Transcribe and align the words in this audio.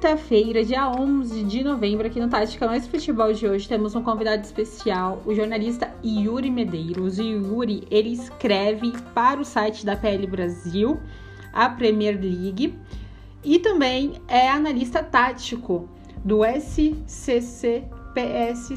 quarta-feira, 0.00 0.64
dia 0.64 0.90
11 0.90 1.42
de 1.42 1.62
novembro, 1.62 2.06
aqui 2.06 2.18
no 2.18 2.26
Tática 2.26 2.66
Mais 2.66 2.86
Futebol 2.86 3.34
de 3.34 3.46
hoje, 3.46 3.68
temos 3.68 3.94
um 3.94 4.02
convidado 4.02 4.42
especial, 4.42 5.22
o 5.26 5.34
jornalista 5.34 5.92
Yuri 6.02 6.50
Medeiros. 6.50 7.18
Yuri, 7.18 7.86
ele 7.90 8.14
escreve 8.14 8.94
para 9.14 9.38
o 9.38 9.44
site 9.44 9.84
da 9.84 9.94
PL 9.94 10.26
Brasil, 10.26 10.98
a 11.52 11.68
Premier 11.68 12.18
League, 12.18 12.78
e 13.44 13.58
também 13.58 14.14
é 14.26 14.48
analista 14.48 15.02
tático 15.02 15.86
do 16.24 16.46
SCCPS 16.46 17.84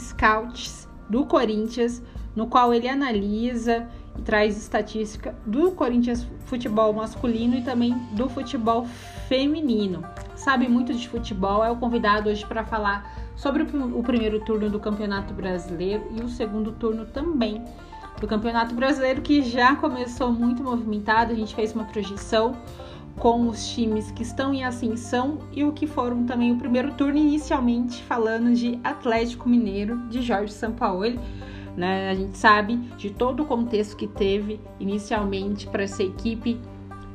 Scouts 0.02 0.90
do 1.10 1.26
Corinthians, 1.26 2.04
no 2.36 2.48
qual 2.48 2.74
ele 2.74 2.90
analisa 2.90 3.88
e 4.20 4.22
traz 4.24 4.58
estatística 4.58 5.34
do 5.46 5.72
Corinthians 5.72 6.28
futebol 6.48 6.92
masculino 6.92 7.56
e 7.56 7.62
também 7.62 7.98
do 8.12 8.28
futebol 8.28 8.86
feminino. 9.30 10.04
Sabe 10.44 10.68
muito 10.68 10.94
de 10.94 11.08
futebol, 11.08 11.64
é 11.64 11.72
o 11.72 11.78
convidado 11.78 12.30
hoje 12.30 12.46
para 12.46 12.66
falar 12.66 13.10
sobre 13.34 13.64
o 13.64 14.04
primeiro 14.04 14.42
turno 14.42 14.70
do 14.70 14.78
Campeonato 14.78 15.34
Brasileiro 15.34 16.04
e 16.12 16.22
o 16.22 16.28
segundo 16.28 16.74
turno 16.74 17.06
também 17.06 17.64
do 18.20 18.28
Campeonato 18.28 18.76
Brasileiro, 18.76 19.22
que 19.22 19.42
já 19.42 19.74
começou 19.78 20.34
muito 20.34 20.62
movimentado. 20.62 21.32
A 21.32 21.36
gente 21.36 21.56
fez 21.56 21.74
uma 21.74 21.86
projeção 21.86 22.58
com 23.18 23.48
os 23.48 23.70
times 23.70 24.12
que 24.12 24.24
estão 24.24 24.54
em 24.54 24.66
ascensão 24.66 25.40
e 25.54 25.64
o 25.64 25.72
que 25.72 25.88
foram 25.88 26.26
também 26.26 26.52
o 26.52 26.58
primeiro 26.58 26.92
turno, 26.96 27.18
inicialmente 27.18 28.04
falando 28.04 28.54
de 28.54 28.78
Atlético 28.84 29.48
Mineiro, 29.48 29.98
de 30.10 30.22
Jorge 30.22 30.52
Sampaoli 30.52 31.18
né? 31.76 32.10
A 32.10 32.16
gente 32.16 32.38
sabe 32.38 32.78
de 32.98 33.10
todo 33.10 33.44
o 33.44 33.46
contexto 33.46 33.96
que 33.96 34.08
teve 34.08 34.60
inicialmente 34.80 35.68
para 35.68 35.84
essa 35.84 36.04
equipe 36.04 36.60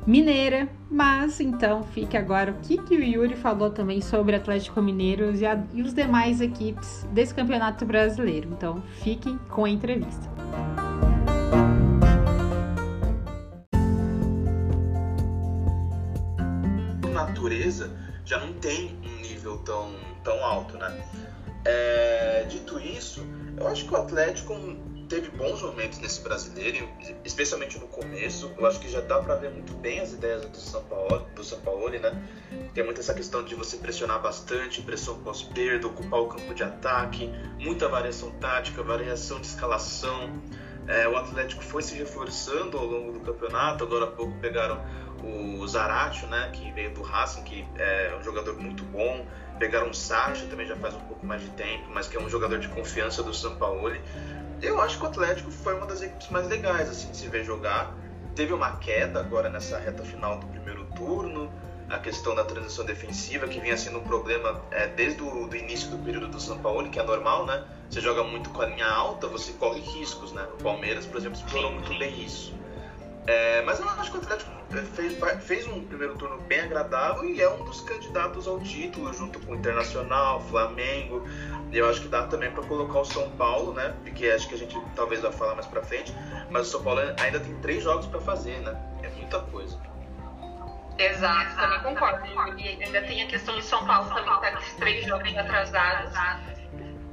mineira, 0.05 0.67
mas 0.89 1.39
então 1.39 1.83
fique 1.83 2.17
agora 2.17 2.51
o 2.51 2.55
que, 2.55 2.77
que 2.77 2.95
o 2.95 3.03
Yuri 3.03 3.35
falou 3.35 3.69
também 3.69 4.01
sobre 4.01 4.35
Atlético 4.35 4.81
Mineiro 4.81 5.35
e, 5.35 5.45
a, 5.45 5.61
e 5.73 5.81
os 5.81 5.93
demais 5.93 6.41
equipes 6.41 7.05
desse 7.11 7.33
campeonato 7.33 7.85
brasileiro. 7.85 8.49
Então 8.51 8.81
fiquem 9.01 9.37
com 9.49 9.65
a 9.65 9.69
entrevista. 9.69 10.29
Natureza 17.13 17.91
já 18.25 18.39
não 18.39 18.53
tem 18.53 18.97
um 19.03 19.21
nível 19.21 19.57
tão, 19.59 19.93
tão 20.23 20.43
alto, 20.43 20.77
né? 20.77 21.03
É, 21.65 22.45
dito 22.49 22.79
isso, 22.79 23.25
eu 23.57 23.67
acho 23.67 23.85
que 23.85 23.93
o 23.93 23.97
Atlético 23.97 24.53
teve 25.09 25.29
bons 25.31 25.61
momentos 25.63 25.97
nesse 25.97 26.21
brasileiro, 26.21 26.87
especialmente 27.25 27.79
no 27.79 27.87
começo. 27.87 28.53
Eu 28.57 28.65
acho 28.67 28.79
que 28.79 28.87
já 28.87 29.01
dá 29.01 29.19
para 29.19 29.35
ver 29.35 29.49
muito 29.49 29.73
bem 29.73 29.99
as 29.99 30.13
ideias 30.13 30.45
do 30.45 30.55
São 30.55 30.83
Paulo, 30.83 31.25
do 31.35 31.43
São 31.43 31.59
Paulo, 31.61 31.89
né? 31.89 32.23
Tem 32.73 32.85
muito 32.85 33.01
essa 33.01 33.13
questão 33.13 33.43
de 33.43 33.55
você 33.55 33.77
pressionar 33.77 34.21
bastante, 34.21 34.81
pressão 34.83 35.19
pós-perda, 35.21 35.87
ocupar 35.87 36.19
o 36.21 36.27
campo 36.27 36.53
de 36.53 36.63
ataque, 36.63 37.29
muita 37.57 37.87
variação 37.89 38.29
tática, 38.39 38.83
variação 38.83 39.41
de 39.41 39.47
escalação. 39.47 40.41
É, 40.87 41.07
o 41.07 41.17
Atlético 41.17 41.63
foi 41.63 41.81
se 41.81 41.95
reforçando 41.95 42.77
ao 42.77 42.85
longo 42.85 43.11
do 43.11 43.19
campeonato. 43.19 43.83
Agora 43.83 44.05
há 44.05 44.11
pouco 44.11 44.37
pegaram 44.39 44.79
o 45.23 45.67
Zaratio, 45.67 46.27
né, 46.27 46.49
que 46.53 46.71
veio 46.71 46.93
do 46.93 47.01
Racing, 47.01 47.43
que 47.43 47.65
é 47.77 48.15
um 48.17 48.23
jogador 48.23 48.55
muito 48.57 48.83
bom. 48.85 49.25
Pegaram 49.57 49.89
o 49.89 49.93
Sacha, 49.93 50.45
também 50.45 50.65
já 50.65 50.75
faz 50.77 50.93
um 50.93 51.01
pouco 51.01 51.25
mais 51.25 51.41
de 51.41 51.49
tempo, 51.49 51.89
mas 51.89 52.07
que 52.07 52.15
é 52.15 52.19
um 52.19 52.29
jogador 52.29 52.59
de 52.59 52.69
confiança 52.69 53.21
do 53.21 53.33
Sampaoli. 53.33 53.99
Eu 54.61 54.81
acho 54.81 54.97
que 54.97 55.05
o 55.05 55.07
Atlético 55.07 55.51
foi 55.51 55.75
uma 55.75 55.85
das 55.85 56.01
equipes 56.01 56.29
mais 56.29 56.47
legais 56.47 56.89
assim, 56.89 57.11
de 57.11 57.17
se 57.17 57.27
ver 57.27 57.43
jogar. 57.43 57.95
Teve 58.35 58.53
uma 58.53 58.75
queda 58.77 59.19
agora 59.19 59.49
nessa 59.49 59.77
reta 59.77 60.03
final 60.03 60.37
do 60.37 60.47
primeiro 60.47 60.85
turno. 60.95 61.51
A 61.89 61.97
questão 61.97 62.35
da 62.35 62.43
transição 62.43 62.85
defensiva, 62.85 63.47
que 63.47 63.59
vinha 63.59 63.75
sendo 63.75 63.97
um 63.97 64.03
problema 64.03 64.61
é, 64.69 64.87
desde 64.87 65.23
o 65.23 65.55
início 65.55 65.89
do 65.89 65.97
período 65.97 66.27
do 66.27 66.39
São 66.39 66.59
Paulo, 66.59 66.87
que 66.89 66.99
é 66.99 67.03
normal, 67.03 67.47
né? 67.47 67.63
Você 67.89 67.99
joga 67.99 68.23
muito 68.23 68.51
com 68.51 68.61
a 68.61 68.67
linha 68.67 68.85
alta, 68.85 69.27
você 69.27 69.53
corre 69.53 69.79
riscos, 69.79 70.31
né? 70.31 70.45
O 70.59 70.63
Palmeiras, 70.63 71.07
por 71.07 71.17
exemplo, 71.17 71.39
explorou 71.39 71.71
muito 71.71 71.97
bem 71.97 72.23
isso. 72.23 72.53
É, 73.25 73.63
mas 73.63 73.79
eu 73.79 73.89
acho 73.89 74.11
que 74.11 74.17
o 74.17 74.21
Atlético 74.21 74.51
fez, 74.93 75.17
fez 75.43 75.67
um 75.67 75.83
primeiro 75.83 76.15
turno 76.15 76.37
bem 76.41 76.61
agradável 76.61 77.25
e 77.25 77.41
é 77.41 77.49
um 77.49 77.63
dos 77.63 77.81
candidatos 77.81 78.47
ao 78.47 78.59
título, 78.59 79.11
junto 79.13 79.39
com 79.39 79.53
o 79.53 79.55
Internacional, 79.55 80.41
Flamengo. 80.41 81.23
E 81.71 81.77
eu 81.77 81.87
acho 81.87 82.01
que 82.01 82.07
dá 82.07 82.23
também 82.23 82.51
para 82.51 82.63
colocar 82.63 82.99
o 82.99 83.05
São 83.05 83.29
Paulo, 83.31 83.73
né? 83.73 83.93
Porque 84.03 84.27
acho 84.27 84.47
que 84.47 84.55
a 84.55 84.57
gente 84.57 84.75
talvez 84.95 85.21
vai 85.21 85.31
falar 85.31 85.53
mais 85.55 85.67
para 85.67 85.83
frente. 85.83 86.13
Mas 86.49 86.67
o 86.67 86.71
São 86.71 86.83
Paulo 86.83 87.01
ainda 87.19 87.39
tem 87.39 87.55
três 87.61 87.83
jogos 87.83 88.07
para 88.07 88.19
fazer, 88.19 88.59
né? 88.61 88.75
É 89.03 89.09
muita 89.09 89.39
coisa. 89.39 89.79
Exato, 90.97 91.55
também 91.55 91.79
concordo. 91.95 92.27
E 92.59 92.83
ainda 92.83 93.01
tem 93.03 93.21
a 93.21 93.27
questão 93.27 93.55
de 93.55 93.63
São 93.63 93.85
Paulo 93.85 94.09
também, 94.09 94.23
que 94.23 94.41
tá 94.41 94.51
com 94.51 94.79
três 94.79 95.05
jogos 95.05 95.37
atrasados. 95.37 96.58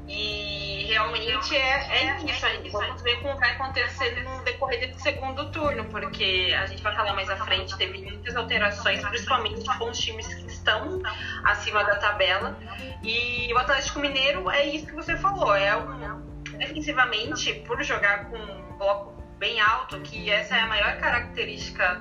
E 0.08 0.84
realmente 0.88 1.56
é, 1.56 2.14
é 2.14 2.24
isso 2.24 2.46
aí. 2.46 2.68
Vamos 2.70 3.02
ver 3.02 3.20
como 3.20 3.38
vai 3.38 3.52
acontecer 3.52 4.22
no 4.22 4.42
decorrer 4.44 4.92
do 4.92 5.00
segundo 5.00 5.50
turno, 5.50 5.84
porque 5.86 6.54
a 6.56 6.66
gente 6.66 6.82
vai 6.82 6.94
falar 6.94 7.12
mais 7.14 7.28
à 7.28 7.36
frente, 7.36 7.76
teve 7.76 8.02
muitas 8.02 8.36
alterações, 8.36 9.04
principalmente 9.04 9.64
com 9.78 9.90
os 9.90 9.98
times 9.98 10.26
que 10.32 10.46
estão 10.46 11.02
acima 11.44 11.82
da 11.84 11.96
tabela. 11.96 12.56
E 13.02 13.52
o 13.52 13.58
Atlético 13.58 13.98
Mineiro 13.98 14.48
é 14.50 14.64
isso 14.66 14.86
que 14.86 14.94
você 14.94 15.16
falou, 15.16 15.54
é 15.54 15.76
um, 15.76 16.20
defensivamente, 16.56 17.52
por 17.66 17.82
jogar 17.82 18.26
com 18.26 18.36
um 18.36 18.78
bloco 18.78 19.22
bem 19.38 19.60
alto, 19.60 20.00
que 20.00 20.30
essa 20.30 20.56
é 20.56 20.60
a 20.60 20.66
maior 20.66 20.98
característica 20.98 22.00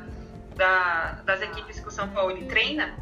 da, 0.56 1.22
das 1.26 1.42
equipes 1.42 1.80
que 1.80 1.88
o 1.88 1.92
São 1.92 2.10
Paulo 2.10 2.46
treina, 2.46 2.96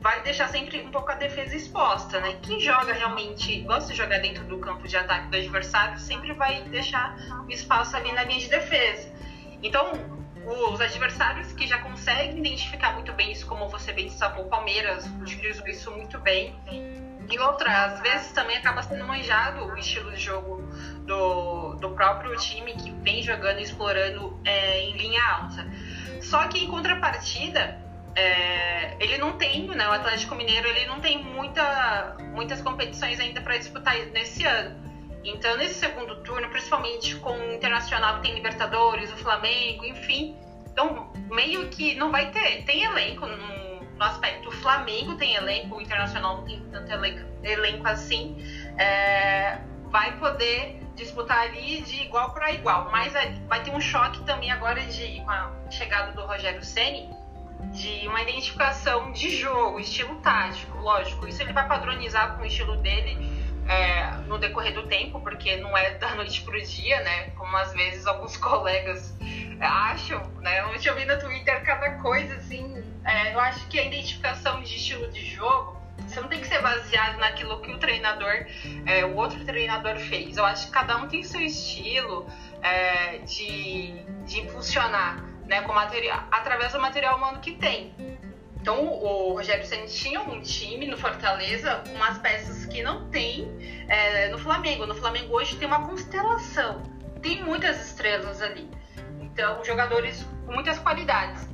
vai 0.00 0.22
deixar 0.22 0.48
sempre 0.48 0.80
um 0.80 0.90
pouco 0.90 1.10
a 1.12 1.14
defesa 1.14 1.54
exposta, 1.54 2.20
né? 2.20 2.38
Quem 2.42 2.58
joga 2.58 2.92
realmente, 2.92 3.60
gosta 3.60 3.92
de 3.92 3.98
jogar 3.98 4.18
dentro 4.18 4.44
do 4.44 4.58
campo 4.58 4.88
de 4.88 4.96
ataque 4.96 5.28
do 5.28 5.36
adversário, 5.36 5.98
sempre 5.98 6.32
vai 6.32 6.62
deixar 6.62 7.14
o 7.46 7.50
espaço 7.50 7.96
ali 7.96 8.10
na 8.12 8.24
linha 8.24 8.40
de 8.40 8.48
defesa. 8.48 9.12
Então, 9.62 9.92
os 10.46 10.80
adversários 10.80 11.52
que 11.52 11.66
já 11.66 11.78
conseguem 11.78 12.38
identificar 12.38 12.94
muito 12.94 13.12
bem 13.12 13.30
isso, 13.30 13.46
como 13.46 13.68
você 13.68 13.92
bem 13.92 14.06
destacou, 14.06 14.46
Palmeiras 14.46 15.06
utilizou 15.20 15.66
isso 15.68 15.90
muito 15.90 16.18
bem. 16.18 16.56
E 17.30 17.38
outra, 17.38 17.84
às 17.84 18.00
vezes 18.00 18.32
também 18.32 18.56
acaba 18.56 18.82
sendo 18.82 19.04
manjado 19.06 19.64
o 19.64 19.78
estilo 19.78 20.10
de 20.12 20.20
jogo 20.20 20.62
do, 21.04 21.74
do 21.74 21.90
próprio 21.90 22.34
time 22.36 22.72
que 22.72 22.90
vem 22.90 23.22
jogando 23.22 23.60
e 23.60 23.62
explorando 23.62 24.40
é, 24.44 24.80
em 24.80 24.96
linha 24.96 25.22
alta. 25.22 25.64
Só 26.22 26.48
que 26.48 26.64
em 26.64 26.68
contrapartida, 26.68 27.79
é, 28.16 28.96
ele 28.98 29.18
não 29.18 29.32
tem, 29.38 29.66
né, 29.68 29.88
o 29.88 29.92
Atlético 29.92 30.34
Mineiro 30.34 30.66
ele 30.68 30.86
não 30.86 31.00
tem 31.00 31.22
muita, 31.22 32.16
muitas 32.32 32.60
competições 32.60 33.20
ainda 33.20 33.40
para 33.40 33.56
disputar 33.56 33.96
nesse 34.06 34.44
ano. 34.44 34.78
Então, 35.24 35.56
nesse 35.56 35.74
segundo 35.74 36.22
turno, 36.22 36.48
principalmente 36.48 37.16
com 37.16 37.32
o 37.32 37.52
Internacional 37.52 38.16
que 38.16 38.22
tem 38.22 38.34
Libertadores, 38.34 39.12
o 39.12 39.16
Flamengo, 39.18 39.84
enfim, 39.84 40.36
então 40.72 41.12
meio 41.30 41.68
que 41.68 41.94
não 41.94 42.10
vai 42.10 42.30
ter. 42.30 42.64
Tem 42.64 42.84
elenco 42.84 43.26
no, 43.26 43.80
no 43.82 44.02
aspecto 44.02 44.48
o 44.48 44.52
Flamengo 44.52 45.16
tem 45.16 45.34
elenco, 45.34 45.76
o 45.76 45.80
Internacional 45.80 46.38
não 46.38 46.44
tem 46.44 46.60
tanto 46.70 46.90
elenco, 46.90 47.20
elenco 47.42 47.86
assim. 47.86 48.36
É, 48.78 49.58
vai 49.90 50.16
poder 50.18 50.80
disputar 50.94 51.38
ali 51.38 51.82
de 51.82 52.02
igual 52.02 52.32
para 52.32 52.52
igual, 52.52 52.90
mas 52.90 53.12
vai 53.46 53.62
ter 53.62 53.70
um 53.70 53.80
choque 53.80 54.24
também 54.24 54.50
agora 54.50 54.80
de 54.80 55.20
com 55.20 55.30
a 55.30 55.52
chegada 55.70 56.12
do 56.12 56.22
Rogério 56.22 56.64
Ceni 56.64 57.19
de 57.72 58.06
uma 58.08 58.22
identificação 58.22 59.12
de 59.12 59.30
jogo, 59.36 59.78
estilo 59.80 60.16
tático, 60.16 60.78
lógico. 60.78 61.26
Isso 61.26 61.42
ele 61.42 61.52
vai 61.52 61.66
padronizar 61.66 62.36
com 62.36 62.42
o 62.42 62.46
estilo 62.46 62.76
dele 62.76 63.16
é, 63.68 64.10
no 64.26 64.38
decorrer 64.38 64.74
do 64.74 64.86
tempo, 64.86 65.20
porque 65.20 65.56
não 65.56 65.76
é 65.76 65.92
da 65.92 66.14
noite 66.14 66.42
pro 66.42 66.60
dia, 66.60 67.00
né? 67.02 67.30
Como 67.30 67.56
às 67.56 67.72
vezes 67.72 68.06
alguns 68.06 68.36
colegas 68.38 69.16
acham, 69.60 70.20
né? 70.40 70.60
Eu 70.60 70.78
já 70.78 70.92
vi 70.94 71.04
no 71.04 71.18
Twitter 71.18 71.62
cada 71.64 71.90
coisa 71.98 72.34
assim. 72.34 72.82
É, 73.04 73.34
eu 73.34 73.40
acho 73.40 73.66
que 73.68 73.78
a 73.78 73.84
identificação 73.84 74.62
de 74.62 74.76
estilo 74.76 75.10
de 75.10 75.24
jogo 75.24 75.80
você 76.06 76.20
não 76.20 76.28
tem 76.28 76.40
que 76.40 76.48
ser 76.48 76.60
baseado 76.60 77.18
naquilo 77.18 77.60
que 77.60 77.70
o 77.72 77.78
treinador, 77.78 78.46
é, 78.84 79.04
o 79.04 79.14
outro 79.14 79.44
treinador 79.44 79.96
fez. 79.96 80.36
Eu 80.36 80.44
acho 80.44 80.66
que 80.66 80.72
cada 80.72 80.96
um 80.96 81.06
tem 81.06 81.22
seu 81.22 81.40
estilo 81.40 82.26
é, 82.62 83.18
de, 83.18 83.92
de 84.24 84.40
impulsionar 84.40 85.29
né, 85.50 85.62
com 85.62 85.72
material, 85.72 86.22
através 86.30 86.72
do 86.72 86.80
material 86.80 87.16
humano 87.18 87.40
que 87.40 87.56
tem. 87.56 87.92
Então, 88.60 88.86
o 88.86 89.32
Rogério 89.32 89.66
Senna 89.66 89.86
tinha 89.86 90.20
um 90.20 90.40
time 90.40 90.86
no 90.86 90.96
Fortaleza, 90.96 91.82
umas 91.92 92.18
peças 92.18 92.66
que 92.66 92.82
não 92.82 93.10
tem 93.10 93.50
é, 93.88 94.28
no 94.28 94.38
Flamengo. 94.38 94.86
No 94.86 94.94
Flamengo 94.94 95.34
hoje 95.34 95.56
tem 95.56 95.66
uma 95.66 95.84
constelação, 95.88 96.82
tem 97.20 97.42
muitas 97.42 97.84
estrelas 97.84 98.40
ali. 98.40 98.70
Então, 99.20 99.64
jogadores 99.64 100.24
com 100.46 100.52
muitas 100.52 100.78
qualidades. 100.78 101.48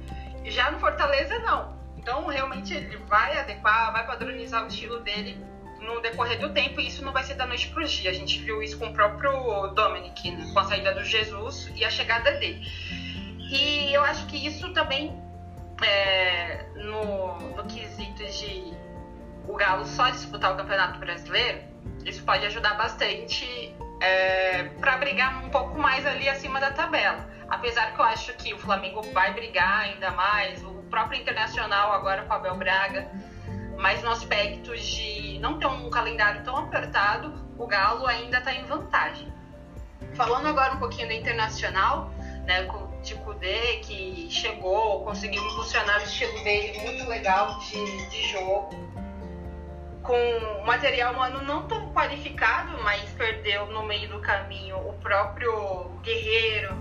Já 0.44 0.70
no 0.70 0.78
Fortaleza, 0.78 1.38
não. 1.38 1.74
Então, 1.96 2.26
realmente, 2.26 2.74
ele 2.74 2.98
vai 3.08 3.38
adequar, 3.38 3.92
vai 3.92 4.06
padronizar 4.06 4.64
o 4.64 4.66
estilo 4.66 5.00
dele 5.00 5.42
no 5.80 6.00
decorrer 6.02 6.38
do 6.38 6.52
tempo 6.52 6.80
e 6.80 6.88
isso 6.88 7.04
não 7.04 7.12
vai 7.12 7.24
ser 7.24 7.34
da 7.34 7.46
noite 7.46 7.68
para 7.68 7.82
o 7.82 7.86
dia. 7.86 8.10
A 8.10 8.14
gente 8.14 8.40
viu 8.40 8.62
isso 8.62 8.78
com 8.78 8.88
o 8.88 8.92
próprio 8.92 9.68
Dominic, 9.68 10.30
né, 10.32 10.50
com 10.52 10.58
a 10.58 10.64
saída 10.64 10.92
do 10.92 11.02
Jesus 11.02 11.70
e 11.74 11.84
a 11.84 11.90
chegada 11.90 12.32
dele. 12.32 12.60
E 13.48 13.92
eu 13.92 14.02
acho 14.02 14.26
que 14.26 14.46
isso 14.46 14.72
também, 14.72 15.22
é, 15.82 16.64
no, 16.74 17.38
no 17.56 17.64
quesito 17.64 18.24
de, 18.24 18.74
o 19.46 19.54
Galo 19.54 19.86
só 19.86 20.10
disputar 20.10 20.52
o 20.52 20.56
Campeonato 20.56 20.98
Brasileiro, 20.98 21.60
isso 22.04 22.22
pode 22.24 22.44
ajudar 22.46 22.74
bastante 22.74 23.74
é, 24.00 24.64
para 24.80 24.96
brigar 24.96 25.44
um 25.44 25.48
pouco 25.48 25.78
mais 25.78 26.04
ali 26.04 26.28
acima 26.28 26.58
da 26.58 26.72
tabela. 26.72 27.28
Apesar 27.48 27.94
que 27.94 28.00
eu 28.00 28.04
acho 28.04 28.32
que 28.34 28.52
o 28.52 28.58
Flamengo 28.58 29.02
vai 29.12 29.32
brigar 29.32 29.80
ainda 29.80 30.10
mais, 30.10 30.62
o 30.64 30.82
próprio 30.90 31.20
Internacional 31.20 31.92
agora 31.92 32.24
com 32.24 32.32
o 32.32 32.36
Abel 32.36 32.56
Braga, 32.56 33.08
mas 33.78 34.02
no 34.02 34.10
aspecto 34.10 34.76
de 34.76 35.38
não 35.40 35.58
ter 35.58 35.66
um 35.66 35.88
calendário 35.88 36.42
tão 36.42 36.56
apertado, 36.56 37.32
o 37.56 37.66
Galo 37.66 38.06
ainda 38.06 38.38
está 38.38 38.52
em 38.52 38.64
vantagem. 38.64 39.32
Falando 40.14 40.48
agora 40.48 40.74
um 40.74 40.78
pouquinho 40.78 41.08
do 41.08 41.14
Internacional, 41.14 42.10
né, 42.46 42.62
de 43.06 43.14
Kudê, 43.14 43.76
que 43.76 44.26
chegou, 44.28 45.04
conseguiu 45.04 45.42
impulsionar 45.42 46.00
o 46.00 46.04
estilo 46.04 46.42
dele 46.42 46.78
muito 46.80 47.08
legal 47.08 47.58
de, 47.60 48.08
de 48.08 48.28
jogo, 48.32 48.70
com 50.02 50.64
material 50.64 51.14
humano 51.14 51.42
não 51.42 51.66
tão 51.68 51.92
qualificado, 51.92 52.76
mas 52.82 53.08
perdeu 53.12 53.66
no 53.66 53.84
meio 53.84 54.08
do 54.08 54.18
caminho 54.20 54.76
o 54.76 54.92
próprio 54.94 55.88
Guerreiro, 56.02 56.76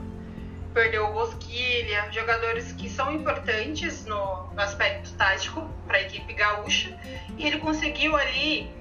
perdeu 0.74 1.06
o 1.06 1.14
Bosquilha, 1.14 2.12
jogadores 2.12 2.72
que 2.74 2.90
são 2.90 3.12
importantes 3.12 4.06
no, 4.06 4.48
no 4.52 4.62
aspecto 4.62 5.12
tático 5.14 5.70
para 5.86 5.98
a 5.98 6.02
equipe 6.02 6.34
gaúcha, 6.34 6.98
e 7.38 7.46
ele 7.46 7.60
conseguiu 7.60 8.16
ali 8.16 8.72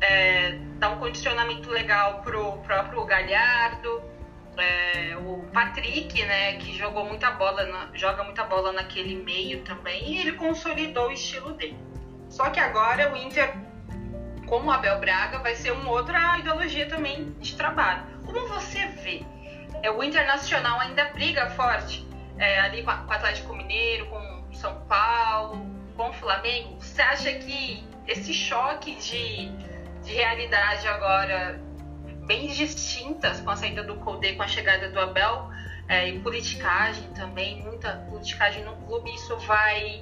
é, 0.00 0.52
dar 0.78 0.90
um 0.90 0.98
condicionamento 0.98 1.68
legal 1.68 2.22
pro 2.22 2.58
próprio 2.58 3.04
Galhardo, 3.04 4.11
é, 4.56 5.16
o 5.16 5.44
Patrick, 5.52 6.22
né, 6.24 6.56
que 6.56 6.76
jogou 6.76 7.04
muita 7.04 7.30
bola, 7.32 7.64
na, 7.64 7.88
joga 7.94 8.24
muita 8.24 8.44
bola 8.44 8.72
naquele 8.72 9.16
meio 9.22 9.62
também, 9.62 10.12
e 10.12 10.18
ele 10.18 10.32
consolidou 10.32 11.08
o 11.08 11.12
estilo 11.12 11.52
dele. 11.54 11.78
Só 12.28 12.50
que 12.50 12.60
agora 12.60 13.12
o 13.12 13.16
Inter, 13.16 13.54
como 14.46 14.68
o 14.68 14.72
Abel 14.72 14.98
Braga, 14.98 15.38
vai 15.38 15.54
ser 15.54 15.72
uma 15.72 15.90
outra 15.90 16.38
ideologia 16.38 16.88
também 16.88 17.32
de 17.40 17.56
trabalho. 17.56 18.04
Como 18.24 18.46
você 18.48 18.86
vê? 18.86 19.22
É, 19.82 19.90
o 19.90 20.02
Internacional 20.02 20.80
ainda 20.80 21.04
briga 21.06 21.50
forte 21.50 22.06
é, 22.38 22.60
ali 22.60 22.82
com, 22.82 22.90
a, 22.90 22.98
com 22.98 23.10
o 23.10 23.14
Atlético 23.14 23.54
Mineiro, 23.54 24.06
com 24.06 24.52
São 24.52 24.80
Paulo, 24.82 25.66
com 25.96 26.08
o 26.08 26.12
Flamengo. 26.12 26.76
Você 26.80 27.02
acha 27.02 27.32
que 27.32 27.84
esse 28.06 28.32
choque 28.32 28.94
de, 28.96 29.48
de 30.02 30.12
realidade 30.14 30.86
agora 30.88 31.60
bem 32.22 32.48
distintas 32.48 33.40
com 33.40 33.50
a 33.50 33.56
saída 33.56 33.82
do 33.82 33.96
Colde, 33.96 34.34
com 34.34 34.42
a 34.42 34.48
chegada 34.48 34.88
do 34.88 34.98
Abel, 34.98 35.50
é, 35.88 36.08
e 36.08 36.20
politicagem 36.20 37.08
também, 37.12 37.62
muita 37.62 38.06
politicagem 38.08 38.64
no 38.64 38.76
clube, 38.86 39.12
isso 39.14 39.36
vai 39.38 40.00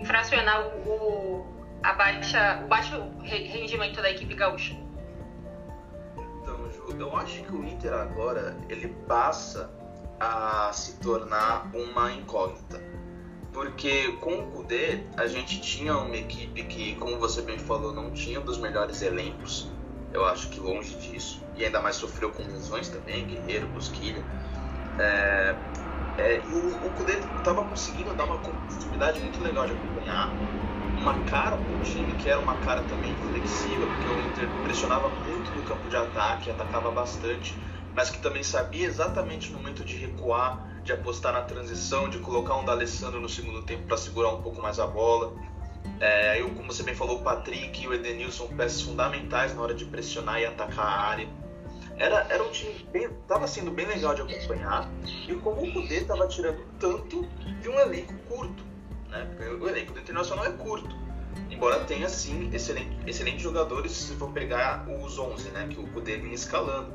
infracionar 0.00 0.66
o, 0.66 0.88
o, 0.88 1.46
a 1.82 1.92
baixa, 1.92 2.62
o 2.64 2.68
baixo 2.68 2.96
rendimento 3.22 4.00
da 4.00 4.10
equipe 4.10 4.34
gaúcha. 4.34 4.74
Então, 6.42 6.70
Ju, 6.70 6.96
eu 6.98 7.16
acho 7.16 7.42
que 7.42 7.52
o 7.52 7.64
Inter 7.64 7.92
agora 7.92 8.56
ele 8.68 8.88
passa 9.06 9.70
a 10.18 10.70
se 10.72 10.98
tornar 10.98 11.70
uma 11.74 12.12
incógnita. 12.12 12.80
Porque 13.52 14.12
com 14.20 14.34
o 14.34 14.46
Kudê 14.52 15.00
a 15.16 15.26
gente 15.26 15.60
tinha 15.60 15.96
uma 15.96 16.16
equipe 16.16 16.62
que, 16.64 16.94
como 16.96 17.18
você 17.18 17.42
bem 17.42 17.58
falou, 17.58 17.92
não 17.92 18.12
tinha 18.12 18.40
um 18.40 18.44
dos 18.44 18.58
melhores 18.58 19.02
elencos. 19.02 19.68
Eu 20.12 20.24
acho 20.24 20.48
que 20.50 20.60
longe 20.60 20.94
disso 20.96 21.39
e 21.60 21.64
ainda 21.66 21.80
mais 21.80 21.96
sofreu 21.96 22.30
com 22.30 22.42
lesões 22.42 22.88
também, 22.88 23.26
Guerreiro, 23.26 23.66
Busquilha. 23.68 24.24
É, 24.98 25.56
é, 26.16 26.42
e 26.46 26.54
o, 26.54 26.86
o 26.86 26.90
Kudê 26.92 27.18
estava 27.36 27.62
conseguindo 27.64 28.14
dar 28.14 28.24
uma 28.24 28.38
competitividade 28.38 29.20
muito 29.20 29.42
legal 29.42 29.66
de 29.66 29.72
acompanhar, 29.72 30.34
uma 30.96 31.14
cara 31.20 31.58
para 31.58 31.72
o 31.72 31.78
time 31.80 32.14
que 32.14 32.28
era 32.28 32.40
uma 32.40 32.56
cara 32.56 32.82
também 32.82 33.14
flexível, 33.16 33.88
porque 33.88 34.08
o 34.08 34.20
Inter 34.20 34.48
pressionava 34.62 35.10
muito 35.10 35.50
no 35.52 35.62
campo 35.62 35.88
de 35.88 35.96
ataque, 35.96 36.50
atacava 36.50 36.90
bastante, 36.90 37.58
mas 37.94 38.10
que 38.10 38.18
também 38.18 38.42
sabia 38.42 38.86
exatamente 38.86 39.50
no 39.50 39.58
momento 39.58 39.84
de 39.84 39.96
recuar, 39.96 40.66
de 40.82 40.92
apostar 40.92 41.32
na 41.32 41.42
transição, 41.42 42.08
de 42.08 42.18
colocar 42.18 42.56
um 42.56 42.64
D'Alessandro 42.64 43.20
no 43.20 43.28
segundo 43.28 43.62
tempo 43.62 43.84
para 43.84 43.96
segurar 43.96 44.30
um 44.30 44.42
pouco 44.42 44.60
mais 44.62 44.78
a 44.78 44.86
bola. 44.86 45.34
É, 46.00 46.40
eu, 46.40 46.50
como 46.50 46.72
você 46.72 46.82
bem 46.82 46.94
falou, 46.94 47.20
o 47.20 47.22
Patrick 47.22 47.82
e 47.82 47.86
o 47.86 47.92
Edenilson 47.92 48.48
peças 48.48 48.80
fundamentais 48.80 49.54
na 49.54 49.62
hora 49.62 49.74
de 49.74 49.84
pressionar 49.84 50.40
e 50.40 50.46
atacar 50.46 50.86
a 50.86 51.00
área 51.00 51.28
era, 52.00 52.26
era 52.30 52.42
um 52.42 52.50
time 52.50 52.72
bem. 52.90 53.04
estava 53.04 53.46
sendo 53.46 53.70
bem 53.70 53.86
legal 53.86 54.14
de 54.14 54.22
acompanhar. 54.22 54.90
E 55.28 55.34
como 55.34 55.62
o 55.62 55.72
Kudê 55.72 55.98
estava 55.98 56.26
tirando 56.26 56.64
tanto 56.78 57.28
de 57.60 57.68
um 57.68 57.78
elenco 57.78 58.14
curto. 58.26 58.64
Né? 59.10 59.28
Porque 59.28 59.44
o 59.44 59.68
elenco 59.68 59.92
do 59.92 60.00
Internacional 60.00 60.46
é 60.46 60.52
curto. 60.52 60.88
Embora 61.50 61.80
tenha, 61.80 62.08
sim, 62.08 62.50
excelente, 62.54 62.96
excelentes 63.06 63.42
jogadores 63.42 63.92
se 63.92 64.14
for 64.14 64.32
pegar 64.32 64.86
os 64.88 65.18
11, 65.18 65.50
né? 65.50 65.68
Que 65.68 65.78
o 65.78 65.86
Kudê 65.88 66.16
vinha 66.16 66.34
escalando. 66.34 66.90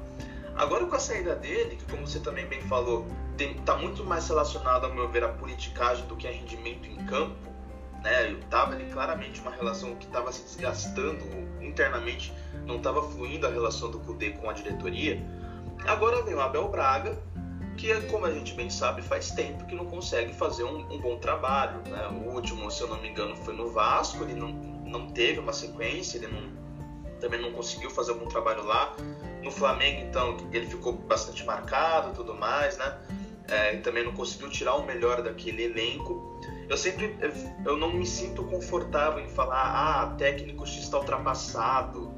Agora 0.56 0.86
com 0.86 0.96
a 0.96 1.00
saída 1.00 1.36
dele, 1.36 1.76
que 1.76 1.86
como 1.92 2.08
você 2.08 2.20
também 2.20 2.48
bem 2.48 2.62
falou, 2.62 3.06
está 3.38 3.78
muito 3.78 4.04
mais 4.04 4.28
relacionado, 4.28 4.86
ao 4.86 4.94
meu 4.94 5.08
ver, 5.10 5.24
à 5.24 5.30
politicagem 5.30 6.06
do 6.08 6.16
que 6.16 6.28
a 6.28 6.32
rendimento 6.32 6.88
em 6.88 7.06
campo. 7.06 7.36
Né? 8.02 8.32
Estava 8.32 8.74
ali 8.74 8.86
claramente 8.86 9.40
uma 9.42 9.52
relação 9.52 9.96
que 9.96 10.06
estava 10.06 10.32
se 10.32 10.44
desgastando 10.44 11.24
internamente 11.62 12.34
não 12.66 12.78
estava 12.78 13.02
fluindo 13.02 13.46
a 13.46 13.50
relação 13.50 13.92
do 13.92 14.00
Cudê 14.00 14.32
com 14.32 14.50
a 14.50 14.54
diretoria. 14.54 15.22
Agora 15.86 16.22
vem 16.24 16.34
o 16.34 16.42
Abel 16.42 16.68
Braga, 16.70 17.18
que, 17.78 17.94
como 18.04 18.26
a 18.26 18.32
gente 18.32 18.54
bem 18.54 18.70
sabe, 18.70 19.02
faz 19.02 19.32
tempo 19.32 19.66
que 19.66 19.76
não 19.76 19.86
consegue 19.86 20.34
fazer 20.34 20.64
um, 20.64 20.92
um 20.92 21.00
bom 21.00 21.18
trabalho. 21.18 21.82
Né? 21.88 22.08
O 22.08 22.34
último, 22.34 22.70
se 22.72 22.82
eu 22.82 22.88
não 22.88 23.02
me 23.02 23.10
engano, 23.10 23.36
foi 23.36 23.54
no 23.56 23.70
Vasco, 23.70 24.24
ele 24.24 24.34
não, 24.34 24.50
não 24.50 25.12
teve 25.12 25.40
uma 25.40 25.54
sequência, 25.54 26.18
ele 26.18 26.28
não, 26.28 26.50
também 27.20 27.42
não 27.42 27.52
conseguiu 27.52 27.90
fazer 27.90 28.14
um 28.14 28.20
bom 28.20 28.28
trabalho 28.28 28.64
lá. 28.64 28.96
No 29.44 29.52
Flamengo, 29.52 30.02
então, 30.08 30.38
ele 30.52 30.66
ficou 30.66 30.94
bastante 30.94 31.46
marcado 31.46 32.16
tudo 32.16 32.34
mais, 32.34 32.78
né? 32.78 32.98
É, 33.48 33.76
também 33.78 34.04
não 34.04 34.12
conseguiu 34.14 34.50
tirar 34.50 34.74
o 34.76 34.86
melhor 34.86 35.22
daquele 35.22 35.66
elenco. 35.66 36.40
Eu 36.68 36.76
sempre 36.78 37.16
eu 37.64 37.78
não 37.78 37.94
me 37.94 38.06
sinto 38.06 38.44
confortável 38.44 39.24
em 39.24 39.28
falar, 39.28 39.62
ah, 39.62 40.16
técnico 40.18 40.66
X 40.66 40.84
está 40.84 40.98
ultrapassado, 40.98 42.12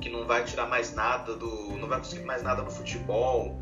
que 0.00 0.08
não 0.08 0.26
vai 0.26 0.44
tirar 0.44 0.66
mais 0.66 0.94
nada 0.94 1.34
do. 1.34 1.76
não 1.76 1.88
vai 1.88 1.98
conseguir 1.98 2.24
mais 2.24 2.42
nada 2.42 2.62
no 2.62 2.70
futebol. 2.70 3.58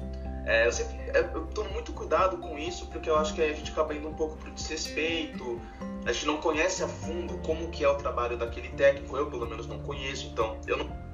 É, 0.47 0.67
eu 0.67 0.73
sempre 0.73 0.97
é, 1.11 1.29
eu 1.35 1.47
tomo 1.47 1.71
muito 1.71 1.93
cuidado 1.93 2.39
com 2.39 2.57
isso, 2.57 2.87
porque 2.87 3.11
eu 3.11 3.17
acho 3.17 3.35
que 3.35 3.43
a 3.43 3.53
gente 3.53 3.73
acaba 3.73 3.95
indo 3.95 4.09
um 4.09 4.15
pouco 4.15 4.37
pro 4.37 4.51
desrespeito. 4.53 5.61
A 6.05 6.13
gente 6.13 6.27
não 6.27 6.37
conhece 6.37 6.85
a 6.85 6.89
fundo 6.89 7.39
como 7.39 7.69
que 7.71 7.83
é 7.83 7.89
o 7.89 7.97
trabalho 7.97 8.37
daquele 8.37 8.69
técnico, 8.71 9.17
eu 9.17 9.29
pelo 9.29 9.47
menos 9.47 9.67
não 9.67 9.81
conheço, 9.81 10.27
então 10.29 10.61
eu 10.67 10.77
não. 10.77 11.07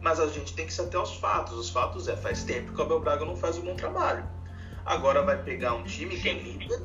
Mas 0.00 0.18
a 0.18 0.26
gente 0.28 0.54
tem 0.54 0.64
que 0.64 0.72
ser 0.72 0.82
até 0.82 0.96
aos 0.96 1.14
fatos. 1.16 1.52
Os 1.58 1.68
fatos 1.68 2.08
é, 2.08 2.16
faz 2.16 2.42
tempo 2.42 2.72
que 2.72 2.80
o 2.80 2.84
Abel 2.84 3.00
Braga 3.00 3.24
não 3.26 3.36
faz 3.36 3.58
um 3.58 3.62
bom 3.62 3.74
trabalho. 3.74 4.26
Agora 4.86 5.22
vai 5.22 5.42
pegar 5.42 5.74
um 5.74 5.84
time 5.84 6.16
que 6.16 6.28
é 6.28 6.32
líder, 6.32 6.82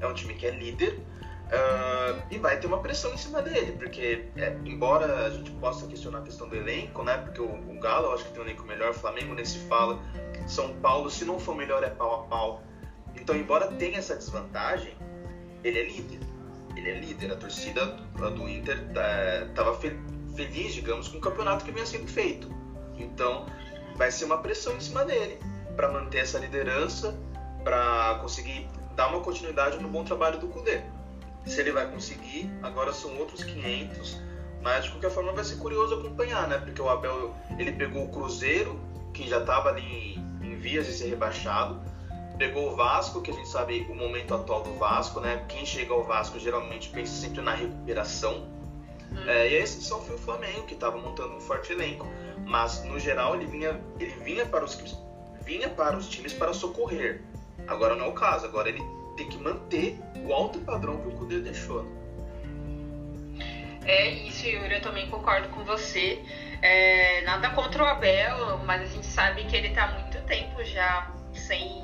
é 0.00 0.06
um 0.06 0.14
time 0.14 0.34
que 0.34 0.46
é 0.46 0.50
líder, 0.50 1.00
Uh, 1.52 2.22
e 2.30 2.38
vai 2.38 2.58
ter 2.58 2.66
uma 2.66 2.78
pressão 2.78 3.12
em 3.12 3.18
cima 3.18 3.42
dele, 3.42 3.72
porque 3.72 4.24
é, 4.36 4.56
embora 4.64 5.26
a 5.26 5.30
gente 5.30 5.50
possa 5.50 5.86
questionar 5.86 6.20
a 6.20 6.22
questão 6.22 6.48
do 6.48 6.56
elenco, 6.56 7.02
né? 7.02 7.18
Porque 7.18 7.42
o, 7.42 7.44
o 7.44 7.78
Galo 7.78 8.06
eu 8.06 8.14
acho 8.14 8.24
que 8.24 8.30
tem 8.30 8.40
um 8.40 8.46
elenco 8.46 8.64
melhor, 8.64 8.92
o 8.92 8.94
Flamengo 8.94 9.34
nem 9.34 9.44
se 9.44 9.58
fala, 9.68 10.00
São 10.46 10.72
Paulo, 10.76 11.10
se 11.10 11.26
não 11.26 11.38
for 11.38 11.54
melhor, 11.54 11.84
é 11.84 11.90
pau 11.90 12.22
a 12.22 12.24
pau. 12.24 12.62
Então, 13.14 13.36
embora 13.36 13.66
tenha 13.66 13.98
essa 13.98 14.16
desvantagem, 14.16 14.96
ele 15.62 15.78
é 15.78 15.84
líder. 15.84 16.20
Ele 16.74 16.90
é 16.90 16.94
líder. 16.98 17.32
A 17.32 17.36
torcida 17.36 17.84
do 17.84 18.48
Inter 18.48 18.78
estava 19.48 19.74
fe 19.78 19.94
feliz, 20.34 20.72
digamos, 20.72 21.08
com 21.08 21.18
o 21.18 21.20
campeonato 21.20 21.62
que 21.66 21.70
vinha 21.70 21.84
sendo 21.84 22.06
feito. 22.06 22.48
Então, 22.96 23.44
vai 23.96 24.10
ser 24.10 24.24
uma 24.24 24.38
pressão 24.38 24.74
em 24.74 24.80
cima 24.80 25.04
dele 25.04 25.38
para 25.76 25.92
manter 25.92 26.20
essa 26.20 26.38
liderança, 26.38 27.14
para 27.62 28.18
conseguir 28.22 28.66
dar 28.96 29.08
uma 29.08 29.20
continuidade 29.20 29.78
no 29.78 29.88
bom 29.90 30.02
trabalho 30.02 30.38
do 30.38 30.48
Cudê. 30.48 30.80
Se 31.46 31.60
ele 31.60 31.72
vai 31.72 31.90
conseguir, 31.90 32.50
agora 32.62 32.92
são 32.92 33.16
outros 33.18 33.42
500. 33.44 34.20
Mas 34.62 34.84
de 34.84 34.90
qualquer 34.90 35.10
forma 35.10 35.32
vai 35.32 35.44
ser 35.44 35.56
curioso 35.56 35.96
acompanhar, 35.96 36.48
né? 36.48 36.58
Porque 36.58 36.80
o 36.80 36.88
Abel 36.88 37.34
ele 37.58 37.72
pegou 37.72 38.04
o 38.04 38.08
Cruzeiro, 38.08 38.78
que 39.12 39.28
já 39.28 39.40
estava 39.40 39.70
ali 39.70 40.14
em, 40.40 40.56
vias 40.56 40.86
de 40.86 40.92
ser 40.92 41.08
rebaixado, 41.08 41.80
pegou 42.38 42.72
o 42.72 42.76
Vasco, 42.76 43.20
que 43.20 43.32
a 43.32 43.34
gente 43.34 43.48
sabe 43.48 43.84
o 43.90 43.94
momento 43.94 44.32
atual 44.32 44.62
do 44.62 44.72
Vasco, 44.74 45.18
né? 45.20 45.44
Quem 45.48 45.66
chega 45.66 45.92
ao 45.92 46.04
Vasco 46.04 46.38
geralmente 46.38 46.88
pensa 46.90 47.12
sempre 47.12 47.40
na 47.40 47.54
recuperação. 47.54 48.46
Hum. 49.10 49.28
É, 49.28 49.50
e 49.50 49.56
a 49.56 49.60
exceção 49.60 50.00
foi 50.02 50.14
o 50.14 50.18
Flamengo, 50.18 50.62
que 50.62 50.74
estava 50.74 50.96
montando 50.96 51.34
um 51.34 51.40
forte 51.40 51.72
elenco. 51.72 52.06
Mas 52.46 52.84
no 52.84 52.98
geral 52.98 53.34
ele 53.34 53.46
vinha, 53.46 53.80
ele 53.98 54.14
vinha 54.22 54.46
para 54.46 54.64
os 54.64 54.74
vinha 55.44 55.68
para 55.68 55.96
os 55.96 56.08
times 56.08 56.32
para 56.32 56.52
socorrer. 56.52 57.20
Agora 57.66 57.94
não 57.94 58.06
é 58.06 58.08
o 58.08 58.12
caso. 58.12 58.46
Agora 58.46 58.68
ele 58.68 58.82
tem 59.16 59.28
que 59.28 59.38
manter 59.38 59.98
o 60.24 60.32
alto 60.32 60.58
padrão 60.60 60.98
que 61.00 61.08
o 61.08 61.12
Cudê 61.12 61.40
deixou. 61.40 61.86
É 63.84 64.08
isso, 64.08 64.46
Yuri, 64.46 64.74
eu 64.74 64.80
também 64.80 65.08
concordo 65.10 65.48
com 65.48 65.64
você. 65.64 66.22
É, 66.60 67.22
nada 67.22 67.50
contra 67.50 67.82
o 67.82 67.86
Abel, 67.86 68.58
mas 68.64 68.82
a 68.82 68.86
gente 68.86 69.06
sabe 69.06 69.44
que 69.44 69.56
ele 69.56 69.68
está 69.68 69.84
há 69.84 69.98
muito 69.98 70.20
tempo 70.22 70.62
já 70.64 71.10
sem 71.34 71.82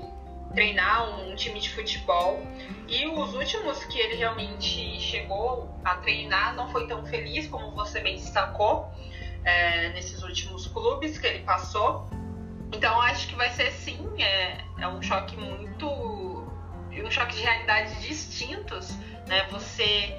treinar 0.55 1.21
um 1.21 1.35
time 1.35 1.59
de 1.59 1.71
futebol. 1.71 2.41
E 2.87 3.07
os 3.07 3.35
últimos 3.35 3.85
que 3.85 3.99
ele 3.99 4.15
realmente 4.17 5.01
chegou 5.01 5.69
a 5.85 5.97
treinar 5.97 6.55
não 6.55 6.71
foi 6.71 6.87
tão 6.87 7.05
feliz, 7.07 7.49
como 7.49 7.73
você 7.73 8.01
bem 8.01 8.15
destacou, 8.17 8.89
é, 9.45 9.89
nesses 9.91 10.23
últimos 10.23 10.69
clubes 10.69 11.19
que 11.19 11.27
ele 11.27 11.41
passou. 11.41 12.09
Então 12.73 13.01
acho 13.01 13.27
que 13.29 13.35
vai 13.35 13.51
ser 13.51 13.73
sim, 13.73 13.99
é, 14.23 14.59
é 14.81 14.89
um 14.89 15.03
choque 15.03 15.37
muito. 15.37 15.87
um 15.87 17.11
choque 17.11 17.37
de 17.37 17.43
realidades 17.43 18.01
distintos, 18.01 18.91
né? 19.27 19.47
Você 19.51 20.15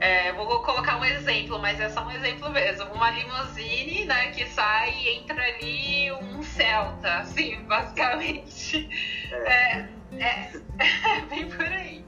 é, 0.00 0.32
vou 0.32 0.46
colocar 0.62 0.96
um 0.96 1.04
exemplo, 1.04 1.58
mas 1.58 1.78
é 1.78 1.88
só 1.90 2.06
um 2.06 2.10
exemplo 2.10 2.48
mesmo. 2.50 2.86
Uma 2.94 3.10
limusine, 3.10 4.06
né, 4.06 4.28
que 4.28 4.46
sai 4.46 4.94
e 4.94 5.18
entra 5.18 5.42
ali 5.42 6.10
um 6.12 6.42
Celta, 6.42 7.18
assim, 7.18 7.62
basicamente. 7.68 8.88
É, 9.30 9.88
é, 10.18 10.52
é 11.18 11.20
bem 11.28 11.48
por 11.50 11.66
aí. 11.66 12.04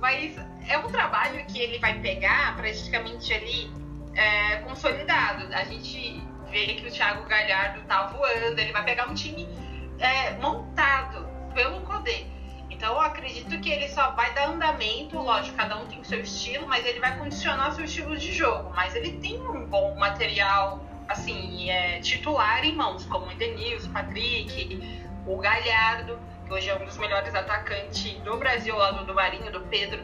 Mas 0.00 0.36
é 0.68 0.78
um 0.78 0.88
trabalho 0.88 1.44
que 1.46 1.58
ele 1.58 1.78
vai 1.78 1.98
pegar 2.00 2.54
praticamente 2.56 3.34
ali 3.34 3.70
é, 4.14 4.56
consolidado. 4.58 5.52
A 5.52 5.64
gente 5.64 6.22
vê 6.48 6.74
que 6.74 6.86
o 6.86 6.90
Thiago 6.92 7.24
Galhardo 7.26 7.82
tá 7.82 8.06
voando, 8.06 8.60
ele 8.60 8.72
vai 8.72 8.84
pegar 8.84 9.08
um 9.08 9.14
time 9.14 9.48
é, 9.98 10.32
montado 10.34 11.26
pelo 11.54 11.80
Codê. 11.82 12.26
Então 12.70 12.92
eu 12.94 13.00
acredito 13.00 13.58
que 13.60 13.70
ele 13.70 13.88
só 13.88 14.10
vai 14.10 14.32
dar 14.34 14.48
andamento, 14.48 15.18
lógico, 15.18 15.56
cada 15.56 15.78
um 15.78 15.86
tem 15.86 16.00
o 16.00 16.04
seu 16.04 16.20
estilo, 16.20 16.66
mas 16.68 16.84
ele 16.84 17.00
vai 17.00 17.16
condicionar 17.18 17.72
seu 17.72 17.84
estilo 17.84 18.16
de 18.16 18.32
jogo. 18.32 18.70
Mas 18.74 18.94
ele 18.94 19.12
tem 19.12 19.40
um 19.40 19.64
bom 19.64 19.94
material, 19.94 20.84
assim, 21.08 21.70
é, 21.70 22.00
titular 22.00 22.64
em 22.64 22.74
mãos, 22.74 23.06
como 23.06 23.26
o 23.26 23.32
Edenilson, 23.32 23.88
o 23.88 23.92
Patrick, 23.92 25.00
o 25.26 25.38
Galhardo, 25.38 26.18
que 26.44 26.52
hoje 26.52 26.68
é 26.68 26.76
um 26.76 26.84
dos 26.84 26.98
melhores 26.98 27.34
atacantes 27.34 28.12
do 28.20 28.36
Brasil, 28.36 28.76
lado 28.76 29.04
do 29.06 29.14
Marinho, 29.14 29.50
do 29.50 29.60
Pedro. 29.62 30.02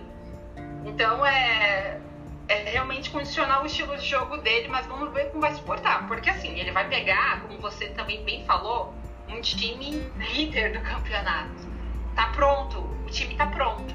Então 0.84 1.24
é, 1.26 2.00
é 2.48 2.54
realmente 2.70 3.10
condicionar 3.10 3.62
o 3.62 3.66
estilo 3.66 3.96
de 3.96 4.06
jogo 4.06 4.38
dele, 4.38 4.68
mas 4.68 4.86
vamos 4.86 5.12
ver 5.12 5.26
como 5.26 5.42
vai 5.42 5.54
se 5.54 5.60
portar. 5.60 6.06
Porque 6.08 6.30
assim, 6.30 6.58
ele 6.58 6.72
vai 6.72 6.88
pegar, 6.88 7.42
como 7.42 7.58
você 7.60 7.88
também 7.88 8.24
bem 8.24 8.44
falou, 8.44 8.94
um 9.32 9.40
time 9.40 10.10
líder 10.32 10.72
do 10.72 10.80
campeonato 10.80 11.72
tá 12.14 12.28
pronto, 12.28 12.78
o 12.78 13.10
time 13.10 13.34
tá 13.34 13.46
pronto. 13.46 13.94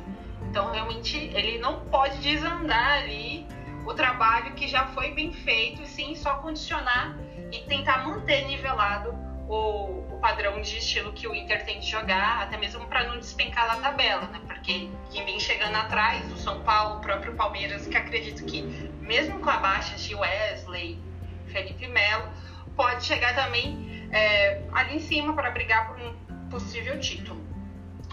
Então, 0.49 0.71
realmente, 0.71 1.17
ele 1.33 1.57
não 1.59 1.81
pode 1.81 2.17
desandar 2.19 3.03
ali 3.03 3.45
o 3.85 3.93
trabalho 3.93 4.53
que 4.53 4.67
já 4.67 4.87
foi 4.87 5.11
bem 5.11 5.31
feito, 5.31 5.85
sim 5.85 6.15
só 6.15 6.35
condicionar 6.35 7.15
e 7.51 7.59
tentar 7.59 8.05
manter 8.05 8.45
nivelado 8.47 9.11
o, 9.47 10.15
o 10.15 10.19
padrão 10.19 10.61
de 10.61 10.77
estilo 10.77 11.13
que 11.13 11.27
o 11.27 11.33
Inter 11.33 11.63
tem 11.63 11.79
de 11.79 11.89
jogar, 11.89 12.43
até 12.43 12.57
mesmo 12.57 12.85
para 12.87 13.05
não 13.05 13.17
despencar 13.17 13.67
na 13.67 13.75
tabela, 13.77 14.23
né? 14.27 14.41
Porque 14.45 14.89
quem 15.11 15.25
vem 15.25 15.39
chegando 15.39 15.75
atrás, 15.75 16.29
o 16.31 16.37
São 16.37 16.61
Paulo, 16.61 16.97
o 16.97 17.01
próprio 17.01 17.33
Palmeiras, 17.35 17.87
que 17.87 17.95
acredito 17.95 18.43
que, 18.45 18.61
mesmo 18.99 19.39
com 19.39 19.49
a 19.49 19.57
baixa 19.57 19.95
de 19.95 20.13
Wesley, 20.13 20.99
Felipe 21.47 21.87
Melo, 21.87 22.29
pode 22.75 23.05
chegar 23.05 23.33
também 23.35 23.96
é, 24.11 24.61
ali 24.71 24.97
em 24.97 24.99
cima 24.99 25.33
para 25.33 25.51
brigar 25.51 25.87
por 25.87 25.99
um 25.99 26.49
possível 26.49 26.99
título. 26.99 27.41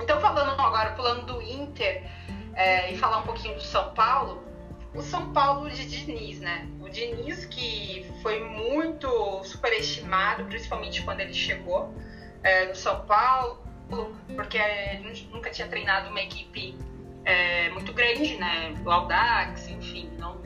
Então, 0.01 0.21
falando 0.21 0.61
agora, 0.61 0.93
pulando 0.93 1.27
do 1.27 1.43
Inter 1.43 2.03
é, 2.55 2.93
e 2.93 2.99
falar 2.99 3.19
um 3.19 3.23
pouquinho 3.23 3.55
do 3.55 3.63
São 3.63 3.93
Paulo, 3.95 4.43
o 4.95 5.03
São 5.03 5.33
Paulo 5.33 5.69
de 5.71 5.87
Diniz, 5.87 6.41
né? 6.41 6.69
O 6.81 6.89
Diniz 6.89 7.45
que 7.47 8.07
foi 8.23 8.43
muito 8.43 9.43
superestimado, 9.45 10.45
principalmente 10.45 11.03
quando 11.03 11.21
ele 11.21 11.35
chegou 11.35 11.95
é, 12.43 12.67
no 12.67 12.75
São 12.75 13.05
Paulo, 13.07 13.63
porque 14.35 14.59
ele 14.59 15.29
nunca 15.33 15.51
tinha 15.51 15.67
treinado 15.69 16.11
uma 16.11 16.21
equipe 16.21 16.77
é, 17.25 17.71
muito 17.71 17.93
grande, 17.93 18.37
né? 18.37 18.75
O 18.85 18.91
Audax, 18.91 19.69
enfim, 19.69 20.11
não. 20.19 20.43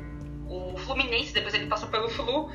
O 0.47 0.77
Fluminense, 0.79 1.33
depois 1.33 1.53
ele 1.53 1.67
passou 1.67 1.89
pelo 1.89 2.09
Flu, 2.09 2.51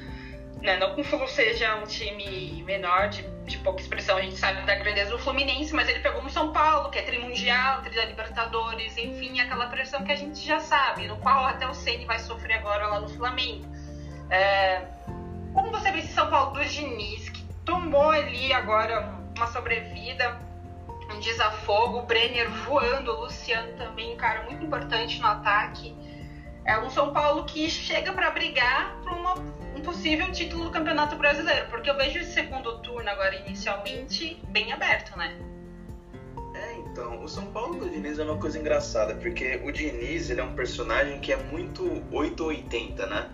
né? 0.64 0.78
Não 0.78 0.96
que 0.96 1.02
o 1.02 1.04
Flu 1.04 1.28
seja 1.28 1.76
um 1.76 1.84
time 1.84 2.64
menor, 2.64 3.10
de, 3.10 3.22
de, 3.46 3.58
pouca 3.58 3.82
expressão, 3.82 4.18
a 4.18 4.22
gente 4.22 4.38
sabe 4.38 4.62
da 4.66 4.76
grandeza 4.76 5.12
do 5.12 5.20
Fluminense, 5.20 5.74
mas 5.74 5.90
ele 5.90 6.00
pegou 6.00 6.24
no 6.24 6.30
São 6.30 6.54
Paulo, 6.54 6.90
que 6.90 6.98
é 6.98 7.02
trimundial, 7.02 7.82
tri 7.82 7.94
da 7.94 8.06
Libertadores, 8.06 8.98
enfim, 8.98 9.42
aquela 9.42 9.68
pressão 9.68 10.04
que 10.04 10.12
a 10.12 10.16
gente 10.16 10.40
já 10.40 10.62
sabe, 10.62 11.08
no 11.08 11.18
qual 11.18 11.46
até 11.46 11.68
o 11.68 11.74
Ceni 11.74 12.06
vai 12.06 12.18
sofrer 12.18 12.54
agora 12.54 12.88
lá 12.88 13.02
no 13.02 13.10
Flamengo. 13.10 13.66
É, 14.30 14.84
como 15.54 15.70
você 15.70 15.92
vê 15.92 16.00
esse 16.00 16.14
São 16.14 16.30
Paulo 16.30 16.54
do 16.54 16.66
Diniz, 16.66 17.28
que 17.28 17.44
tomou 17.66 18.10
ali 18.10 18.54
agora 18.54 19.14
uma 19.36 19.48
sobrevida, 19.48 20.40
um 21.14 21.20
desafogo, 21.20 22.00
o 22.00 22.02
Brenner 22.04 22.50
voando, 22.50 23.12
o 23.12 23.22
Luciano 23.26 23.74
também, 23.78 24.14
um 24.14 24.18
cara 24.18 24.44
muito 24.44 24.64
importante 24.64 25.20
no 25.20 25.28
ataque. 25.28 25.94
É 26.66 26.80
um 26.80 26.90
São 26.90 27.12
Paulo 27.12 27.44
que 27.46 27.70
chega 27.70 28.14
para 28.14 28.32
brigar 28.32 29.02
por 29.02 29.12
uma 29.12 29.36
possível 29.84 30.32
título 30.32 30.66
do 30.66 30.72
Campeonato 30.72 31.16
Brasileiro, 31.16 31.68
porque 31.70 31.90
eu 31.90 31.96
vejo 31.96 32.20
esse 32.20 32.34
segundo 32.34 32.80
turno 32.80 33.08
agora 33.10 33.36
inicialmente 33.36 34.42
bem 34.50 34.72
aberto, 34.72 35.18
né? 35.18 35.38
É, 36.56 36.74
então, 36.80 37.24
o 37.24 37.28
São 37.28 37.46
Paulo 37.48 37.80
do 37.80 37.90
Diniz 37.90 38.18
é 38.18 38.24
uma 38.24 38.38
coisa 38.38 38.58
engraçada, 38.58 39.16
porque 39.16 39.60
o 39.64 39.72
Diniz 39.72 40.30
ele 40.30 40.40
é 40.40 40.44
um 40.44 40.56
personagem 40.56 41.20
que 41.20 41.32
é 41.34 41.38
muito 41.38 41.84
880, 42.12 43.06
né? 43.08 43.30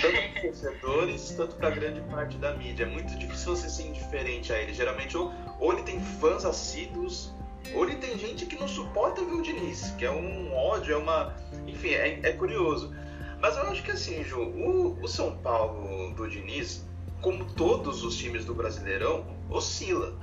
Tanto 0.00 0.32
para 0.32 0.42
torcedores, 0.42 1.30
tanto 1.32 1.56
para 1.56 1.70
grande 1.70 2.00
parte 2.10 2.36
da 2.38 2.54
mídia. 2.54 2.84
É 2.84 2.86
muito 2.86 3.16
difícil 3.16 3.54
você 3.54 3.68
ser 3.68 3.84
indiferente 3.84 4.52
a 4.52 4.58
ele. 4.58 4.72
Geralmente, 4.72 5.16
ou, 5.16 5.32
ou 5.60 5.72
ele 5.72 5.82
tem 5.82 6.00
fãs 6.00 6.44
assíduos, 6.44 7.32
ele 7.74 7.96
tem 7.96 8.18
gente 8.18 8.46
que 8.46 8.56
não 8.56 8.68
suporta 8.68 9.24
ver 9.24 9.34
o 9.34 9.42
Diniz, 9.42 9.90
que 9.98 10.04
é 10.04 10.10
um 10.10 10.54
ódio, 10.54 10.94
é 10.94 10.96
uma. 10.96 11.34
Enfim, 11.66 11.90
é, 11.90 12.20
é 12.22 12.32
curioso. 12.32 12.94
Mas 13.40 13.56
eu 13.56 13.64
acho 13.64 13.82
que 13.82 13.90
assim, 13.90 14.24
Ju, 14.24 14.40
o, 14.40 14.98
o 15.02 15.08
São 15.08 15.36
Paulo 15.38 16.14
do 16.14 16.28
Diniz, 16.28 16.86
como 17.20 17.44
todos 17.44 18.02
os 18.02 18.16
times 18.16 18.44
do 18.44 18.54
Brasileirão, 18.54 19.26
oscila. 19.50 20.18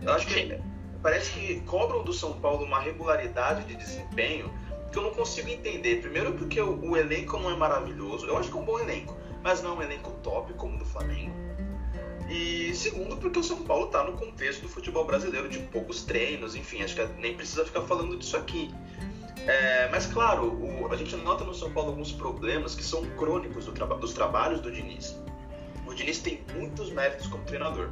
Eu 0.00 0.12
acho 0.12 0.26
que 0.26 0.58
parece 1.02 1.32
que 1.32 1.60
cobram 1.62 2.02
do 2.02 2.12
São 2.12 2.34
Paulo 2.34 2.64
uma 2.64 2.80
regularidade 2.80 3.64
de 3.64 3.74
desempenho 3.74 4.52
que 4.90 4.98
eu 4.98 5.02
não 5.02 5.10
consigo 5.10 5.48
entender. 5.48 6.00
Primeiro 6.00 6.32
porque 6.34 6.60
o, 6.60 6.90
o 6.90 6.96
elenco 6.96 7.38
não 7.38 7.50
é 7.50 7.56
maravilhoso, 7.56 8.26
eu 8.26 8.36
acho 8.36 8.50
que 8.50 8.56
é 8.56 8.60
um 8.60 8.64
bom 8.64 8.78
elenco, 8.78 9.16
mas 9.42 9.62
não 9.62 9.72
é 9.72 9.78
um 9.78 9.82
elenco 9.82 10.10
top 10.22 10.52
como 10.54 10.76
o 10.76 10.78
do 10.78 10.84
Flamengo. 10.84 11.34
E 12.32 12.74
segundo, 12.74 13.18
porque 13.18 13.38
o 13.38 13.42
São 13.42 13.62
Paulo 13.62 13.86
está 13.86 14.02
no 14.02 14.14
contexto 14.14 14.62
do 14.62 14.68
futebol 14.68 15.04
brasileiro, 15.04 15.50
de 15.50 15.58
poucos 15.58 16.02
treinos, 16.02 16.56
enfim, 16.56 16.82
acho 16.82 16.94
que 16.94 17.04
nem 17.20 17.36
precisa 17.36 17.62
ficar 17.62 17.82
falando 17.82 18.16
disso 18.16 18.38
aqui. 18.38 18.74
É, 19.46 19.86
mas 19.90 20.06
claro, 20.06 20.46
o, 20.46 20.90
a 20.90 20.96
gente 20.96 21.14
nota 21.16 21.44
no 21.44 21.52
São 21.52 21.70
Paulo 21.70 21.90
alguns 21.90 22.10
problemas 22.10 22.74
que 22.74 22.82
são 22.82 23.04
crônicos 23.16 23.66
do 23.66 23.72
traba 23.72 23.96
dos 23.98 24.14
trabalhos 24.14 24.62
do 24.62 24.72
Diniz. 24.72 25.14
O 25.86 25.92
Diniz 25.92 26.20
tem 26.20 26.42
muitos 26.54 26.90
méritos 26.90 27.26
como 27.26 27.44
treinador, 27.44 27.90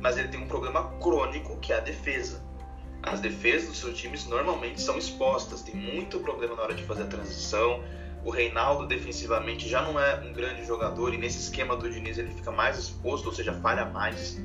mas 0.00 0.16
ele 0.16 0.28
tem 0.28 0.40
um 0.40 0.48
problema 0.48 0.90
crônico 0.98 1.58
que 1.58 1.70
é 1.70 1.76
a 1.76 1.80
defesa. 1.80 2.42
As 3.02 3.20
defesas 3.20 3.68
dos 3.68 3.80
seus 3.80 3.98
times 3.98 4.24
normalmente 4.26 4.80
são 4.80 4.96
expostas, 4.96 5.60
tem 5.60 5.74
muito 5.74 6.18
problema 6.20 6.54
na 6.56 6.62
hora 6.62 6.74
de 6.74 6.84
fazer 6.84 7.02
a 7.02 7.06
transição. 7.06 7.84
O 8.24 8.30
Reinaldo 8.30 8.86
defensivamente 8.86 9.68
já 9.68 9.82
não 9.82 10.00
é 10.00 10.16
um 10.20 10.32
grande 10.32 10.64
jogador 10.64 11.12
e 11.12 11.18
nesse 11.18 11.38
esquema 11.38 11.76
do 11.76 11.90
Diniz 11.90 12.16
ele 12.16 12.30
fica 12.30 12.50
mais 12.50 12.78
exposto, 12.78 13.26
ou 13.26 13.32
seja, 13.32 13.52
falha 13.60 13.84
mais. 13.84 14.40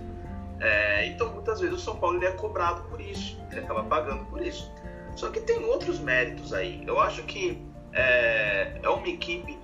É, 0.59 1.07
então 1.07 1.31
muitas 1.33 1.61
vezes 1.61 1.75
o 1.75 1.79
São 1.79 1.95
Paulo 1.95 2.17
ele 2.17 2.25
é 2.25 2.31
cobrado 2.31 2.83
por 2.89 2.99
isso, 2.99 3.39
ele 3.49 3.61
acaba 3.61 3.83
pagando 3.83 4.25
por 4.25 4.41
isso. 4.41 4.69
Só 5.15 5.29
que 5.29 5.39
tem 5.39 5.63
outros 5.63 5.99
méritos 5.99 6.53
aí. 6.53 6.83
Eu 6.85 6.99
acho 6.99 7.23
que 7.23 7.65
é, 7.93 8.79
é 8.83 8.89
uma 8.89 9.07
equipe 9.07 9.57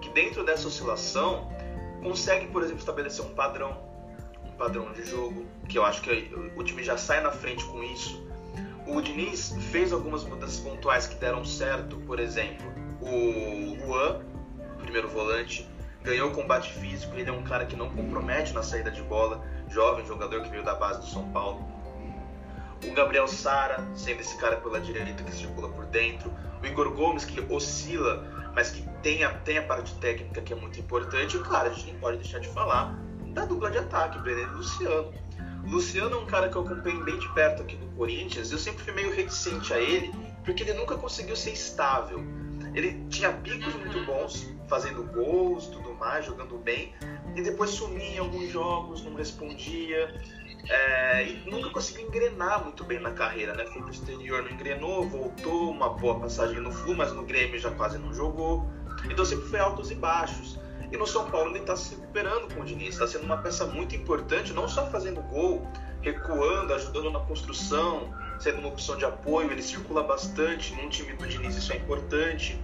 que 0.00 0.08
dentro 0.10 0.44
dessa 0.44 0.66
oscilação 0.66 1.48
consegue, 2.02 2.46
por 2.48 2.62
exemplo, 2.62 2.80
estabelecer 2.80 3.24
um 3.24 3.34
padrão, 3.34 3.76
um 4.44 4.52
padrão 4.52 4.92
de 4.92 5.04
jogo, 5.04 5.46
que 5.68 5.78
eu 5.78 5.84
acho 5.84 6.02
que 6.02 6.32
o 6.56 6.64
time 6.64 6.82
já 6.82 6.96
sai 6.96 7.20
na 7.22 7.30
frente 7.30 7.64
com 7.66 7.82
isso. 7.82 8.28
O 8.86 9.00
Diniz 9.00 9.54
fez 9.70 9.92
algumas 9.92 10.24
mudanças 10.24 10.58
pontuais 10.58 11.06
que 11.06 11.14
deram 11.14 11.44
certo, 11.44 11.96
por 11.98 12.18
exemplo, 12.18 12.66
o 13.02 13.76
Juan, 13.86 14.20
primeiro 14.78 15.08
volante, 15.08 15.68
ganhou 16.02 16.30
combate 16.30 16.72
físico, 16.72 17.16
ele 17.16 17.28
é 17.28 17.32
um 17.32 17.42
cara 17.42 17.66
que 17.66 17.76
não 17.76 17.90
compromete 17.90 18.52
na 18.52 18.62
saída 18.62 18.90
de 18.90 19.02
bola, 19.02 19.44
jovem 19.68 20.06
jogador 20.06 20.42
que 20.42 20.48
veio 20.48 20.64
da 20.64 20.74
base 20.74 21.00
do 21.00 21.06
São 21.06 21.30
Paulo. 21.30 21.66
O 22.84 22.92
Gabriel 22.92 23.28
Sara, 23.28 23.84
sendo 23.94 24.20
esse 24.20 24.36
cara 24.38 24.56
pela 24.56 24.80
direita 24.80 25.22
que 25.22 25.32
circula 25.32 25.68
por 25.68 25.84
dentro, 25.86 26.32
o 26.62 26.66
Igor 26.66 26.90
Gomes, 26.94 27.24
que 27.24 27.40
oscila, 27.52 28.50
mas 28.54 28.70
que 28.70 28.82
tem 29.02 29.22
a, 29.22 29.30
tem 29.30 29.58
a 29.58 29.62
parte 29.62 29.94
técnica 29.96 30.40
que 30.40 30.52
é 30.52 30.56
muito 30.56 30.80
importante, 30.80 31.36
e 31.36 31.40
claro, 31.40 31.70
a 31.70 31.72
gente 31.74 31.86
nem 31.86 31.98
pode 31.98 32.18
deixar 32.18 32.38
de 32.38 32.48
falar 32.48 32.98
da 33.28 33.44
dupla 33.44 33.70
de 33.70 33.78
ataque, 33.78 34.18
Brenner 34.18 34.48
e 34.48 34.54
Luciano. 34.54 35.12
Luciano 35.64 36.16
é 36.16 36.18
um 36.18 36.26
cara 36.26 36.48
que 36.48 36.56
eu 36.56 36.62
acompanho 36.62 37.04
bem 37.04 37.18
de 37.18 37.28
perto 37.34 37.62
aqui 37.62 37.76
do 37.76 37.86
Corinthians, 37.96 38.50
eu 38.50 38.58
sempre 38.58 38.82
fui 38.82 38.94
meio 38.94 39.14
reticente 39.14 39.72
a 39.72 39.78
ele, 39.78 40.12
porque 40.44 40.62
ele 40.62 40.72
nunca 40.72 40.96
conseguiu 40.96 41.36
ser 41.36 41.52
estável. 41.52 42.24
Ele 42.74 43.04
tinha 43.08 43.32
picos 43.32 43.74
muito 43.74 44.04
bons, 44.04 44.52
fazendo 44.68 45.02
gols, 45.04 45.66
tudo 45.66 45.94
mais, 45.94 46.26
jogando 46.26 46.56
bem, 46.58 46.92
e 47.34 47.42
depois 47.42 47.70
sumia 47.70 48.16
em 48.16 48.18
alguns 48.18 48.50
jogos, 48.50 49.04
não 49.04 49.14
respondia. 49.14 50.14
É, 50.68 51.26
e 51.26 51.50
nunca 51.50 51.70
conseguiu 51.70 52.06
engrenar 52.06 52.62
muito 52.62 52.84
bem 52.84 53.00
na 53.00 53.12
carreira, 53.12 53.54
né? 53.54 53.64
Foi 53.66 53.80
pro 53.80 53.90
exterior, 53.90 54.42
não 54.42 54.50
engrenou, 54.50 55.08
voltou, 55.08 55.70
uma 55.70 55.88
boa 55.88 56.20
passagem 56.20 56.60
no 56.60 56.70
Flu, 56.70 56.94
mas 56.94 57.12
no 57.12 57.24
Grêmio 57.24 57.58
já 57.58 57.70
quase 57.70 57.98
não 57.98 58.12
jogou. 58.12 58.68
Então 59.10 59.24
sempre 59.24 59.48
foi 59.48 59.58
altos 59.58 59.90
e 59.90 59.94
baixos. 59.94 60.58
E 60.92 60.96
no 60.96 61.06
São 61.06 61.30
Paulo 61.30 61.50
ele 61.50 61.60
está 61.60 61.76
se 61.76 61.94
recuperando 61.94 62.52
com 62.54 62.60
o 62.60 62.64
Diniz, 62.64 62.90
está 62.90 63.06
sendo 63.06 63.24
uma 63.24 63.38
peça 63.38 63.64
muito 63.66 63.94
importante, 63.94 64.52
não 64.52 64.68
só 64.68 64.86
fazendo 64.90 65.22
gol, 65.22 65.66
recuando, 66.02 66.74
ajudando 66.74 67.10
na 67.10 67.20
construção, 67.20 68.12
sendo 68.40 68.58
uma 68.58 68.68
opção 68.68 68.96
de 68.96 69.04
apoio, 69.04 69.52
ele 69.52 69.62
circula 69.62 70.02
bastante, 70.02 70.74
num 70.74 70.88
time 70.88 71.12
do 71.12 71.26
Diniz 71.26 71.54
isso 71.54 71.72
é 71.72 71.76
importante. 71.76 72.58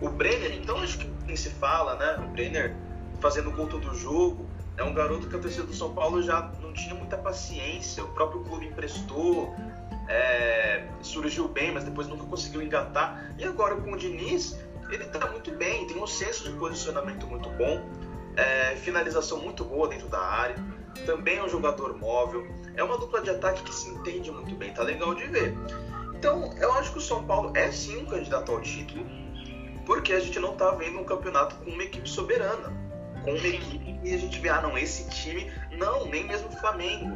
O 0.00 0.08
Brenner, 0.08 0.54
então 0.54 0.78
acho 0.78 0.98
que 0.98 1.10
nem 1.26 1.36
se 1.36 1.50
fala, 1.50 1.96
né? 1.96 2.24
O 2.24 2.28
Brenner 2.28 2.74
fazendo 3.20 3.50
gol 3.50 3.66
todo 3.66 3.92
jogo, 3.94 4.46
é 4.76 4.84
um 4.84 4.94
garoto 4.94 5.26
que 5.26 5.34
a 5.34 5.38
torcida 5.38 5.64
do 5.64 5.74
São 5.74 5.92
Paulo 5.94 6.22
já 6.22 6.52
não 6.60 6.72
tinha 6.72 6.94
muita 6.94 7.16
paciência, 7.16 8.04
o 8.04 8.08
próprio 8.08 8.42
clube 8.44 8.66
emprestou, 8.66 9.54
é, 10.08 10.86
surgiu 11.02 11.48
bem, 11.48 11.72
mas 11.72 11.82
depois 11.82 12.06
nunca 12.06 12.24
conseguiu 12.24 12.62
engatar. 12.62 13.34
E 13.38 13.44
agora 13.44 13.74
com 13.76 13.92
o 13.92 13.96
Diniz, 13.96 14.58
ele 14.90 15.04
está 15.04 15.30
muito 15.30 15.50
bem, 15.52 15.86
tem 15.86 16.00
um 16.00 16.06
senso 16.06 16.44
de 16.44 16.50
posicionamento 16.56 17.26
muito 17.26 17.48
bom, 17.50 17.82
é, 18.36 18.76
finalização 18.76 19.38
muito 19.38 19.64
boa 19.64 19.88
dentro 19.88 20.08
da 20.08 20.20
área, 20.20 20.56
também 21.04 21.38
é 21.38 21.44
um 21.44 21.48
jogador 21.48 21.96
móvel, 21.96 22.46
é 22.74 22.82
uma 22.82 22.98
dupla 22.98 23.20
de 23.20 23.30
ataque 23.30 23.62
que 23.62 23.74
se 23.74 23.88
entende 23.90 24.30
muito 24.30 24.54
bem, 24.54 24.72
tá 24.72 24.82
legal 24.82 25.14
de 25.14 25.26
ver. 25.26 25.54
Então, 26.14 26.52
eu 26.58 26.72
acho 26.72 26.92
que 26.92 26.98
o 26.98 27.00
São 27.00 27.24
Paulo 27.24 27.52
é 27.56 27.70
sim 27.70 27.98
um 27.98 28.06
candidato 28.06 28.52
ao 28.52 28.60
título, 28.60 29.06
porque 29.84 30.12
a 30.12 30.20
gente 30.20 30.38
não 30.40 30.52
está 30.52 30.70
vendo 30.72 30.98
um 30.98 31.04
campeonato 31.04 31.56
com 31.56 31.70
uma 31.70 31.82
equipe 31.82 32.08
soberana, 32.08 32.72
com 33.24 33.32
uma 33.32 33.46
equipe 33.46 34.00
e 34.02 34.14
a 34.14 34.18
gente 34.18 34.38
vê, 34.38 34.48
ah, 34.48 34.60
não, 34.60 34.76
esse 34.78 35.08
time, 35.10 35.50
não, 35.72 36.06
nem 36.06 36.24
mesmo 36.24 36.48
o 36.48 36.52
Flamengo. 36.52 37.10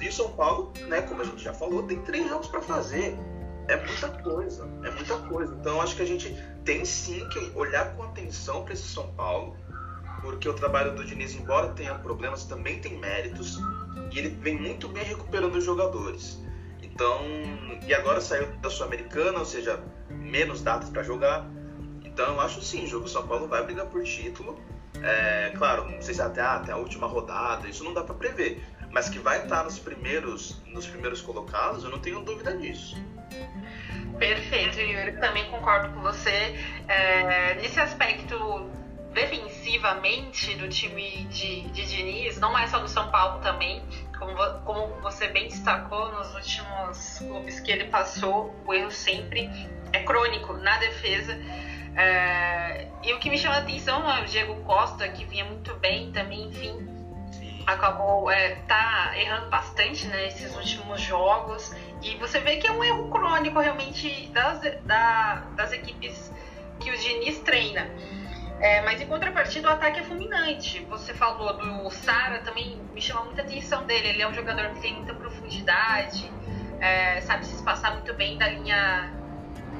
E 0.00 0.08
o 0.08 0.12
São 0.12 0.30
Paulo, 0.32 0.72
né, 0.86 1.02
como 1.02 1.20
a 1.20 1.24
gente 1.24 1.42
já 1.42 1.52
falou, 1.52 1.82
tem 1.82 2.00
três 2.02 2.28
jogos 2.28 2.48
para 2.48 2.62
fazer 2.62 3.16
é 3.70 3.76
muita 3.76 4.08
coisa, 4.08 4.68
é 4.82 4.90
muita 4.90 5.16
coisa. 5.28 5.54
Então 5.54 5.80
acho 5.80 5.94
que 5.94 6.02
a 6.02 6.06
gente 6.06 6.36
tem 6.64 6.84
sim 6.84 7.26
que 7.28 7.52
olhar 7.54 7.94
com 7.94 8.02
atenção 8.02 8.64
para 8.64 8.74
esse 8.74 8.88
São 8.88 9.06
Paulo, 9.12 9.56
porque 10.20 10.48
o 10.48 10.54
trabalho 10.54 10.94
do 10.94 11.04
Diniz, 11.04 11.34
embora 11.34 11.68
tenha 11.68 11.94
problemas, 11.94 12.44
também 12.44 12.80
tem 12.80 12.98
méritos 12.98 13.58
e 14.12 14.18
ele 14.18 14.28
vem 14.28 14.58
muito 14.58 14.88
bem 14.88 15.04
recuperando 15.04 15.56
os 15.56 15.64
jogadores. 15.64 16.38
Então, 16.82 17.24
e 17.86 17.94
agora 17.94 18.20
saiu 18.20 18.46
da 18.58 18.68
Sul-Americana, 18.68 19.38
ou 19.38 19.44
seja, 19.44 19.82
menos 20.08 20.62
datas 20.62 20.90
para 20.90 21.02
jogar. 21.02 21.46
Então 22.04 22.34
eu 22.34 22.40
acho 22.40 22.60
sim, 22.62 22.84
o 22.84 22.86
jogo 22.86 23.08
São 23.08 23.26
Paulo 23.26 23.48
vai 23.48 23.64
brigar 23.64 23.86
por 23.86 24.02
título. 24.04 24.60
É, 25.02 25.52
claro, 25.56 25.88
não 25.90 26.02
sei 26.02 26.14
se 26.14 26.20
até, 26.20 26.40
até 26.40 26.72
a 26.72 26.76
última 26.76 27.06
rodada, 27.06 27.68
isso 27.68 27.82
não 27.84 27.94
dá 27.94 28.02
para 28.02 28.14
prever, 28.14 28.62
mas 28.90 29.08
que 29.08 29.18
vai 29.18 29.42
estar 29.42 29.64
nos 29.64 29.78
primeiros, 29.78 30.60
nos 30.66 30.86
primeiros 30.86 31.20
colocados, 31.20 31.84
eu 31.84 31.90
não 31.90 31.98
tenho 31.98 32.20
dúvida 32.20 32.56
disso. 32.56 32.96
Perfeito, 34.18 34.78
Yuri. 34.78 35.12
Também 35.18 35.50
concordo 35.50 35.94
com 35.94 36.02
você. 36.02 36.54
É, 36.86 37.54
nesse 37.54 37.80
aspecto 37.80 38.36
defensivamente 39.12 40.54
do 40.54 40.68
time 40.68 41.24
de, 41.30 41.62
de 41.70 41.86
Diniz, 41.86 42.38
não 42.38 42.56
é 42.56 42.66
só 42.66 42.78
do 42.78 42.88
São 42.88 43.10
Paulo 43.10 43.40
também, 43.40 43.82
como, 44.18 44.36
como 44.64 44.86
você 45.00 45.28
bem 45.28 45.48
destacou 45.48 46.12
nos 46.12 46.34
últimos 46.34 47.18
clubes 47.18 47.60
que 47.60 47.70
ele 47.70 47.84
passou, 47.84 48.54
o 48.66 48.74
erro 48.74 48.90
sempre 48.90 49.50
é 49.92 50.02
crônico 50.02 50.54
na 50.54 50.76
defesa. 50.78 51.36
É, 51.96 52.86
e 53.02 53.12
o 53.12 53.18
que 53.18 53.28
me 53.28 53.36
chama 53.36 53.56
a 53.56 53.58
atenção 53.58 54.08
é 54.10 54.22
o 54.22 54.26
Diego 54.26 54.54
Costa, 54.62 55.08
que 55.08 55.24
vinha 55.24 55.44
muito 55.44 55.74
bem 55.76 56.12
também, 56.12 56.46
enfim, 56.48 56.88
acabou 57.66 58.30
é, 58.30 58.56
tá 58.66 59.12
errando 59.16 59.48
bastante 59.48 60.06
né, 60.06 60.24
nesses 60.24 60.54
últimos 60.54 61.00
jogos. 61.00 61.74
E 62.02 62.16
você 62.16 62.38
vê 62.40 62.56
que 62.56 62.66
é 62.66 62.72
um 62.72 62.82
erro 62.84 63.10
crônico 63.10 63.58
realmente 63.58 64.28
das, 64.28 64.60
da, 64.84 65.42
das 65.56 65.72
equipes 65.72 66.32
que 66.78 66.90
o 66.90 66.96
Diniz 66.96 67.40
treina. 67.40 67.90
É, 68.60 68.82
mas 68.82 69.00
em 69.00 69.06
contrapartida, 69.06 69.68
o 69.68 69.72
ataque 69.72 70.00
é 70.00 70.02
fulminante. 70.02 70.84
Você 70.90 71.14
falou 71.14 71.54
do 71.54 71.90
Sara, 71.90 72.40
também 72.40 72.78
me 72.92 73.00
chama 73.00 73.24
muita 73.24 73.40
atenção 73.40 73.84
dele. 73.86 74.08
Ele 74.08 74.22
é 74.22 74.28
um 74.28 74.34
jogador 74.34 74.68
que 74.74 74.80
tem 74.80 74.94
muita 74.94 75.14
profundidade, 75.14 76.30
é, 76.78 77.22
sabe 77.22 77.46
se 77.46 77.54
espaçar 77.54 77.94
muito 77.94 78.12
bem 78.14 78.36
da 78.36 78.48
linha 78.48 79.10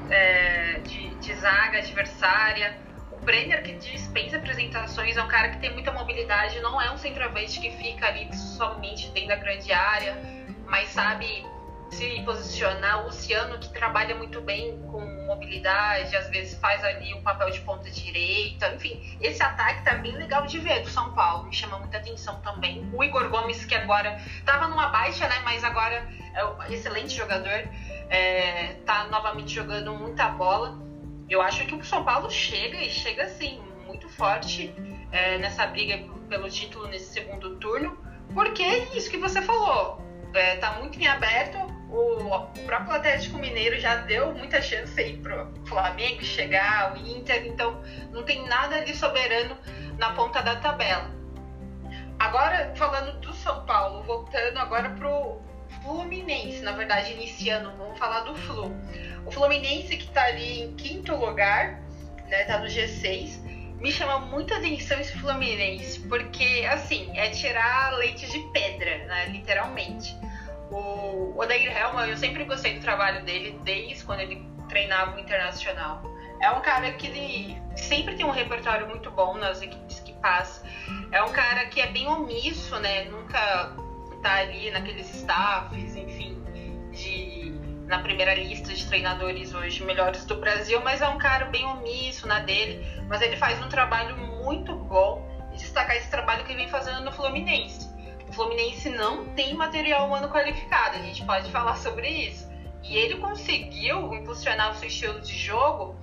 é, 0.09 0.79
de, 0.83 1.09
de 1.15 1.33
zaga 1.35 1.77
adversária. 1.77 2.75
O 3.11 3.23
Brenner, 3.23 3.61
que 3.61 3.73
dispensa 3.73 4.37
apresentações, 4.37 5.15
é 5.15 5.21
um 5.21 5.27
cara 5.27 5.49
que 5.49 5.59
tem 5.59 5.71
muita 5.71 5.91
mobilidade, 5.91 6.59
não 6.59 6.81
é 6.81 6.91
um 6.91 6.97
centroavante 6.97 7.59
que 7.59 7.69
fica 7.69 8.07
ali 8.07 8.35
somente 8.35 9.09
dentro 9.11 9.29
da 9.29 9.35
grande 9.35 9.71
área, 9.71 10.17
mas 10.65 10.89
sabe 10.89 11.45
se 11.91 12.21
posicionar. 12.23 13.01
O 13.01 13.05
Luciano, 13.05 13.59
que 13.59 13.69
trabalha 13.69 14.15
muito 14.15 14.41
bem 14.41 14.81
com 14.91 15.01
mobilidade, 15.25 16.15
às 16.15 16.29
vezes 16.29 16.57
faz 16.59 16.83
ali 16.83 17.13
um 17.13 17.21
papel 17.21 17.49
de 17.51 17.59
ponta 17.61 17.89
direita. 17.89 18.73
Enfim, 18.73 19.17
esse 19.21 19.41
ataque 19.43 19.83
tá 19.83 19.95
bem 19.95 20.13
legal 20.13 20.45
de 20.45 20.59
ver 20.59 20.81
do 20.81 20.89
São 20.89 21.13
Paulo, 21.13 21.45
me 21.45 21.53
chama 21.53 21.77
muita 21.79 21.97
atenção 21.97 22.39
também. 22.41 22.89
O 22.93 23.03
Igor 23.03 23.29
Gomes, 23.29 23.65
que 23.65 23.75
agora 23.75 24.19
tava 24.45 24.67
numa 24.67 24.87
baixa, 24.87 25.27
né? 25.27 25.39
Mas 25.43 25.63
agora 25.63 26.07
é 26.33 26.45
um 26.45 26.63
excelente 26.63 27.15
jogador, 27.15 27.67
é, 28.09 28.73
tá 28.85 29.05
novamente 29.05 29.53
jogando 29.53 29.93
muita 29.93 30.29
bola. 30.29 30.79
Eu 31.29 31.41
acho 31.41 31.65
que 31.65 31.75
o 31.75 31.83
São 31.83 32.03
Paulo 32.03 32.29
chega 32.29 32.77
e 32.77 32.89
chega 32.89 33.23
assim, 33.23 33.61
muito 33.85 34.09
forte 34.09 34.73
é, 35.11 35.37
nessa 35.37 35.67
briga 35.67 35.97
pelo 36.27 36.49
título 36.49 36.87
nesse 36.87 37.13
segundo 37.13 37.57
turno, 37.57 37.97
porque 38.33 38.63
é 38.63 38.95
isso 38.95 39.09
que 39.09 39.17
você 39.17 39.41
falou. 39.41 40.01
É, 40.33 40.55
tá 40.57 40.73
muito 40.79 40.97
em 40.97 41.07
aberto, 41.07 41.57
o, 41.91 42.47
próprio 42.65 42.95
Atlético 42.95 43.37
Mineiro 43.37 43.77
já 43.79 43.97
deu 43.97 44.33
muita 44.33 44.61
chance 44.61 44.99
aí 44.99 45.17
pro 45.17 45.51
Flamengo 45.65 46.23
chegar, 46.23 46.93
o 46.93 46.97
Inter, 46.97 47.45
então 47.45 47.81
não 48.11 48.23
tem 48.23 48.47
nada 48.47 48.83
de 48.85 48.95
soberano 48.95 49.57
na 49.97 50.13
ponta 50.13 50.41
da 50.41 50.55
tabela. 50.55 51.11
Agora, 52.17 52.71
falando 52.75 53.19
do 53.19 53.33
São 53.33 53.65
Paulo, 53.65 54.03
voltando 54.03 54.57
agora 54.57 54.89
pro 54.91 55.41
Fluminense, 55.83 56.61
na 56.61 56.71
verdade, 56.71 57.13
iniciando, 57.13 57.71
vamos 57.77 57.97
falar 57.97 58.21
do 58.21 58.35
Flu. 58.35 58.71
O 59.25 59.31
Fluminense 59.31 59.97
que 59.97 60.07
tá 60.11 60.23
ali 60.25 60.61
em 60.61 60.75
quinto 60.75 61.15
lugar, 61.15 61.81
né, 62.29 62.43
tá 62.45 62.59
no 62.59 62.67
G6, 62.67 63.41
me 63.79 63.91
chama 63.91 64.19
muita 64.19 64.57
atenção 64.57 64.99
esse 64.99 65.17
Fluminense, 65.17 65.99
porque, 66.01 66.65
assim, 66.71 67.11
é 67.17 67.31
tirar 67.31 67.97
leite 67.97 68.29
de 68.29 68.39
pedra, 68.51 69.05
né, 69.05 69.25
literalmente. 69.29 70.15
O 70.71 71.33
Odair 71.37 71.77
Helman, 71.77 72.07
eu 72.07 72.17
sempre 72.17 72.45
gostei 72.45 72.75
do 72.75 72.81
trabalho 72.81 73.23
dele 73.25 73.59
desde 73.63 74.03
quando 74.05 74.21
ele 74.21 74.45
treinava 74.69 75.17
o 75.17 75.19
Internacional. 75.19 76.01
É 76.41 76.49
um 76.49 76.61
cara 76.61 76.91
que 76.93 77.07
ele 77.07 77.61
sempre 77.75 78.15
tem 78.15 78.25
um 78.25 78.31
repertório 78.31 78.87
muito 78.87 79.11
bom 79.11 79.37
nas 79.37 79.61
equipes 79.61 79.99
que 79.99 80.13
passa. 80.13 80.65
É 81.11 81.21
um 81.21 81.31
cara 81.31 81.65
que 81.65 81.81
é 81.81 81.87
bem 81.87 82.07
omisso, 82.07 82.79
né? 82.79 83.03
Nunca 83.03 83.75
tá 84.23 84.35
ali 84.35 84.71
naqueles 84.71 85.13
staffs, 85.13 85.95
enfim, 85.95 86.41
de 86.91 87.51
na 87.87 87.99
primeira 87.99 88.33
lista 88.33 88.73
de 88.73 88.87
treinadores 88.87 89.53
hoje 89.53 89.83
melhores 89.83 90.23
do 90.23 90.35
Brasil, 90.35 90.79
mas 90.81 91.01
é 91.01 91.07
um 91.09 91.17
cara 91.17 91.45
bem 91.45 91.65
omisso 91.65 92.25
na 92.25 92.39
dele, 92.39 92.85
mas 93.09 93.21
ele 93.21 93.35
faz 93.35 93.61
um 93.61 93.67
trabalho 93.67 94.15
muito 94.15 94.73
bom 94.73 95.27
e 95.51 95.57
destacar 95.57 95.97
esse 95.97 96.09
trabalho 96.09 96.45
que 96.45 96.53
ele 96.53 96.59
vem 96.59 96.69
fazendo 96.69 97.01
no 97.01 97.11
Fluminense. 97.11 97.90
O 98.31 98.33
Fluminense 98.33 98.89
não 98.89 99.25
tem 99.35 99.53
material 99.53 100.07
humano 100.07 100.29
qualificado, 100.29 100.95
a 100.95 101.01
gente 101.01 101.21
pode 101.25 101.51
falar 101.51 101.75
sobre 101.75 102.07
isso. 102.07 102.49
E 102.81 102.95
ele 102.95 103.17
conseguiu 103.17 104.13
impulsionar 104.13 104.71
o 104.71 104.75
seu 104.75 104.87
estilo 104.87 105.19
de 105.19 105.37
jogo 105.37 105.99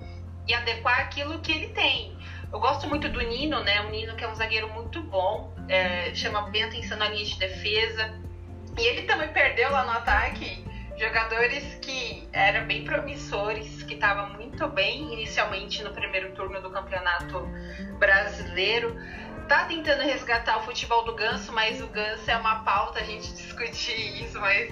e 0.47 0.53
adequar 0.53 0.99
aquilo 0.99 1.39
que 1.39 1.51
ele 1.51 1.69
tem. 1.69 2.15
Eu 2.53 2.59
gosto 2.59 2.87
muito 2.87 3.09
do 3.09 3.19
Nino, 3.19 3.63
né? 3.63 3.81
O 3.81 3.89
Nino 3.89 4.15
que 4.15 4.23
é 4.23 4.29
um 4.29 4.35
zagueiro 4.35 4.71
muito 4.71 5.01
bom, 5.01 5.55
é, 5.67 6.13
chama 6.13 6.43
bem 6.51 6.65
atenção 6.65 6.99
na 6.99 7.09
linha 7.09 7.25
de 7.25 7.39
defesa. 7.39 8.13
E 8.77 8.85
ele 8.85 9.07
também 9.07 9.29
perdeu 9.29 9.71
lá 9.71 9.83
no 9.85 9.91
ataque 9.91 10.63
jogadores 10.99 11.79
que 11.81 12.27
eram 12.31 12.67
bem 12.67 12.83
promissores, 12.83 13.81
que 13.83 13.95
estavam 13.95 14.33
muito 14.33 14.67
bem 14.67 15.13
inicialmente 15.13 15.81
no 15.81 15.91
primeiro 15.91 16.33
turno 16.33 16.61
do 16.61 16.69
Campeonato 16.69 17.39
Brasileiro 17.97 18.95
tá 19.49 19.65
tentando 19.65 20.03
resgatar 20.03 20.59
o 20.59 20.61
futebol 20.61 21.03
do 21.03 21.15
Ganso, 21.15 21.51
mas 21.51 21.81
o 21.81 21.87
Ganso 21.87 22.29
é 22.29 22.37
uma 22.37 22.59
pauta 22.59 22.99
a 22.99 23.03
gente 23.03 23.33
discutir 23.33 24.23
isso, 24.23 24.39
mas 24.39 24.71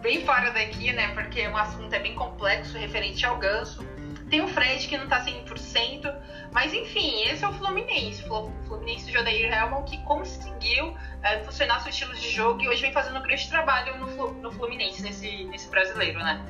bem 0.00 0.24
fora 0.24 0.52
daqui, 0.52 0.92
né? 0.92 1.08
Porque 1.12 1.46
o 1.48 1.56
assunto 1.56 1.92
é 1.92 1.98
bem 1.98 2.14
complexo 2.14 2.78
referente 2.78 3.26
ao 3.26 3.36
Ganso. 3.36 3.84
Tem 4.30 4.40
o 4.40 4.48
Fred 4.48 4.86
que 4.86 4.96
não 4.96 5.08
tá 5.08 5.24
100%, 5.24 6.14
mas 6.52 6.72
enfim, 6.72 7.22
esse 7.24 7.44
é 7.44 7.48
o 7.48 7.52
Fluminense. 7.54 8.24
O 8.28 8.52
Fluminense 8.66 9.06
do 9.06 9.12
Jodair 9.12 9.52
Helman 9.52 9.82
que 9.82 9.98
conseguiu 10.04 10.96
é, 11.22 11.42
funcionar 11.42 11.80
seu 11.80 11.90
estilo 11.90 12.14
de 12.14 12.30
jogo 12.30 12.62
e 12.62 12.68
hoje 12.68 12.82
vem 12.82 12.92
fazendo 12.92 13.18
um 13.18 13.22
grande 13.22 13.48
trabalho 13.48 13.98
no, 13.98 14.32
no 14.34 14.52
Fluminense, 14.52 15.02
nesse, 15.02 15.44
nesse 15.44 15.68
brasileiro, 15.68 16.20
né? 16.20 16.44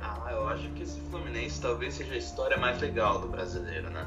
Ah, 0.00 0.30
eu 0.30 0.48
acho 0.48 0.70
que 0.70 0.82
esse 0.82 1.00
Fluminense 1.10 1.60
talvez 1.60 1.92
seja 1.92 2.14
a 2.14 2.18
história 2.18 2.56
mais 2.56 2.80
legal 2.80 3.20
do 3.20 3.28
brasileiro, 3.28 3.90
né? 3.90 4.06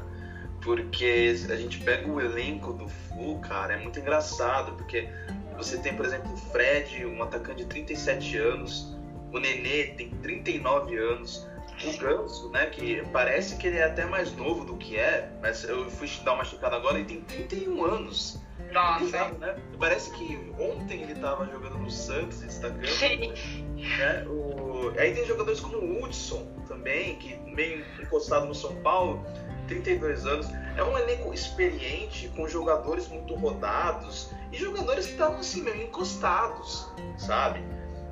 Porque 0.62 1.34
a 1.48 1.56
gente 1.56 1.78
pega 1.78 2.08
o 2.10 2.20
elenco 2.20 2.72
do 2.72 2.88
Flu, 2.88 3.38
cara, 3.40 3.74
é 3.74 3.76
muito 3.78 3.98
engraçado, 3.98 4.72
porque 4.72 5.08
você 5.56 5.78
tem, 5.78 5.94
por 5.94 6.04
exemplo, 6.04 6.32
o 6.32 6.36
Fred, 6.36 7.06
um 7.06 7.22
atacante 7.22 7.62
de 7.62 7.66
37 7.66 8.36
anos, 8.36 8.96
o 9.32 9.38
Nenê 9.38 9.94
tem 9.96 10.10
39 10.22 10.96
anos, 10.96 11.48
o 11.84 11.98
Ganso, 11.98 12.50
né, 12.50 12.66
que 12.66 13.02
parece 13.12 13.56
que 13.56 13.66
ele 13.66 13.78
é 13.78 13.84
até 13.84 14.04
mais 14.04 14.34
novo 14.36 14.64
do 14.64 14.76
que 14.76 14.96
é, 14.96 15.30
mas 15.40 15.64
eu 15.64 15.90
fui 15.90 16.08
dar 16.24 16.34
uma 16.34 16.44
checada 16.44 16.76
agora 16.76 16.98
e 16.98 17.04
tem 17.04 17.20
31 17.22 17.84
anos. 17.84 18.40
Nossa. 18.72 19.28
né? 19.32 19.56
Parece 19.78 20.12
que 20.12 20.38
ontem 20.58 21.02
ele 21.02 21.12
estava 21.12 21.44
jogando 21.46 21.78
no 21.78 21.90
Santos, 21.90 22.40
destacando. 22.40 22.86
Sim. 22.86 23.32
Né? 23.76 24.24
O... 24.28 24.92
Aí 24.98 25.12
tem 25.12 25.26
jogadores 25.26 25.60
como 25.60 25.78
o 25.78 26.04
Hudson 26.04 26.46
também, 26.68 27.16
que 27.16 27.36
meio 27.50 27.84
encostado 28.00 28.46
no 28.46 28.54
São 28.54 28.76
Paulo, 28.76 29.24
32 29.70 30.26
anos. 30.26 30.48
É 30.76 30.82
um 30.82 30.98
elenco 30.98 31.32
experiente, 31.32 32.28
com 32.36 32.48
jogadores 32.48 33.08
muito 33.08 33.34
rodados 33.34 34.30
e 34.52 34.56
jogadores 34.56 35.06
que 35.06 35.12
estavam 35.12 35.38
assim 35.38 35.62
meio 35.62 35.82
encostados, 35.82 36.90
sabe? 37.16 37.60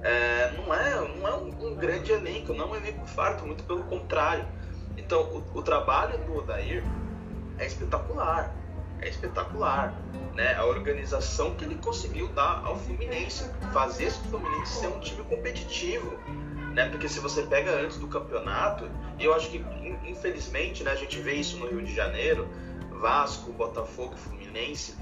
É, 0.03 0.53
não 0.57 0.73
é, 0.73 1.09
não 1.16 1.29
é 1.29 1.35
um, 1.35 1.66
um, 1.66 1.75
grande 1.75 2.12
elenco, 2.12 2.53
não 2.53 2.66
é 2.66 2.68
um 2.68 2.77
elenco 2.77 3.05
farto, 3.07 3.44
muito 3.44 3.64
pelo 3.64 3.83
contrário. 3.85 4.47
Então, 4.97 5.23
o, 5.23 5.59
o 5.59 5.62
trabalho 5.62 6.18
do 6.18 6.37
Odair 6.37 6.85
é 7.59 7.66
espetacular, 7.66 8.55
é 9.01 9.09
espetacular. 9.09 9.94
Né? 10.35 10.55
A 10.55 10.64
organização 10.64 11.57
que 11.57 11.64
ele 11.64 11.75
conseguiu 11.77 12.29
dar 12.29 12.62
ao 12.64 12.79
Fluminense, 12.79 13.51
fazer 13.73 14.05
esse 14.05 14.21
Fluminense 14.29 14.81
ser 14.81 14.87
um 14.87 15.01
time 15.01 15.25
competitivo. 15.25 16.16
Né? 16.75 16.88
Porque 16.88 17.09
se 17.09 17.18
você 17.18 17.42
pega 17.42 17.73
antes 17.73 17.97
do 17.97 18.07
campeonato, 18.07 18.88
e 19.18 19.24
eu 19.24 19.35
acho 19.35 19.50
que 19.50 19.64
infelizmente 20.07 20.83
né, 20.83 20.92
a 20.92 20.96
gente 20.96 21.18
vê 21.20 21.35
isso 21.35 21.57
no 21.59 21.66
Rio 21.66 21.83
de 21.83 21.94
Janeiro, 21.94 22.48
Vasco, 23.00 23.52
Botafogo, 23.52 24.16
Fluminense, 24.16 24.94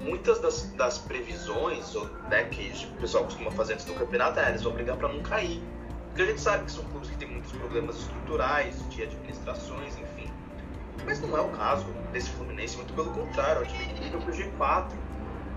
muitas 0.00 0.38
das, 0.38 0.62
das 0.74 0.98
previsões 0.98 1.94
né, 2.28 2.44
que 2.44 2.86
o 2.86 3.00
pessoal 3.00 3.24
costuma 3.24 3.50
fazer 3.50 3.74
antes 3.74 3.84
do 3.84 3.94
campeonato 3.94 4.38
é 4.38 4.50
eles 4.50 4.62
vão 4.62 4.72
brigar 4.72 4.96
para 4.96 5.08
não 5.08 5.22
cair. 5.22 5.62
Porque 6.08 6.22
a 6.22 6.26
gente 6.26 6.40
sabe 6.40 6.64
que 6.64 6.72
são 6.72 6.84
clubes 6.84 7.10
que 7.10 7.16
têm 7.16 7.28
muitos 7.28 7.52
problemas 7.52 7.96
estruturais, 7.96 8.88
de 8.88 9.02
administrações, 9.02 9.98
enfim. 9.98 10.30
Mas 11.04 11.20
não 11.20 11.36
é 11.36 11.40
o 11.40 11.48
caso 11.50 11.84
desse 12.10 12.30
Fluminense, 12.30 12.76
muito 12.76 12.94
pelo 12.94 13.10
contrário, 13.10 13.62
é 13.62 13.64
um 13.64 13.66
time 13.66 13.84
que 13.84 14.00
briga 14.00 14.18
pro 14.18 14.32
G4. 14.32 14.86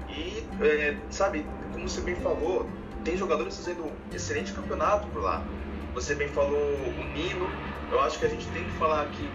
E, 0.10 0.46
é, 0.62 0.98
sabe, 1.10 1.46
como 1.72 1.88
você 1.88 2.02
bem 2.02 2.16
falou, 2.16 2.68
tem 3.06 3.16
jogadores 3.16 3.56
fazendo 3.56 3.92
excelente 4.14 4.52
campeonato 4.52 5.08
por 5.08 5.22
lá. 5.22 5.46
Você 5.94 6.16
bem 6.16 6.28
falou 6.28 6.58
o 6.58 7.04
Nino, 7.14 7.50
eu 7.92 8.00
acho 8.02 8.20
que 8.20 8.26
a 8.26 8.30
gente 8.30 8.48
tem 8.50 8.64
que 8.64 8.72
falar 8.72 9.04
aqui 9.04 9.30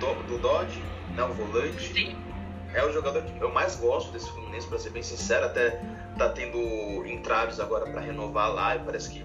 do, 0.00 0.22
do 0.26 0.38
Dodge, 0.38 0.82
né, 1.14 1.24
o 1.24 1.32
volante. 1.32 1.92
Sim 1.92 2.28
é 2.74 2.84
o 2.84 2.92
jogador 2.92 3.22
que 3.22 3.40
eu 3.40 3.50
mais 3.50 3.76
gosto 3.76 4.12
desse 4.12 4.30
Fluminense, 4.30 4.66
para 4.66 4.78
ser 4.78 4.90
bem 4.90 5.02
sincero. 5.02 5.46
Até 5.46 5.80
tá 6.16 6.28
tendo 6.30 6.58
entraves 7.06 7.60
agora 7.60 7.90
para 7.90 8.00
renovar 8.00 8.52
lá 8.52 8.76
e 8.76 8.80
parece 8.80 9.10
que 9.10 9.24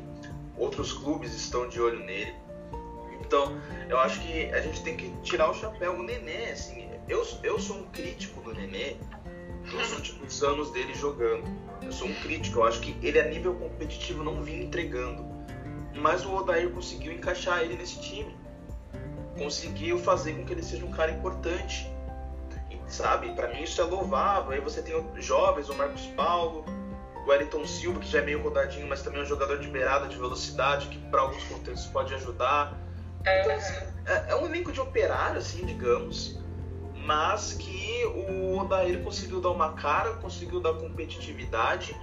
outros 0.58 0.94
clubes 0.94 1.34
estão 1.34 1.68
de 1.68 1.82
olho 1.82 2.00
nele. 2.00 2.34
Então, 3.22 3.58
eu 3.90 3.98
acho 4.00 4.20
que 4.22 4.46
a 4.54 4.62
gente 4.62 4.84
tem 4.84 4.96
que 4.96 5.10
tirar 5.22 5.50
o 5.50 5.54
chapéu. 5.54 5.94
O 5.94 6.04
Nenê, 6.04 6.52
assim, 6.52 6.90
eu, 7.08 7.26
eu 7.42 7.60
sou 7.60 7.78
um 7.78 7.86
crítico 7.86 8.42
do 8.42 8.54
Nenê 8.54 8.96
nos 9.72 9.92
últimos 9.98 10.44
anos 10.44 10.72
dele 10.72 10.94
jogando. 10.94 11.44
Eu 11.82 11.92
sou 11.92 12.08
um 12.08 12.14
crítico, 12.16 12.60
eu 12.60 12.64
acho 12.64 12.80
que 12.80 12.96
ele 13.06 13.20
a 13.20 13.26
nível 13.26 13.56
competitivo 13.56 14.24
não 14.24 14.42
vinha 14.42 14.64
entregando. 14.64 15.33
Mas 15.96 16.26
o 16.26 16.34
Odair 16.34 16.70
conseguiu 16.72 17.14
encaixar 17.14 17.62
ele 17.62 17.76
nesse 17.76 18.00
time. 18.02 18.36
Conseguiu 19.38 19.98
fazer 19.98 20.34
com 20.34 20.46
que 20.46 20.54
ele 20.54 20.64
seja 20.64 20.86
um 20.86 20.92
cara 20.92 21.12
importante 21.12 21.94
sabe? 22.94 23.32
Para 23.32 23.48
mim 23.50 23.64
isso 23.64 23.82
é 23.82 23.84
louvável. 23.84 24.52
Aí 24.52 24.60
você 24.60 24.82
tem 24.82 24.94
jovens, 25.18 25.70
o 25.70 25.76
Marcos 25.76 26.06
Paulo, 26.16 26.64
o 27.26 27.30
Wellington 27.30 27.66
Silva, 27.66 28.00
que 28.00 28.08
já 28.08 28.20
é 28.20 28.22
meio 28.22 28.42
rodadinho, 28.42 28.88
mas 28.88 29.02
também 29.02 29.20
é 29.20 29.24
um 29.24 29.28
jogador 29.28 29.60
de 29.60 29.68
beirada, 29.68 30.08
de 30.08 30.18
velocidade, 30.18 30.88
que 30.88 30.98
para 31.10 31.22
alguns 31.22 31.44
contextos 31.46 31.88
pode 31.88 32.14
ajudar. 32.14 32.78
Então, 33.22 33.56
assim, 33.56 33.74
é, 34.06 34.32
é 34.32 34.36
um 34.36 34.46
elenco 34.46 34.72
de 34.72 34.80
operário, 34.80 35.38
assim, 35.38 35.66
digamos, 35.66 36.40
mas 37.06 37.54
que 37.54 38.06
o 38.06 38.58
Odair 38.60 39.02
conseguiu 39.02 39.42
dar 39.42 39.50
uma 39.50 39.74
cara, 39.74 40.14
conseguiu 40.16 40.60
dar 40.60 40.74
competitividade, 40.74 41.96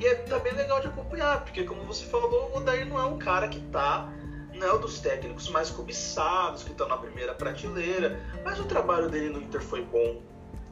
e 0.00 0.06
é, 0.06 0.14
tá 0.14 0.38
bem 0.38 0.52
legal 0.54 0.80
de 0.80 0.88
acompanhar, 0.88 1.44
porque 1.44 1.64
como 1.64 1.84
você 1.84 2.04
falou, 2.06 2.50
o 2.50 2.56
Odair 2.56 2.86
não 2.86 2.98
é 2.98 3.04
um 3.04 3.18
cara 3.18 3.48
que 3.48 3.60
tá 3.60 4.12
não 4.54 4.66
é 4.66 4.74
um 4.74 4.80
dos 4.80 5.00
técnicos 5.00 5.48
mais 5.48 5.70
cobiçados, 5.70 6.62
que 6.62 6.70
estão 6.70 6.88
na 6.88 6.96
primeira 6.96 7.34
prateleira, 7.34 8.20
mas 8.44 8.60
o 8.60 8.64
trabalho 8.64 9.08
dele 9.08 9.30
no 9.30 9.42
Inter 9.42 9.60
foi 9.60 9.82
bom. 9.82 10.22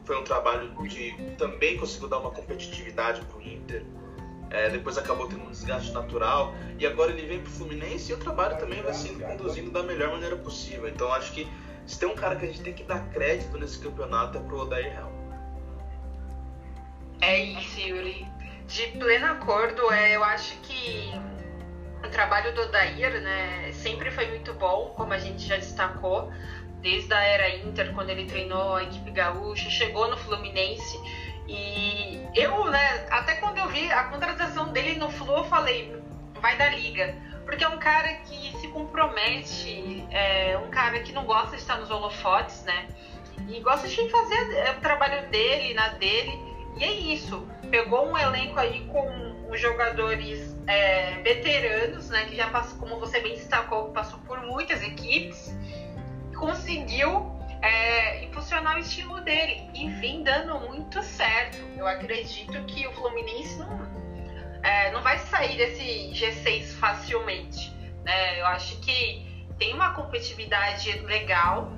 Foi 0.05 0.17
um 0.17 0.23
trabalho 0.23 0.73
de 0.87 1.13
também 1.37 1.77
conseguiu 1.77 2.07
dar 2.07 2.19
uma 2.19 2.31
competitividade 2.31 3.21
para 3.21 3.37
o 3.37 3.41
Inter. 3.41 3.85
É, 4.49 4.69
depois 4.69 4.97
acabou 4.97 5.27
tendo 5.27 5.43
um 5.43 5.51
desgaste 5.51 5.91
natural 5.93 6.53
e 6.77 6.85
agora 6.85 7.11
ele 7.11 7.25
vem 7.25 7.39
para 7.39 7.49
o 7.49 7.51
Fluminense 7.51 8.11
e 8.11 8.15
o 8.15 8.17
trabalho 8.17 8.57
também 8.57 8.81
vai 8.81 8.93
sendo 8.93 9.23
conduzido 9.23 9.71
da 9.71 9.83
melhor 9.83 10.11
maneira 10.11 10.35
possível. 10.35 10.89
Então 10.89 11.11
acho 11.13 11.31
que 11.31 11.47
se 11.85 11.97
tem 11.97 12.09
um 12.09 12.15
cara 12.15 12.35
que 12.35 12.45
a 12.45 12.47
gente 12.47 12.61
tem 12.61 12.73
que 12.73 12.83
dar 12.83 13.09
crédito 13.09 13.57
nesse 13.57 13.79
campeonato 13.79 14.37
é 14.37 14.41
pro 14.41 14.59
Odair 14.59 14.93
Helm. 14.97 15.11
É 17.21 17.39
isso, 17.39 17.79
Yuri. 17.79 18.27
De 18.71 18.87
pleno 18.87 19.25
acordo, 19.33 19.91
é, 19.91 20.15
eu 20.15 20.23
acho 20.23 20.55
que 20.61 21.11
o 22.01 22.07
trabalho 22.07 22.53
do 22.53 22.61
Odair 22.61 23.19
né, 23.19 23.69
sempre 23.73 24.09
foi 24.09 24.27
muito 24.27 24.53
bom, 24.53 24.93
como 24.95 25.11
a 25.11 25.17
gente 25.17 25.45
já 25.45 25.57
destacou 25.57 26.31
desde 26.81 27.13
a 27.13 27.21
era 27.21 27.49
Inter, 27.49 27.93
quando 27.93 28.09
ele 28.11 28.25
treinou 28.25 28.75
a 28.75 28.83
equipe 28.83 29.11
gaúcha, 29.11 29.69
chegou 29.69 30.09
no 30.09 30.17
Fluminense. 30.17 30.97
E 31.49 32.25
eu, 32.33 32.65
né, 32.65 33.07
até 33.11 33.35
quando 33.35 33.57
eu 33.57 33.67
vi 33.67 33.91
a 33.91 34.05
contratação 34.05 34.71
dele 34.71 34.97
no 34.97 35.11
Flu, 35.11 35.37
eu 35.37 35.43
falei, 35.43 36.01
vai 36.35 36.57
da 36.57 36.69
liga. 36.69 37.13
Porque 37.43 37.65
é 37.65 37.67
um 37.67 37.77
cara 37.77 38.13
que 38.13 38.57
se 38.57 38.69
compromete, 38.69 40.05
é 40.11 40.57
um 40.57 40.69
cara 40.69 41.01
que 41.01 41.11
não 41.11 41.25
gosta 41.25 41.57
de 41.57 41.61
estar 41.61 41.77
nos 41.77 41.91
holofotes, 41.91 42.63
né? 42.63 42.87
E 43.49 43.59
gosta 43.59 43.87
de 43.87 44.09
fazer 44.09 44.53
é, 44.53 44.71
o 44.71 44.79
trabalho 44.79 45.29
dele, 45.29 45.73
na 45.73 45.89
dele. 45.89 46.50
E 46.77 46.83
é 46.83 46.91
isso. 46.91 47.47
Pegou 47.69 48.07
um 48.07 48.17
elenco 48.17 48.59
aí 48.59 48.85
com 48.87 49.49
os 49.49 49.59
jogadores 49.59 50.57
é, 50.67 51.21
veteranos, 51.21 52.09
né? 52.09 52.25
Que 52.25 52.35
já 52.35 52.49
passou, 52.49 52.77
como 52.79 52.99
você 52.99 53.19
bem 53.19 53.33
destacou, 53.33 53.89
passou 53.89 54.19
por 54.19 54.41
muitas 54.41 54.81
equipes 54.81 55.53
conseguiu 56.41 57.39
é, 57.61 58.23
impulsionar 58.23 58.75
o 58.75 58.79
estilo 58.79 59.21
dele 59.21 59.69
e 59.75 59.87
vem 59.87 60.23
dando 60.23 60.59
muito 60.61 61.03
certo. 61.03 61.57
Eu 61.77 61.87
acredito 61.87 62.63
que 62.65 62.87
o 62.87 62.91
Fluminense 62.93 63.59
não, 63.59 63.79
é, 64.63 64.91
não 64.91 65.03
vai 65.03 65.19
sair 65.19 65.55
desse 65.55 66.11
G6 66.11 66.73
facilmente. 66.79 67.71
Né? 68.03 68.41
Eu 68.41 68.47
acho 68.47 68.79
que 68.81 69.23
tem 69.59 69.71
uma 69.75 69.93
competitividade 69.93 70.91
legal 71.01 71.71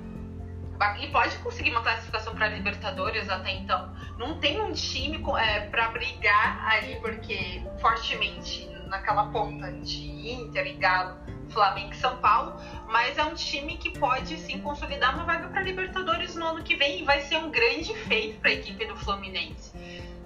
e 1.00 1.08
pode 1.08 1.36
conseguir 1.38 1.70
uma 1.70 1.82
classificação 1.82 2.34
para 2.34 2.48
Libertadores 2.48 3.28
até 3.28 3.52
então. 3.52 3.94
Não 4.18 4.38
tem 4.38 4.60
um 4.60 4.72
time 4.72 5.22
é, 5.38 5.60
para 5.60 5.88
brigar 5.88 6.66
ali, 6.68 6.96
porque 7.00 7.62
fortemente 7.80 8.68
naquela 8.86 9.26
ponta 9.30 9.72
de 9.72 10.30
Inter 10.30 10.66
e 10.66 10.74
Galo 10.74 11.24
Flamengo 11.48 11.92
e 11.92 11.96
São 11.96 12.16
Paulo, 12.18 12.56
mas 12.88 13.16
é 13.16 13.24
um 13.24 13.34
time 13.34 13.76
que 13.76 13.90
pode 13.98 14.36
sim 14.38 14.60
consolidar 14.60 15.14
uma 15.14 15.24
vaga 15.24 15.48
para 15.48 15.62
Libertadores 15.62 16.34
no 16.34 16.46
ano 16.46 16.62
que 16.62 16.74
vem 16.74 17.00
e 17.00 17.04
vai 17.04 17.20
ser 17.22 17.36
um 17.38 17.50
grande 17.50 17.94
feito 17.94 18.40
para 18.40 18.50
a 18.50 18.54
equipe 18.54 18.84
do 18.86 18.96
Fluminense. 18.96 19.72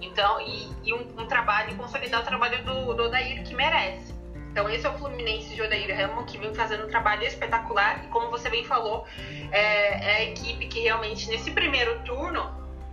Então, 0.01 0.41
e, 0.41 0.71
e 0.83 0.93
um, 0.93 1.21
um, 1.21 1.27
trabalho, 1.27 1.75
consolidar 1.75 2.21
o 2.21 2.25
trabalho 2.25 2.63
do, 2.63 2.93
do 2.93 3.03
Odair 3.03 3.43
que 3.43 3.53
merece. 3.53 4.13
Então, 4.59 4.69
esse 4.69 4.85
é 4.85 4.89
o 4.89 4.97
Fluminense 4.97 5.55
de 5.55 5.61
Odair 5.61 5.95
Ramo, 5.95 6.25
que 6.25 6.37
vem 6.37 6.53
fazendo 6.53 6.83
um 6.83 6.89
trabalho 6.89 7.23
espetacular. 7.23 8.03
E 8.03 8.07
como 8.07 8.29
você 8.29 8.49
bem 8.49 8.65
falou, 8.65 9.07
é, 9.53 9.61
é 10.03 10.15
a 10.17 10.23
equipe 10.23 10.67
que 10.67 10.81
realmente, 10.81 11.29
nesse 11.29 11.51
primeiro 11.51 11.97
turno, 12.01 12.51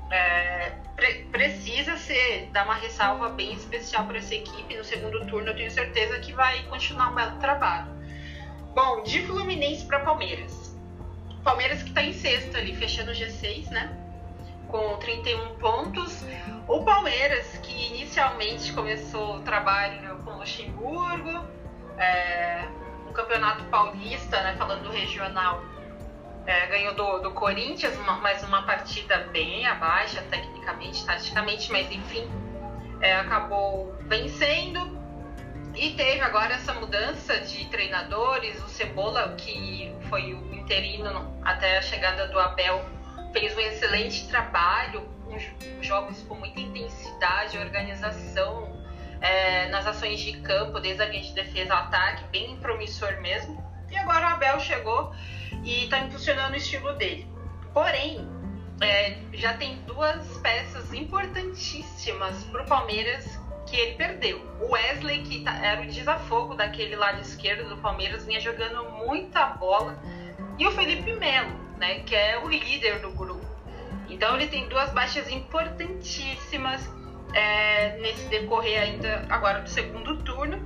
é, 0.08 0.74
pre 0.94 1.26
precisa 1.32 1.96
ser, 1.96 2.50
dar 2.52 2.66
uma 2.66 2.76
ressalva 2.76 3.30
bem 3.30 3.52
especial 3.52 4.06
para 4.06 4.18
essa 4.18 4.32
equipe. 4.32 4.76
No 4.76 4.84
segundo 4.84 5.26
turno, 5.26 5.48
eu 5.48 5.56
tenho 5.56 5.68
certeza 5.72 6.20
que 6.20 6.32
vai 6.32 6.62
continuar 6.66 7.10
um 7.10 7.16
belo 7.16 7.36
trabalho. 7.40 7.88
Bom, 8.72 9.02
de 9.02 9.22
Fluminense 9.22 9.84
para 9.86 9.98
Palmeiras. 9.98 10.72
Palmeiras 11.42 11.82
que 11.82 11.88
está 11.88 12.04
em 12.04 12.12
sexto 12.12 12.56
ali, 12.56 12.76
fechando 12.76 13.10
o 13.10 13.14
G6, 13.14 13.70
né? 13.70 13.90
Com 14.68 14.98
31 14.98 15.56
pontos. 15.56 16.24
O 16.68 16.84
Palmeiras, 16.84 17.55
inicialmente 18.16 18.72
começou 18.72 19.36
o 19.36 19.40
trabalho 19.40 20.16
com 20.24 20.38
Luxemburgo, 20.38 21.46
é, 21.98 22.66
no 23.04 23.12
Campeonato 23.12 23.62
Paulista, 23.64 24.42
né? 24.42 24.56
Falando 24.56 24.84
do 24.84 24.90
regional, 24.90 25.62
é, 26.46 26.66
ganhou 26.66 26.94
do, 26.94 27.18
do 27.18 27.32
Corinthians, 27.32 27.94
uma, 27.98 28.16
mas 28.16 28.42
uma 28.42 28.62
partida 28.62 29.18
bem 29.32 29.66
abaixo, 29.66 30.16
tecnicamente, 30.30 31.04
taticamente, 31.04 31.70
mas 31.70 31.90
enfim, 31.90 32.26
é, 33.02 33.16
acabou 33.16 33.94
vencendo 34.06 34.98
e 35.74 35.90
teve 35.90 36.22
agora 36.22 36.54
essa 36.54 36.72
mudança 36.72 37.38
de 37.40 37.66
treinadores, 37.66 38.64
o 38.64 38.68
Cebola, 38.68 39.34
que 39.36 39.94
foi 40.08 40.32
o 40.32 40.54
interino 40.54 41.38
até 41.44 41.76
a 41.76 41.82
chegada 41.82 42.28
do 42.28 42.38
Abel, 42.38 42.82
fez 43.34 43.54
um 43.54 43.60
excelente 43.60 44.26
trabalho, 44.26 45.06
com 45.22 45.38
jogos 45.82 46.22
com 46.22 46.34
muita 46.34 46.60
intensidade, 46.60 46.85
organização, 47.58 48.76
é, 49.20 49.68
nas 49.68 49.86
ações 49.86 50.20
de 50.20 50.40
campo, 50.40 50.80
desde 50.80 51.02
a 51.02 51.06
linha 51.06 51.22
de 51.22 51.32
defesa 51.32 51.74
ao 51.74 51.84
ataque, 51.84 52.24
bem 52.30 52.56
promissor 52.56 53.20
mesmo. 53.20 53.64
E 53.90 53.96
agora 53.96 54.26
o 54.26 54.28
Abel 54.30 54.60
chegou 54.60 55.14
e 55.64 55.84
está 55.84 55.98
impulsionando 56.00 56.54
o 56.54 56.56
estilo 56.56 56.92
dele. 56.94 57.26
Porém, 57.72 58.26
é, 58.80 59.18
já 59.32 59.54
tem 59.54 59.76
duas 59.82 60.38
peças 60.38 60.92
importantíssimas 60.92 62.44
para 62.44 62.62
o 62.62 62.66
Palmeiras 62.66 63.38
que 63.66 63.76
ele 63.76 63.94
perdeu. 63.94 64.40
O 64.60 64.72
Wesley, 64.72 65.22
que 65.22 65.42
tá, 65.42 65.56
era 65.56 65.82
o 65.82 65.86
desafogo 65.86 66.54
daquele 66.54 66.94
lado 66.96 67.20
esquerdo 67.20 67.68
do 67.68 67.76
Palmeiras, 67.78 68.24
vinha 68.24 68.40
jogando 68.40 68.84
muita 68.90 69.46
bola. 69.46 69.98
E 70.58 70.66
o 70.66 70.70
Felipe 70.72 71.12
Melo, 71.12 71.52
né, 71.78 72.00
que 72.00 72.14
é 72.14 72.38
o 72.38 72.48
líder 72.48 73.00
do 73.00 73.10
grupo. 73.10 73.44
Então 74.08 74.36
ele 74.36 74.46
tem 74.46 74.68
duas 74.68 74.92
baixas 74.92 75.28
importantíssimas 75.30 76.88
é, 77.34 77.98
nesse 77.98 78.28
decorrer 78.28 78.82
ainda 78.82 79.26
agora 79.28 79.60
do 79.60 79.68
segundo 79.68 80.16
turno. 80.22 80.60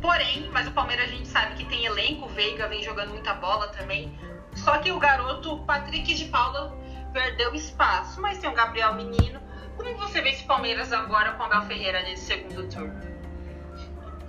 Porém, 0.00 0.48
mas 0.52 0.68
o 0.68 0.70
Palmeiras 0.70 1.06
a 1.06 1.12
gente 1.12 1.28
sabe 1.28 1.54
que 1.56 1.64
tem 1.64 1.84
elenco, 1.84 2.26
o 2.26 2.28
Veiga 2.28 2.68
vem 2.68 2.82
jogando 2.82 3.10
muita 3.10 3.34
bola 3.34 3.68
também. 3.68 4.16
Só 4.54 4.78
que 4.78 4.92
o 4.92 4.98
garoto 4.98 5.58
Patrick 5.64 6.14
de 6.14 6.26
Paula 6.26 6.76
perdeu 7.12 7.54
espaço, 7.54 8.20
mas 8.20 8.38
tem 8.38 8.48
o 8.48 8.54
Gabriel 8.54 8.94
Menino. 8.94 9.40
Como 9.76 9.96
você 9.96 10.20
vê 10.20 10.30
esse 10.30 10.44
Palmeiras 10.44 10.92
agora 10.92 11.32
com 11.32 11.42
o 11.42 11.46
Abel 11.46 11.62
Ferreira 11.62 12.02
nesse 12.02 12.26
segundo 12.26 12.68
turno? 12.68 13.00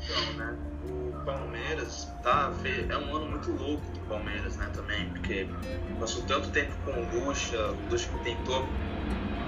Então, 0.01 0.33
né? 0.33 0.57
O 0.88 1.25
Palmeiras 1.25 2.12
tá, 2.23 2.51
é 2.89 2.97
um 2.97 3.15
ano 3.15 3.25
muito 3.27 3.51
louco 3.51 3.83
do 3.91 3.99
Palmeiras, 4.07 4.55
né, 4.57 4.69
também, 4.73 5.09
porque 5.09 5.47
passou 5.99 6.23
tanto 6.23 6.49
tempo 6.49 6.71
com 6.85 6.91
o 6.91 7.25
Lucha, 7.25 7.57
o 7.57 7.91
Lucha 7.91 8.09
tentou 8.23 8.65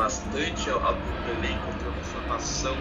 bastante 0.01 0.67
ao, 0.71 0.83
ao 0.83 0.95
elenco, 1.29 1.69
a 1.69 1.73
transformação, 1.73 2.75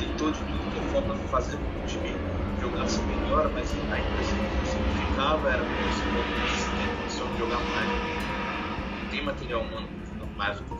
tentou 0.00 0.32
de 0.32 0.40
tudo 0.40 0.74
que 0.74 0.92
forma 0.92 1.14
fazer 1.30 1.56
com 1.56 1.62
o 1.62 1.86
time 1.86 2.16
jogasse 2.60 3.00
melhor, 3.02 3.48
mas 3.54 3.70
a 3.72 4.00
impressão 4.00 4.38
que 4.60 4.66
significava 4.66 5.50
era 5.50 5.62
que 5.62 5.88
esse 5.88 6.02
Palmeiras 6.02 6.64
tem 6.76 6.96
condição 6.96 7.26
de 7.28 7.38
jogar 7.38 7.60
mais. 7.60 9.10
Tem 9.12 9.24
material 9.24 9.60
humano 9.60 9.88
mais 10.36 10.56
do 10.58 10.64
que 10.64 10.74
o 10.74 10.76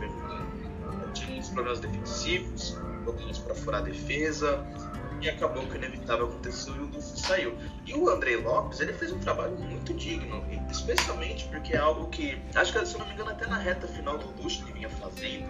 muitos 1.39 1.49
problemas 1.49 1.79
defensivos, 1.79 2.77
problemas 3.03 3.37
para 3.37 3.55
furar 3.55 3.81
a 3.81 3.83
defesa, 3.85 4.65
e 5.21 5.29
acabou 5.29 5.65
que 5.65 5.73
o 5.73 5.75
inevitável 5.77 6.27
aconteceu 6.27 6.75
e 6.75 6.79
o 6.79 6.85
Luffy 6.85 7.19
saiu. 7.19 7.57
E 7.85 7.93
o 7.93 8.09
Andrei 8.09 8.37
Lopes, 8.37 8.79
ele 8.79 8.93
fez 8.93 9.11
um 9.11 9.19
trabalho 9.19 9.57
muito 9.57 9.93
digno, 9.93 10.43
especialmente 10.69 11.45
porque 11.45 11.73
é 11.73 11.77
algo 11.77 12.07
que, 12.07 12.41
acho 12.55 12.73
que 12.73 12.85
se 12.85 12.97
não 12.97 13.05
me 13.05 13.13
engano, 13.13 13.31
até 13.31 13.47
na 13.47 13.57
reta 13.57 13.87
final 13.87 14.17
do 14.17 14.41
Luxo 14.41 14.63
ele 14.63 14.73
vinha 14.73 14.89
fazendo, 14.89 15.49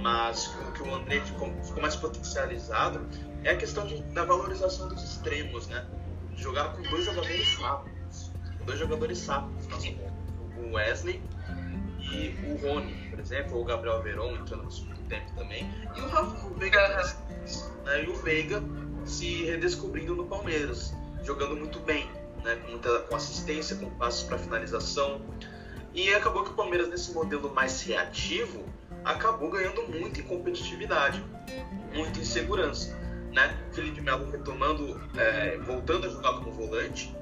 mas 0.00 0.46
o 0.68 0.72
que 0.72 0.82
o 0.82 0.94
Andrei 0.94 1.20
ficou, 1.20 1.52
ficou 1.62 1.82
mais 1.82 1.96
potencializado 1.96 3.06
é 3.42 3.50
a 3.50 3.56
questão 3.56 3.86
de, 3.86 4.02
da 4.02 4.24
valorização 4.24 4.88
dos 4.88 5.02
extremos, 5.02 5.66
né? 5.68 5.84
Jogar 6.36 6.72
com 6.72 6.82
dois 6.82 7.04
jogadores 7.04 7.54
rápidos, 7.56 8.32
dois 8.64 8.78
jogadores 8.78 9.26
rápidos, 9.26 9.66
o 10.56 10.74
Wesley 10.74 11.22
o 12.46 12.56
Rony, 12.56 12.92
por 13.10 13.20
exemplo, 13.20 13.56
ou 13.56 13.62
o 13.62 13.64
Gabriel 13.64 14.02
Veron 14.02 14.36
entrando 14.36 14.64
no 14.64 14.70
segundo 14.70 15.00
tempo 15.08 15.32
também, 15.34 15.70
e 15.96 16.00
o 16.00 16.08
Rafa 16.08 16.48
Veiga, 16.56 17.16
né? 17.84 18.04
e 18.04 18.08
o 18.08 18.14
Veiga 18.16 18.62
se 19.04 19.44
redescobrindo 19.44 20.14
no 20.14 20.26
Palmeiras, 20.26 20.94
jogando 21.22 21.56
muito 21.56 21.78
bem, 21.80 22.08
né? 22.42 22.56
com, 22.56 22.70
muita, 22.72 23.00
com 23.00 23.16
assistência, 23.16 23.76
com 23.76 23.90
passos 23.90 24.24
para 24.24 24.38
finalização. 24.38 25.20
E 25.92 26.12
acabou 26.12 26.44
que 26.44 26.50
o 26.50 26.54
Palmeiras, 26.54 26.88
nesse 26.88 27.12
modelo 27.12 27.54
mais 27.54 27.82
reativo, 27.82 28.64
acabou 29.04 29.50
ganhando 29.50 29.82
muito 29.88 30.20
em 30.20 30.24
competitividade, 30.24 31.22
muito 31.94 32.18
em 32.18 32.24
segurança. 32.24 32.98
Né? 33.32 33.56
Felipe 33.72 34.00
Melo 34.00 34.30
retomando, 34.30 35.00
é, 35.16 35.58
voltando 35.58 36.06
a 36.06 36.10
jogar 36.10 36.34
como 36.34 36.52
volante, 36.52 37.14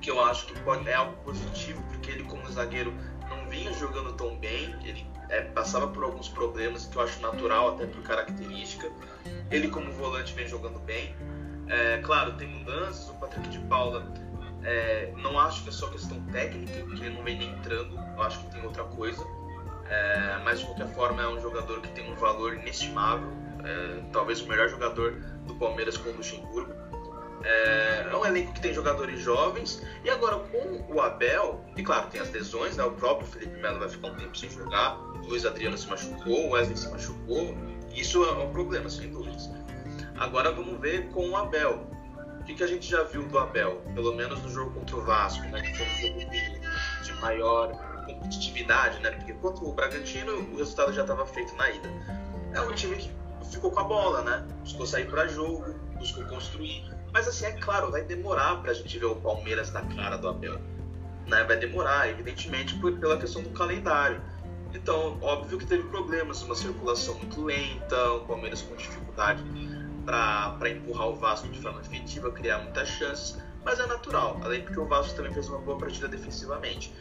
que 0.00 0.10
eu 0.10 0.22
acho 0.24 0.46
que 0.46 0.58
pode, 0.60 0.88
é 0.88 0.94
algo 0.94 1.16
positivo, 1.22 1.82
porque 1.90 2.10
ele, 2.10 2.24
como 2.24 2.46
zagueiro, 2.50 2.92
não 3.30 3.48
vinha 3.48 3.72
jogando 3.72 4.12
tão 4.12 4.36
bem, 4.36 4.74
ele 4.84 5.06
é, 5.30 5.42
passava 5.42 5.88
por 5.88 6.04
alguns 6.04 6.28
problemas 6.28 6.86
que 6.86 6.96
eu 6.96 7.02
acho 7.02 7.20
natural, 7.20 7.74
até 7.74 7.86
por 7.86 8.02
característica. 8.02 8.90
Ele, 9.50 9.68
como 9.68 9.90
volante, 9.92 10.34
vem 10.34 10.46
jogando 10.46 10.78
bem. 10.80 11.14
É, 11.68 11.98
claro, 11.98 12.32
tem 12.34 12.48
mudanças. 12.48 13.08
O 13.08 13.14
Patrick 13.14 13.48
de 13.48 13.58
Paula, 13.60 14.12
é, 14.64 15.12
não 15.16 15.38
acho 15.38 15.62
que 15.62 15.68
é 15.68 15.72
só 15.72 15.88
questão 15.88 16.20
técnica, 16.26 16.72
que 16.72 17.04
ele 17.04 17.10
não 17.10 17.22
vem 17.22 17.38
nem 17.38 17.50
entrando. 17.50 17.96
Eu 17.96 18.22
acho 18.22 18.40
que 18.40 18.50
tem 18.50 18.62
outra 18.64 18.84
coisa. 18.84 19.24
É, 19.88 20.40
mas, 20.44 20.60
de 20.60 20.66
qualquer 20.66 20.88
forma, 20.88 21.22
é 21.22 21.28
um 21.28 21.40
jogador 21.40 21.80
que 21.80 21.88
tem 21.88 22.12
um 22.12 22.16
valor 22.16 22.54
inestimável. 22.54 23.28
É, 23.64 24.02
talvez 24.12 24.40
o 24.40 24.48
melhor 24.48 24.68
jogador 24.68 25.12
do 25.46 25.54
Palmeiras 25.54 25.96
com 25.96 26.10
o 26.10 26.16
Luxemburgo. 26.16 26.72
É, 27.42 28.08
é, 28.10 28.16
um 28.16 28.24
elenco 28.24 28.52
que 28.52 28.60
tem 28.60 28.72
jogadores 28.72 29.20
jovens. 29.20 29.82
E 30.04 30.10
agora 30.10 30.38
com 30.38 30.94
o 30.94 31.00
Abel, 31.00 31.64
e 31.76 31.82
claro, 31.82 32.08
tem 32.08 32.20
as 32.20 32.30
lesões, 32.30 32.76
né? 32.76 32.84
O 32.84 32.92
próprio 32.92 33.26
Felipe 33.26 33.58
Melo 33.60 33.78
vai 33.78 33.88
ficar 33.88 34.08
um 34.08 34.16
tempo 34.16 34.36
sem 34.36 34.50
jogar. 34.50 34.98
O 34.98 35.26
Luiz 35.28 35.44
Adriano 35.44 35.76
se 35.76 35.88
machucou, 35.88 36.46
o 36.46 36.50
Wesley 36.50 36.76
se 36.76 36.88
machucou. 36.88 37.54
Isso 37.94 38.24
é 38.24 38.32
um 38.32 38.50
problema, 38.52 38.88
sem 38.88 39.10
dúvidas. 39.10 39.50
Agora 40.18 40.52
vamos 40.52 40.78
ver 40.80 41.08
com 41.08 41.30
o 41.30 41.36
Abel. 41.36 41.86
O 42.40 42.44
que, 42.44 42.54
que 42.54 42.62
a 42.62 42.66
gente 42.66 42.88
já 42.88 43.02
viu 43.04 43.26
do 43.26 43.38
Abel? 43.38 43.82
Pelo 43.94 44.14
menos 44.14 44.42
no 44.42 44.48
jogo 44.50 44.72
contra 44.72 44.96
o 44.96 45.04
Vasco, 45.04 45.46
né? 45.48 45.62
Que 45.62 45.76
foi 45.76 45.86
um 45.86 46.14
jogo 46.18 46.30
de, 46.30 46.60
de 47.04 47.12
maior 47.20 47.72
competitividade, 48.06 49.00
né? 49.00 49.10
Porque 49.12 49.32
contra 49.34 49.64
o 49.64 49.72
Bragantino 49.72 50.32
o 50.32 50.56
resultado 50.56 50.92
já 50.92 51.02
estava 51.02 51.26
feito 51.26 51.54
na 51.56 51.70
ida. 51.70 51.88
É 52.52 52.60
um 52.60 52.72
time 52.72 52.96
que 52.96 53.10
ficou 53.50 53.70
com 53.70 53.80
a 53.80 53.84
bola, 53.84 54.22
né? 54.22 54.46
Buscou 54.60 54.86
sair 54.86 55.08
para 55.08 55.26
jogo, 55.26 55.74
buscou 55.98 56.24
construir. 56.24 56.99
Mas 57.12 57.26
assim, 57.26 57.46
é 57.46 57.52
claro, 57.52 57.90
vai 57.90 58.02
demorar 58.02 58.56
para 58.56 58.70
a 58.70 58.74
gente 58.74 58.98
ver 58.98 59.06
o 59.06 59.16
Palmeiras 59.16 59.72
na 59.72 59.82
cara 59.82 60.16
do 60.16 60.28
Abel. 60.28 60.60
Né? 61.26 61.44
Vai 61.44 61.56
demorar, 61.56 62.08
evidentemente, 62.08 62.74
por, 62.76 62.92
pela 62.98 63.18
questão 63.18 63.42
do 63.42 63.50
calendário. 63.50 64.20
Então, 64.72 65.18
óbvio 65.20 65.58
que 65.58 65.66
teve 65.66 65.82
problemas, 65.84 66.42
uma 66.42 66.54
circulação 66.54 67.14
muito 67.14 67.42
lenta, 67.42 68.12
o 68.12 68.20
Palmeiras 68.20 68.62
com 68.62 68.76
dificuldade 68.76 69.42
para 70.04 70.70
empurrar 70.70 71.08
o 71.08 71.16
Vasco 71.16 71.48
de 71.48 71.60
forma 71.60 71.80
efetiva, 71.80 72.30
criar 72.30 72.58
muitas 72.58 72.88
chances, 72.88 73.38
mas 73.64 73.78
é 73.78 73.86
natural, 73.86 74.40
além 74.42 74.62
porque 74.62 74.78
o 74.78 74.86
Vasco 74.86 75.14
também 75.14 75.32
fez 75.32 75.48
uma 75.48 75.58
boa 75.58 75.78
partida 75.78 76.08
defensivamente. 76.08 76.92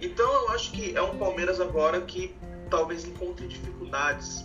Então, 0.00 0.30
eu 0.32 0.50
acho 0.50 0.72
que 0.72 0.96
é 0.96 1.02
um 1.02 1.16
Palmeiras 1.16 1.60
agora 1.60 2.00
que 2.00 2.36
talvez 2.68 3.04
encontre 3.04 3.46
dificuldades, 3.46 4.44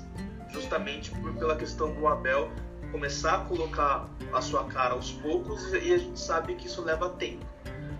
justamente 0.52 1.12
por, 1.12 1.34
pela 1.34 1.56
questão 1.56 1.94
do 1.94 2.08
Abel 2.08 2.52
começar 2.92 3.36
a 3.36 3.40
colocar 3.46 4.10
a 4.34 4.42
sua 4.42 4.66
cara 4.66 4.94
aos 4.94 5.12
poucos 5.12 5.72
e 5.74 5.94
a 5.94 5.98
gente 5.98 6.20
sabe 6.20 6.56
que 6.56 6.68
isso 6.68 6.82
leva 6.84 7.10
tempo. 7.12 7.46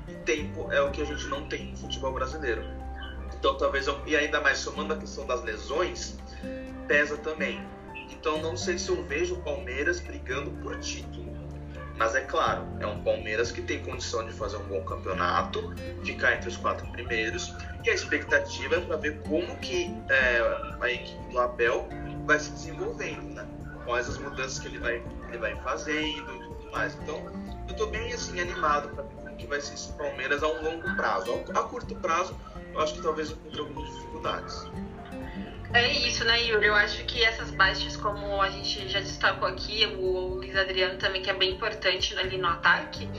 E 0.08 0.14
tempo 0.14 0.72
é 0.72 0.82
o 0.82 0.92
que 0.92 1.02
a 1.02 1.06
gente 1.06 1.26
não 1.28 1.48
tem 1.48 1.72
no 1.72 1.78
futebol 1.78 2.14
brasileiro. 2.14 2.64
Então 3.38 3.58
talvez 3.58 3.88
eu, 3.88 4.00
e 4.06 4.16
ainda 4.16 4.42
mais 4.42 4.58
somando 4.58 4.94
a 4.94 4.98
questão 4.98 5.26
das 5.26 5.44
lesões, 5.44 6.18
pesa 6.88 7.18
também. 7.18 7.62
Então 8.12 8.42
não 8.42 8.56
sei 8.56 8.78
se 8.78 8.90
eu 8.90 9.04
vejo 9.04 9.36
o 9.36 9.42
Palmeiras 9.42 10.00
brigando 10.00 10.52
por 10.62 10.78
título. 10.80 11.28
Mas 11.98 12.14
é 12.14 12.22
claro, 12.22 12.64
é 12.80 12.86
um 12.86 13.04
Palmeiras 13.04 13.52
que 13.52 13.62
tem 13.62 13.84
condição 13.84 14.26
de 14.26 14.32
fazer 14.32 14.58
um 14.58 14.68
bom 14.68 14.84
campeonato, 14.84 15.74
ficar 16.04 16.36
entre 16.36 16.48
os 16.48 16.56
quatro 16.56 16.88
primeiros, 16.92 17.56
e 17.84 17.90
a 17.90 17.94
expectativa 17.94 18.76
é 18.76 18.82
para 18.82 18.98
ver 18.98 19.20
como 19.22 19.56
que 19.58 19.92
é, 20.08 20.78
a 20.80 20.92
equipe 20.92 21.32
do 21.32 21.40
Abel 21.40 21.88
vai 22.26 22.40
se 22.40 22.52
desenvolvendo, 22.52 23.34
né? 23.34 23.48
Quais 23.88 24.08
as 24.10 24.18
mudanças 24.18 24.60
que 24.60 24.68
ele 24.68 24.80
vai, 24.80 25.02
ele 25.30 25.38
vai 25.38 25.56
fazendo 25.62 26.36
e 26.36 26.40
tudo 26.40 26.72
mais. 26.72 26.94
Então, 27.02 27.16
eu 27.68 27.72
estou 27.72 27.90
bem 27.90 28.14
assim 28.14 28.40
animado 28.40 28.90
para 28.90 29.04
ver 29.04 29.16
como 29.16 29.36
que 29.38 29.48
vai 29.48 29.62
ser 29.62 29.74
esse 29.74 29.94
Palmeiras 29.94 30.44
a 30.44 30.48
um 30.48 30.62
longo 30.62 30.96
prazo. 30.96 31.42
A 31.56 31.64
curto 31.64 31.96
prazo, 31.96 32.38
eu 32.74 32.80
acho 32.82 32.94
que 32.94 33.02
talvez 33.02 33.32
encontre 33.32 33.60
algumas 33.60 33.90
dificuldades. 33.96 34.70
É 35.74 35.88
isso, 35.92 36.24
né, 36.26 36.44
Yuri? 36.44 36.68
Eu 36.68 36.76
acho 36.76 37.04
que 37.06 37.24
essas 37.24 37.50
baixas, 37.52 37.96
como 37.98 38.42
a 38.42 38.50
gente 38.50 38.88
já 38.90 39.00
destacou 39.00 39.48
aqui, 39.48 39.86
o 39.86 40.36
Luiz 40.36 40.56
Adriano 40.56 40.98
também, 41.00 41.22
que 41.22 41.30
é 41.30 41.34
bem 41.34 41.54
importante 41.54 42.18
ali 42.18 42.38
no 42.38 42.48
ataque, 42.48 43.10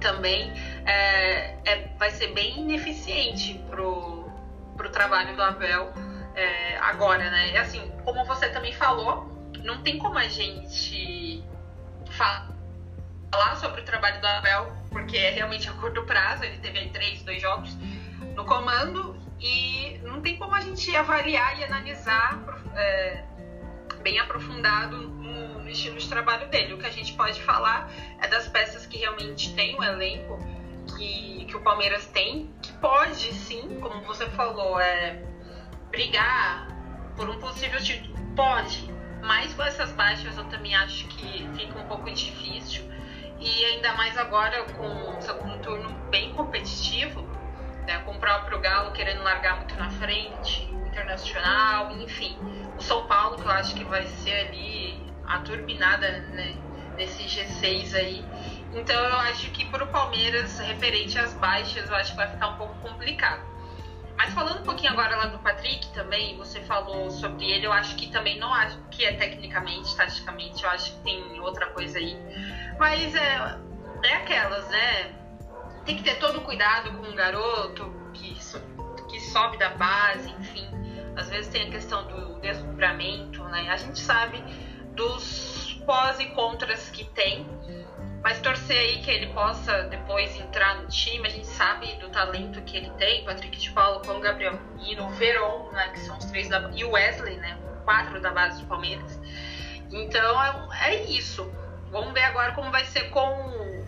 também 0.00 0.52
é, 0.84 1.56
é, 1.64 1.88
vai 1.98 2.10
ser 2.10 2.32
bem 2.34 2.60
ineficiente 2.60 3.60
pro, 3.70 4.28
pro 4.76 4.90
trabalho 4.90 5.34
do 5.34 5.42
Abel 5.42 5.92
é, 6.34 6.76
agora, 6.78 7.30
né? 7.30 7.56
Assim, 7.58 7.90
como 8.04 8.24
você 8.24 8.48
também 8.48 8.72
falou, 8.72 9.35
não 9.64 9.82
tem 9.82 9.98
como 9.98 10.18
a 10.18 10.28
gente 10.28 11.44
falar 12.10 13.56
sobre 13.56 13.80
o 13.80 13.84
trabalho 13.84 14.20
do 14.20 14.26
Abel, 14.26 14.76
porque 14.90 15.16
é 15.16 15.30
realmente 15.30 15.68
a 15.68 15.72
curto 15.72 16.04
prazo, 16.04 16.44
ele 16.44 16.58
teve 16.58 16.78
aí 16.78 16.90
três, 16.90 17.22
dois 17.22 17.40
jogos 17.40 17.76
no 18.34 18.44
comando, 18.44 19.16
e 19.40 19.98
não 20.02 20.20
tem 20.20 20.36
como 20.36 20.54
a 20.54 20.60
gente 20.60 20.94
avaliar 20.96 21.58
e 21.58 21.64
analisar 21.64 22.42
é, 22.74 23.24
bem 24.02 24.18
aprofundado 24.18 24.96
no, 24.96 25.68
estilo 25.68 25.98
de 25.98 26.08
trabalho 26.08 26.48
dele. 26.48 26.74
O 26.74 26.78
que 26.78 26.86
a 26.86 26.90
gente 26.90 27.12
pode 27.14 27.42
falar 27.42 27.90
é 28.22 28.28
das 28.28 28.48
peças 28.48 28.86
que 28.86 28.98
realmente 28.98 29.52
tem 29.54 29.76
o 29.76 29.82
elenco 29.82 30.38
que, 30.96 31.44
que 31.46 31.56
o 31.56 31.60
Palmeiras 31.60 32.06
tem, 32.06 32.54
que 32.62 32.72
pode 32.74 33.32
sim, 33.34 33.80
como 33.80 34.00
você 34.02 34.26
falou, 34.30 34.80
é, 34.80 35.22
brigar 35.90 36.68
por 37.16 37.28
um 37.28 37.38
possível 37.40 37.80
título. 37.82 38.16
Pode, 38.36 38.88
Mas 39.26 39.52
com 39.54 39.62
essas 39.64 39.90
baixas 39.92 40.36
eu 40.38 40.44
também 40.44 40.74
acho 40.76 41.06
que 41.08 41.48
fica 41.56 41.78
um 41.78 41.86
pouco 41.86 42.08
difícil. 42.10 42.84
E 43.40 43.64
ainda 43.64 43.92
mais 43.94 44.16
agora 44.16 44.62
com 44.64 44.86
um 44.86 45.58
turno 45.58 45.90
bem 46.10 46.32
competitivo, 46.32 47.22
né, 47.86 47.98
com 48.04 48.12
o 48.12 48.18
próprio 48.18 48.60
Galo 48.60 48.92
querendo 48.92 49.22
largar 49.22 49.56
muito 49.56 49.76
na 49.76 49.90
frente, 49.90 50.68
o 50.72 50.86
Internacional, 50.86 51.90
enfim. 51.98 52.38
O 52.78 52.82
São 52.82 53.06
Paulo, 53.06 53.36
que 53.36 53.42
eu 53.42 53.50
acho 53.50 53.74
que 53.74 53.84
vai 53.84 54.06
ser 54.06 54.32
ali 54.46 55.12
a 55.26 55.40
turbinada 55.40 56.08
né, 56.08 56.54
nesse 56.96 57.24
G6 57.24 57.94
aí. 57.94 58.24
Então 58.72 58.94
eu 58.94 59.16
acho 59.20 59.50
que 59.50 59.64
para 59.66 59.84
o 59.84 59.88
Palmeiras, 59.88 60.58
referente 60.60 61.18
às 61.18 61.34
baixas, 61.34 61.88
eu 61.88 61.96
acho 61.96 62.12
que 62.12 62.16
vai 62.16 62.28
ficar 62.28 62.48
um 62.48 62.56
pouco 62.56 62.74
complicado. 62.76 63.55
Mas 64.16 64.32
falando 64.32 64.60
um 64.60 64.64
pouquinho 64.64 64.92
agora 64.92 65.16
lá 65.16 65.26
do 65.26 65.38
Patrick 65.38 65.86
também, 65.92 66.36
você 66.36 66.60
falou 66.60 67.10
sobre 67.10 67.50
ele, 67.50 67.66
eu 67.66 67.72
acho 67.72 67.94
que 67.96 68.10
também 68.10 68.38
não 68.38 68.52
acho 68.52 68.78
que 68.90 69.04
é 69.04 69.12
tecnicamente, 69.12 69.94
taticamente, 69.94 70.64
eu 70.64 70.70
acho 70.70 70.92
que 70.92 71.02
tem 71.02 71.40
outra 71.40 71.66
coisa 71.66 71.98
aí. 71.98 72.16
Mas 72.78 73.14
é, 73.14 73.58
é 74.02 74.14
aquelas, 74.14 74.68
né? 74.68 75.12
Tem 75.84 75.96
que 75.96 76.02
ter 76.02 76.18
todo 76.18 76.38
o 76.38 76.40
cuidado 76.40 76.90
com 76.92 77.06
um 77.06 77.14
garoto 77.14 77.92
que, 78.14 78.36
que 79.10 79.20
sobe 79.20 79.58
da 79.58 79.70
base, 79.70 80.30
enfim. 80.40 80.66
Às 81.14 81.28
vezes 81.28 81.48
tem 81.48 81.68
a 81.68 81.70
questão 81.70 82.06
do 82.06 82.40
deslumbramento, 82.40 83.44
né? 83.44 83.68
A 83.70 83.76
gente 83.76 84.00
sabe 84.00 84.42
dos 84.94 85.80
pós 85.86 86.18
e 86.18 86.26
contras 86.26 86.90
que 86.90 87.04
tem, 87.04 87.46
mas 88.26 88.40
torcer 88.40 88.76
aí 88.76 88.98
que 89.02 89.10
ele 89.12 89.28
possa 89.28 89.84
depois 89.84 90.34
entrar 90.34 90.82
no 90.82 90.88
time, 90.88 91.28
a 91.28 91.30
gente 91.30 91.46
sabe 91.46 91.94
do 92.00 92.08
talento 92.08 92.60
que 92.62 92.76
ele 92.76 92.90
tem, 92.98 93.24
Patrick 93.24 93.56
de 93.56 93.70
Paulo 93.70 94.00
com 94.00 94.14
o 94.14 94.20
Gabriel 94.20 94.58
e 94.80 94.98
o 94.98 95.08
Veron, 95.10 95.70
né, 95.70 95.90
que 95.90 96.00
são 96.00 96.18
os 96.18 96.24
três 96.24 96.48
da 96.48 96.68
e 96.74 96.82
o 96.82 96.90
Wesley, 96.90 97.36
né, 97.36 97.56
quatro 97.84 98.20
da 98.20 98.32
base 98.32 98.60
do 98.60 98.66
Palmeiras. 98.66 99.16
Então 99.92 100.42
é, 100.42 100.90
é 100.90 101.04
isso. 101.04 101.48
Vamos 101.92 102.12
ver 102.14 102.24
agora 102.24 102.50
como 102.50 102.68
vai 102.72 102.84
ser 102.86 103.10
com 103.10 103.20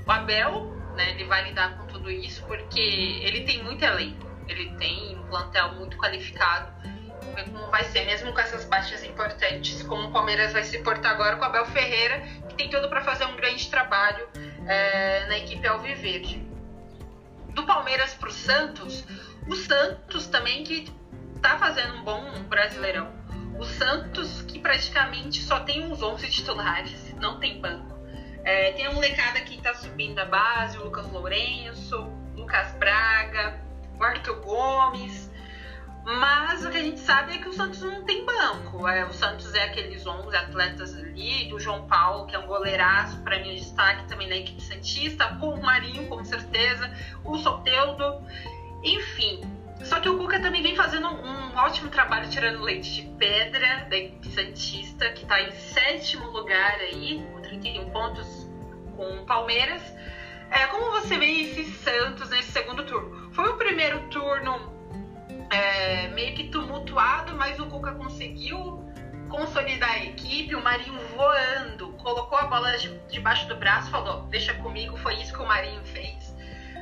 o 0.06 0.12
Abel, 0.12 0.72
né? 0.94 1.10
Ele 1.10 1.24
vai 1.24 1.42
lidar 1.48 1.76
com 1.76 1.88
tudo 1.88 2.08
isso 2.08 2.44
porque 2.46 2.78
ele 3.24 3.40
tem 3.40 3.64
muito 3.64 3.84
elenco, 3.84 4.24
ele 4.46 4.72
tem 4.76 5.18
um 5.18 5.26
plantel 5.26 5.72
muito 5.72 5.96
qualificado. 5.96 6.72
Como 7.34 7.70
vai 7.70 7.84
ser, 7.84 8.04
mesmo 8.04 8.32
com 8.32 8.40
essas 8.40 8.64
baixas 8.64 9.04
importantes, 9.04 9.82
como 9.82 10.08
o 10.08 10.12
Palmeiras 10.12 10.52
vai 10.52 10.64
se 10.64 10.78
portar 10.78 11.12
agora 11.12 11.36
com 11.36 11.42
o 11.42 11.44
Abel 11.46 11.66
Ferreira, 11.66 12.22
tem 12.56 12.68
tudo 12.68 12.88
para 12.88 13.00
fazer 13.02 13.24
um 13.24 13.36
grande 13.36 13.68
trabalho 13.70 14.28
é, 14.66 15.26
na 15.26 15.38
equipe 15.38 15.66
Alviverde. 15.66 16.46
Do 17.54 17.64
Palmeiras 17.64 18.14
para 18.14 18.28
o 18.28 18.32
Santos, 18.32 19.04
o 19.46 19.54
Santos 19.54 20.26
também 20.26 20.64
que 20.64 20.92
está 21.36 21.58
fazendo 21.58 21.94
um 21.94 22.02
bom 22.02 22.42
brasileirão. 22.48 23.10
O 23.58 23.64
Santos 23.64 24.42
que 24.42 24.58
praticamente 24.58 25.42
só 25.42 25.60
tem 25.60 25.84
uns 25.84 26.02
11 26.02 26.28
titulares, 26.30 27.14
não 27.16 27.40
tem 27.40 27.60
banco. 27.60 27.96
É, 28.44 28.72
tem 28.72 28.86
a 28.86 28.92
molecada 28.92 29.40
que 29.40 29.56
está 29.56 29.74
subindo 29.74 30.18
a 30.18 30.24
base, 30.24 30.78
o 30.78 30.84
Lucas 30.84 31.10
Lourenço, 31.10 32.10
Lucas 32.34 32.72
Braga, 32.72 33.60
o 33.98 34.04
Arthur 34.04 34.40
Gomes, 34.40 35.27
mas 36.08 36.64
o 36.64 36.70
que 36.70 36.78
a 36.78 36.82
gente 36.82 37.00
sabe 37.00 37.34
é 37.34 37.38
que 37.38 37.48
o 37.50 37.52
Santos 37.52 37.82
não 37.82 38.02
tem 38.02 38.24
banco. 38.24 38.88
É, 38.88 39.04
o 39.04 39.12
Santos 39.12 39.54
é 39.54 39.64
aqueles 39.64 40.06
11 40.06 40.34
atletas 40.34 40.96
ali, 40.96 41.44
do 41.50 41.60
João 41.60 41.86
Paulo, 41.86 42.26
que 42.26 42.34
é 42.34 42.38
um 42.38 42.46
goleiraço, 42.46 43.20
para 43.20 43.38
mim, 43.40 43.54
destaque 43.54 44.08
também 44.08 44.26
na 44.26 44.36
equipe 44.36 44.62
Santista, 44.62 45.36
com 45.38 45.50
o 45.50 45.62
Marinho, 45.62 46.08
com 46.08 46.24
certeza, 46.24 46.90
o 47.22 47.36
Soteudo, 47.36 48.22
enfim. 48.82 49.42
Só 49.82 50.00
que 50.00 50.08
o 50.08 50.16
Cuca 50.16 50.40
também 50.40 50.62
vem 50.62 50.74
fazendo 50.74 51.08
um, 51.08 51.54
ótimo 51.56 51.90
trabalho 51.90 52.26
tirando 52.30 52.62
leite 52.62 53.02
de 53.02 53.02
pedra 53.18 53.86
da 53.90 53.96
equipe 53.98 54.30
Santista, 54.30 55.10
que 55.10 55.24
está 55.24 55.42
em 55.42 55.50
sétimo 55.50 56.30
lugar 56.30 56.78
aí, 56.80 57.22
com 57.34 57.42
31 57.42 57.90
pontos 57.90 58.48
com 58.96 59.04
o 59.18 59.26
Palmeiras. 59.26 59.82
É, 60.50 60.66
como 60.68 60.90
você 60.90 61.18
vê 61.18 61.26
esse 61.26 61.64
Santos 61.64 62.30
nesse 62.30 62.50
segundo 62.50 62.86
turno? 62.86 63.30
Foi 63.34 63.46
o 63.50 63.58
primeiro 63.58 64.00
turno 64.08 64.77
é, 65.50 66.08
meio 66.08 66.34
que 66.34 66.44
tumultuado, 66.48 67.34
mas 67.36 67.58
o 67.58 67.66
Cuca 67.66 67.92
conseguiu 67.92 68.84
consolidar 69.28 69.90
a 69.90 70.04
equipe, 70.04 70.54
o 70.54 70.62
Marinho 70.62 70.98
voando, 71.14 71.92
colocou 71.94 72.38
a 72.38 72.46
bola 72.46 72.72
debaixo 73.10 73.46
do 73.48 73.56
braço, 73.56 73.90
falou, 73.90 74.22
deixa 74.22 74.54
comigo, 74.54 74.96
foi 74.96 75.14
isso 75.16 75.32
que 75.32 75.42
o 75.42 75.46
Marinho 75.46 75.84
fez. 75.84 76.34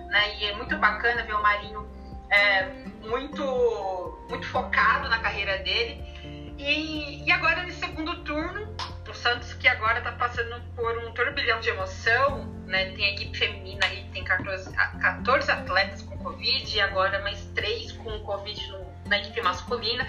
Né? 0.09 0.39
E 0.39 0.45
é 0.47 0.55
muito 0.55 0.77
bacana 0.79 1.23
ver 1.25 1.35
o 1.35 1.43
Marinho 1.43 1.89
é, 2.31 2.67
muito, 3.03 4.27
muito 4.29 4.47
focado 4.47 5.09
na 5.09 5.19
carreira 5.19 5.59
dele. 5.59 6.05
E, 6.59 7.25
e 7.25 7.31
agora, 7.31 7.63
nesse 7.65 7.81
segundo 7.81 8.25
turno, 8.25 8.75
o 9.09 9.15
Santos, 9.15 9.53
que 9.55 9.69
agora 9.69 9.99
está 9.99 10.13
passando 10.13 10.61
por 10.75 10.97
um 10.99 11.13
turbilhão 11.13 11.61
de 11.61 11.69
emoção, 11.69 12.45
né? 12.67 12.93
tem 12.93 13.05
a 13.05 13.13
equipe 13.13 13.37
feminina 13.37 13.85
aí, 13.87 14.09
tem 14.13 14.25
14, 14.25 14.73
14 14.73 15.51
atletas 15.51 16.03
com 16.03 16.17
Covid 16.19 16.77
e 16.77 16.81
agora 16.81 17.21
mais 17.23 17.45
três 17.55 17.93
com 18.07 18.21
Covid 18.21 18.69
no, 18.69 18.87
na 19.07 19.19
equipe 19.19 19.43
masculina, 19.43 20.07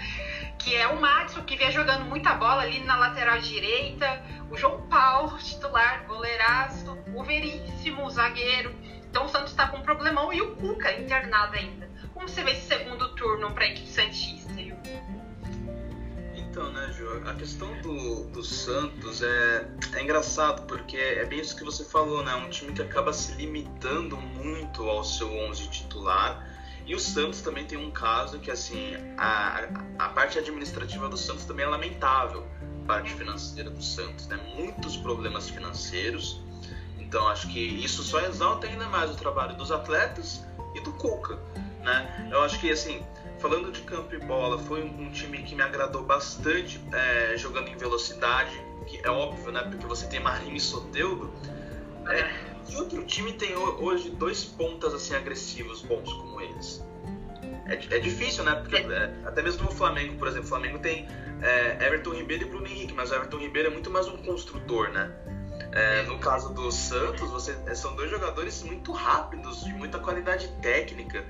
que 0.56 0.76
é 0.76 0.86
o 0.86 1.00
Matson, 1.00 1.42
que 1.42 1.56
vem 1.56 1.70
jogando 1.72 2.04
muita 2.04 2.34
bola 2.34 2.62
ali 2.62 2.80
na 2.80 2.96
lateral 2.96 3.40
direita, 3.40 4.22
o 4.50 4.56
João 4.56 4.82
Paulo, 4.88 5.36
titular, 5.42 6.06
goleiraço, 6.06 6.96
o 7.14 7.24
Veríssimo, 7.24 8.06
o 8.06 8.10
zagueiro. 8.10 8.74
Então 9.10 9.24
o 9.24 9.28
Santos 9.28 9.50
está 9.50 9.66
com 9.68 9.78
um 9.78 9.82
problemão 9.82 10.32
e 10.32 10.40
o 10.40 10.54
Cuca 10.56 10.92
internado 10.92 11.56
ainda. 11.56 11.88
Como 12.14 12.28
você 12.28 12.42
vê 12.42 12.52
esse 12.52 12.68
segundo 12.68 13.14
turno 13.14 13.52
para 13.52 13.64
a 13.64 13.68
equipe 13.68 13.88
Santista? 13.88 14.48
Então, 16.34 16.72
né, 16.72 16.92
Ju, 16.92 17.22
a 17.24 17.34
questão 17.34 17.72
do, 17.82 18.24
do 18.30 18.42
Santos 18.42 19.22
é, 19.22 19.68
é 19.94 20.02
engraçado, 20.02 20.66
porque 20.66 20.96
é 20.96 21.24
bem 21.24 21.40
isso 21.40 21.56
que 21.56 21.62
você 21.62 21.84
falou, 21.84 22.24
né? 22.24 22.34
Um 22.34 22.48
time 22.48 22.72
que 22.72 22.82
acaba 22.82 23.12
se 23.12 23.32
limitando 23.34 24.16
muito 24.16 24.82
ao 24.82 25.04
seu 25.04 25.30
11 25.30 25.68
titular. 25.68 26.44
E 26.88 26.94
o 26.94 26.98
Santos 26.98 27.40
também 27.42 27.64
tem 27.66 27.78
um 27.78 27.90
caso 27.90 28.40
que, 28.40 28.50
assim, 28.50 28.96
a, 29.16 29.68
a 29.98 30.08
parte 30.08 30.38
administrativa 30.38 31.08
do 31.08 31.16
Santos 31.16 31.44
também 31.44 31.64
é 31.64 31.68
lamentável, 31.68 32.44
a 32.82 32.86
parte 32.86 33.14
financeira 33.14 33.70
do 33.70 33.82
Santos, 33.82 34.26
né? 34.26 34.38
Muitos 34.56 34.96
problemas 34.96 35.48
financeiros. 35.50 36.40
Então, 36.98 37.28
acho 37.28 37.46
que 37.48 37.60
isso 37.60 38.02
só 38.02 38.20
exalta 38.20 38.66
ainda 38.66 38.88
mais 38.88 39.10
o 39.10 39.14
trabalho 39.14 39.54
dos 39.54 39.70
atletas 39.70 40.42
e 40.74 40.80
do 40.80 40.92
Cuca, 40.92 41.38
né? 41.82 42.28
Eu 42.32 42.42
acho 42.42 42.58
que, 42.58 42.70
assim, 42.70 43.04
Falando 43.38 43.70
de 43.70 43.82
campo 43.82 44.12
e 44.14 44.18
bola, 44.18 44.58
foi 44.58 44.82
um, 44.82 45.10
time 45.12 45.42
que 45.44 45.54
me 45.54 45.62
agradou 45.62 46.02
bastante 46.02 46.80
é, 46.92 47.36
jogando 47.36 47.68
em 47.68 47.76
velocidade, 47.76 48.50
que 48.84 48.98
é 49.04 49.08
óbvio, 49.08 49.52
né? 49.52 49.62
Porque 49.62 49.86
você 49.86 50.08
tem 50.08 50.18
Marinho 50.18 50.56
e 50.56 50.60
Soteudo. 50.60 51.32
É, 52.08 52.28
e 52.68 52.76
outro 52.76 53.04
time 53.04 53.32
tem 53.32 53.54
hoje 53.56 54.10
dois 54.10 54.44
pontas 54.44 54.94
assim 54.94 55.14
agressivos 55.14 55.82
bons 55.82 56.12
como 56.12 56.40
eles. 56.40 56.82
É, 57.66 57.96
é 57.96 57.98
difícil, 57.98 58.44
né? 58.44 58.54
Porque 58.54 58.76
é, 58.76 59.10
até 59.24 59.42
mesmo 59.42 59.64
no 59.64 59.70
Flamengo, 59.70 60.16
por 60.16 60.26
exemplo, 60.26 60.46
o 60.46 60.48
Flamengo 60.48 60.78
tem 60.78 61.06
é, 61.42 61.86
Everton 61.86 62.14
Ribeiro 62.14 62.44
e 62.44 62.46
Bruno 62.46 62.66
Henrique, 62.66 62.94
mas 62.94 63.10
o 63.10 63.14
Everton 63.14 63.38
Ribeiro 63.38 63.68
é 63.68 63.70
muito 63.70 63.90
mais 63.90 64.08
um 64.08 64.16
construtor, 64.18 64.90
né? 64.90 65.12
É, 65.72 66.02
no 66.02 66.18
caso 66.18 66.52
do 66.54 66.72
Santos, 66.72 67.30
você, 67.30 67.54
são 67.74 67.94
dois 67.94 68.10
jogadores 68.10 68.62
muito 68.62 68.90
rápidos, 68.90 69.64
de 69.64 69.72
muita 69.74 69.98
qualidade 69.98 70.48
técnica. 70.62 71.24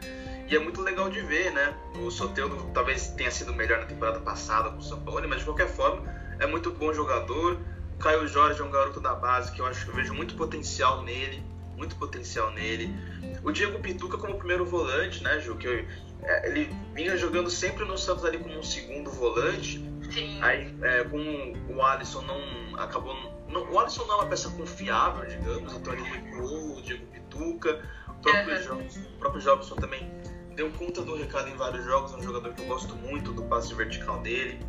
E 0.48 0.54
é 0.54 0.58
muito 0.58 0.80
legal 0.80 1.10
de 1.10 1.20
ver, 1.20 1.52
né? 1.52 1.74
O 1.96 2.10
Soteldo 2.10 2.70
talvez 2.72 3.08
tenha 3.08 3.30
sido 3.30 3.52
melhor 3.52 3.80
na 3.80 3.86
temporada 3.86 4.20
passada 4.20 4.70
com 4.70 4.78
o 4.78 4.82
São 4.82 5.00
Paulo, 5.00 5.28
mas 5.28 5.40
de 5.40 5.44
qualquer 5.44 5.68
forma 5.68 6.04
é 6.38 6.46
muito 6.46 6.70
bom 6.70 6.92
jogador. 6.92 7.58
O 7.98 8.00
Caio 8.00 8.28
Jorge 8.28 8.60
é 8.60 8.64
um 8.64 8.70
garoto 8.70 9.00
da 9.00 9.12
base 9.12 9.50
que 9.50 9.60
eu 9.60 9.66
acho 9.66 9.84
que 9.84 9.90
eu 9.90 9.94
vejo 9.96 10.14
muito 10.14 10.36
potencial 10.36 11.02
nele, 11.02 11.42
muito 11.76 11.96
potencial 11.96 12.48
nele. 12.52 12.94
O 13.42 13.50
Diego 13.50 13.80
Pituca 13.80 14.16
como 14.16 14.38
primeiro 14.38 14.64
volante, 14.64 15.20
né, 15.24 15.40
Ju? 15.40 15.56
Que 15.56 15.66
eu, 15.66 15.84
é, 16.22 16.48
ele 16.48 16.72
vinha 16.94 17.16
jogando 17.16 17.50
sempre 17.50 17.84
no 17.84 17.98
Santos 17.98 18.24
ali 18.24 18.38
como 18.38 18.56
um 18.56 18.62
segundo 18.62 19.10
volante. 19.10 19.84
Sim. 20.12 20.40
Aí 20.40 20.72
é, 20.80 21.02
com 21.02 21.74
o 21.74 21.82
Alisson 21.82 22.22
não 22.22 22.80
acabou. 22.80 23.16
Não, 23.48 23.68
o 23.68 23.80
Alisson 23.80 24.04
não 24.04 24.14
é 24.14 24.18
uma 24.18 24.26
peça 24.28 24.48
confiável, 24.50 25.26
digamos, 25.26 25.74
então 25.74 25.92
ele 25.92 26.04
recuou 26.04 26.78
o 26.78 26.82
Diego 26.82 27.04
Pituca. 27.06 27.82
O 28.06 28.14
próprio. 28.22 28.62
Jobson, 28.62 29.00
o 29.00 29.18
próprio 29.18 29.42
Jobson 29.42 29.74
também 29.74 30.08
deu 30.54 30.70
conta 30.70 31.02
do 31.02 31.16
recado 31.16 31.48
em 31.48 31.56
vários 31.56 31.84
jogos, 31.84 32.12
é 32.12 32.16
um 32.16 32.22
jogador 32.22 32.54
que 32.54 32.62
eu 32.62 32.66
gosto 32.66 32.94
muito 32.94 33.32
do 33.32 33.42
passe 33.42 33.74
vertical 33.74 34.20
dele. 34.20 34.60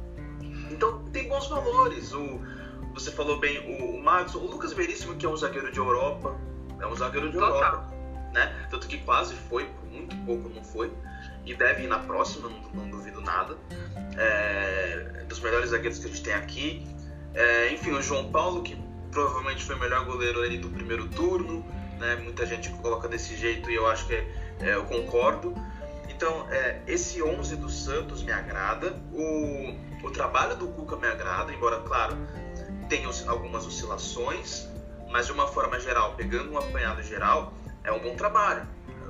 Então 0.72 1.04
tem 1.12 1.28
bons 1.28 1.48
valores. 1.48 2.12
O, 2.12 2.42
você 2.94 3.12
falou 3.12 3.40
bem, 3.40 3.60
o, 3.60 3.96
o 3.96 4.04
Max, 4.04 4.36
o 4.36 4.40
Lucas 4.40 4.74
Veríssimo, 4.74 5.16
que 5.16 5.26
é 5.26 5.30
um 5.30 5.38
zagueiro 5.38 5.72
de 5.72 5.80
Europa, 5.80 6.36
é 6.80 6.88
um 6.88 6.96
zagueiro 6.96 7.30
de 7.30 7.38
Europa, 7.38 7.90
né? 8.34 8.68
Tanto 8.70 8.88
que 8.88 8.98
quase 9.00 9.36
foi, 9.36 9.66
por 9.66 9.86
muito 9.92 10.16
pouco 10.26 10.50
não 10.50 10.64
foi, 10.64 10.92
e 11.46 11.54
deve 11.54 11.84
ir 11.84 11.88
na 11.88 12.00
próxima, 12.00 12.50
não, 12.50 12.84
não 12.84 12.90
duvido 12.90 13.22
nada. 13.22 13.58
É, 14.18 15.24
dos 15.28 15.40
melhores 15.40 15.70
zagueiros 15.70 16.00
que 16.00 16.06
a 16.06 16.10
gente 16.10 16.24
tem 16.24 16.34
aqui. 16.34 16.88
É, 17.34 17.72
enfim, 17.72 17.92
o 17.92 18.02
João 18.02 18.32
Paulo, 18.32 18.64
que 18.64 18.78
provavelmente 19.12 19.64
foi 19.64 19.76
o 19.76 19.80
melhor 19.80 20.06
goleiro 20.06 20.42
ali 20.42 20.58
do 20.58 20.70
primeiro 20.70 21.08
turno, 21.08 21.66
né? 22.00 22.16
Muita 22.16 22.46
gente 22.46 22.70
coloca 22.70 23.08
desse 23.08 23.36
jeito 23.36 23.70
e 23.70 23.76
eu 23.76 23.88
acho 23.88 24.08
que 24.08 24.14
é, 24.14 24.76
eu 24.76 24.86
concordo. 24.86 25.54
Então, 26.10 26.48
é, 26.50 26.82
esse 26.86 27.24
11 27.24 27.56
do 27.56 27.70
Santos 27.70 28.24
me 28.24 28.32
agrada, 28.32 29.00
o, 29.14 29.74
o 30.04 30.12
trabalho 30.12 30.56
do 30.58 30.68
Cuca 30.68 30.98
me 30.98 31.08
agrada, 31.08 31.54
embora, 31.54 31.80
claro, 31.80 32.18
tem 32.90 33.06
algumas 33.28 33.66
oscilações, 33.68 34.68
mas 35.10 35.28
de 35.28 35.32
uma 35.32 35.48
forma 35.48 35.80
geral, 35.80 36.16
pegando 36.16 36.52
um 36.52 36.58
apanhado 36.58 37.02
geral, 37.04 37.54
é 37.84 37.92
um 37.92 38.00
bom 38.00 38.16
trabalho. 38.16 38.68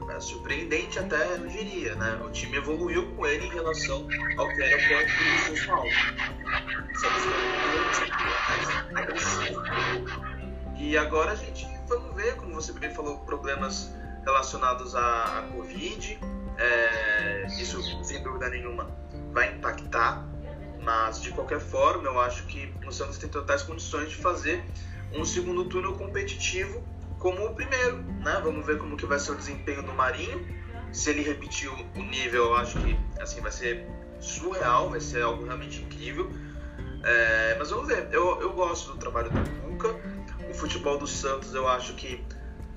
É 0.10 0.20
surpreendente 0.20 0.98
até, 0.98 1.36
eu 1.36 1.48
diria, 1.48 1.94
né? 1.96 2.20
O 2.26 2.32
time 2.32 2.58
evoluiu 2.58 3.06
com 3.16 3.28
ele 3.28 3.46
em 3.46 3.50
relação 3.50 4.08
ao 4.38 4.48
que 4.50 4.62
era 4.64 4.76
o 4.76 4.82
ponto 4.90 5.52
do 5.52 5.58
São 5.58 5.68
Paulo. 5.68 5.90
E 10.78 10.98
agora 10.98 11.34
a 11.34 11.36
gente, 11.36 11.68
vamos 11.88 12.16
ver, 12.16 12.36
como 12.38 12.56
você 12.56 12.74
bem 12.74 12.92
falou, 12.92 13.20
problemas 13.20 13.94
relacionados 14.26 14.96
à, 14.96 15.40
à 15.40 15.42
Covid. 15.54 16.20
É, 16.58 17.46
isso, 17.60 18.04
sem 18.04 18.24
dúvida 18.24 18.50
nenhuma, 18.50 18.90
vai 19.32 19.54
impactar. 19.54 20.26
Mas, 20.82 21.22
de 21.22 21.32
qualquer 21.32 21.60
forma, 21.60 22.08
eu 22.08 22.20
acho 22.20 22.46
que 22.46 22.74
o 22.86 22.92
Santos 22.92 23.18
tem 23.18 23.30
totais 23.30 23.62
condições 23.64 24.10
de 24.10 24.16
fazer 24.16 24.64
um 25.14 25.26
segundo 25.26 25.66
turno 25.66 25.98
competitivo 25.98 26.84
como 27.18 27.46
o 27.46 27.54
primeiro, 27.54 27.98
né? 27.98 28.40
Vamos 28.42 28.66
ver 28.66 28.78
como 28.78 28.96
que 28.96 29.06
vai 29.06 29.20
ser 29.20 29.32
o 29.34 29.36
desempenho 29.36 29.84
do 29.84 29.94
Marinho. 29.94 30.48
Se 30.92 31.10
ele 31.10 31.22
repetir 31.22 31.70
o 31.70 32.02
nível, 32.02 32.46
eu 32.46 32.56
acho 32.56 32.78
que 32.78 32.98
assim 33.20 33.42
vai 33.42 33.52
ser 33.52 33.86
surreal, 34.20 34.90
vai 34.90 35.02
ser 35.02 35.22
algo 35.22 35.44
realmente 35.44 35.82
incrível. 35.82 36.32
É, 37.04 37.56
mas 37.60 37.70
vamos 37.70 37.88
ver. 37.88 38.08
Eu, 38.12 38.42
eu 38.42 38.54
gosto 38.54 38.94
do 38.94 38.98
trabalho 38.98 39.30
do 39.30 39.62
Cuca. 39.62 39.96
O 40.50 40.54
futebol 40.54 40.98
do 40.98 41.06
Santos, 41.06 41.54
eu 41.54 41.68
acho 41.68 41.94
que 41.94 42.26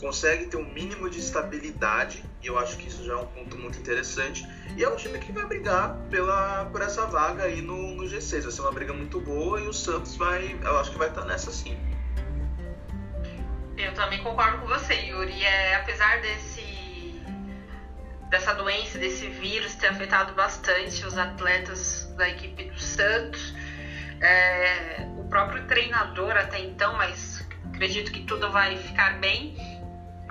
consegue 0.03 0.47
ter 0.47 0.57
um 0.57 0.65
mínimo 0.65 1.09
de 1.09 1.21
estabilidade. 1.21 2.25
E 2.43 2.49
eu 2.49 2.59
acho 2.59 2.77
que 2.77 2.89
isso 2.89 3.05
já 3.05 3.13
é 3.13 3.17
um 3.17 3.27
ponto 3.27 3.57
muito 3.57 3.79
interessante. 3.79 4.45
E 4.77 4.83
é 4.83 4.89
um 4.89 4.97
time 4.97 5.17
que 5.19 5.31
vai 5.31 5.47
brigar 5.47 5.95
pela, 6.11 6.65
por 6.67 6.83
essa 6.83 7.07
vaga 7.07 7.45
aí 7.45 7.63
no, 7.63 7.95
no 7.95 8.03
G6. 8.03 8.43
Vai 8.43 8.53
ser 8.53 8.61
uma 8.61 8.73
briga 8.73 8.93
muito 8.93 9.21
boa 9.21 9.61
e 9.61 9.69
o 9.69 9.73
Santos 9.73 10.17
vai, 10.17 10.59
eu 10.61 10.79
acho 10.79 10.91
que 10.91 10.99
vai 10.99 11.09
estar 11.09 11.25
nessa 11.25 11.53
sim. 11.53 11.79
Eu 13.79 13.95
também 13.95 14.23
concordo 14.23 14.59
com 14.59 14.67
você, 14.67 14.95
Yuri. 14.95 15.43
É, 15.45 15.77
apesar 15.77 16.21
desse 16.21 16.73
dessa 18.29 18.55
doença, 18.55 18.99
desse 18.99 19.29
vírus 19.29 19.75
ter 19.75 19.89
afetado 19.89 20.33
bastante 20.33 21.05
os 21.05 21.19
atletas 21.19 22.07
da 22.17 22.27
equipe 22.31 22.65
do 22.65 22.81
Santos, 22.81 23.55
é, 24.23 25.07
o 25.19 25.29
próprio 25.29 25.67
treinador 25.67 26.31
até 26.31 26.59
então, 26.61 26.97
mas 26.97 27.47
acredito 27.75 28.11
que 28.11 28.23
tudo 28.23 28.51
vai 28.51 28.79
ficar 28.79 29.21
bem. 29.21 29.55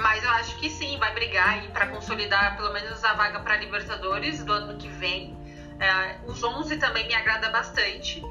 Mas 0.01 0.23
eu 0.23 0.31
acho 0.31 0.57
que 0.57 0.69
sim, 0.69 0.97
vai 0.97 1.13
brigar 1.13 1.61
para 1.71 1.87
consolidar 1.87 2.55
pelo 2.57 2.73
menos 2.73 3.03
a 3.03 3.13
vaga 3.13 3.39
para 3.39 3.57
Libertadores 3.57 4.43
do 4.43 4.51
ano 4.51 4.77
que 4.77 4.87
vem. 4.87 5.37
É, 5.79 6.19
os 6.25 6.43
11 6.43 6.77
também 6.77 7.07
me 7.07 7.13
agrada 7.13 7.49
bastante. 7.49 8.21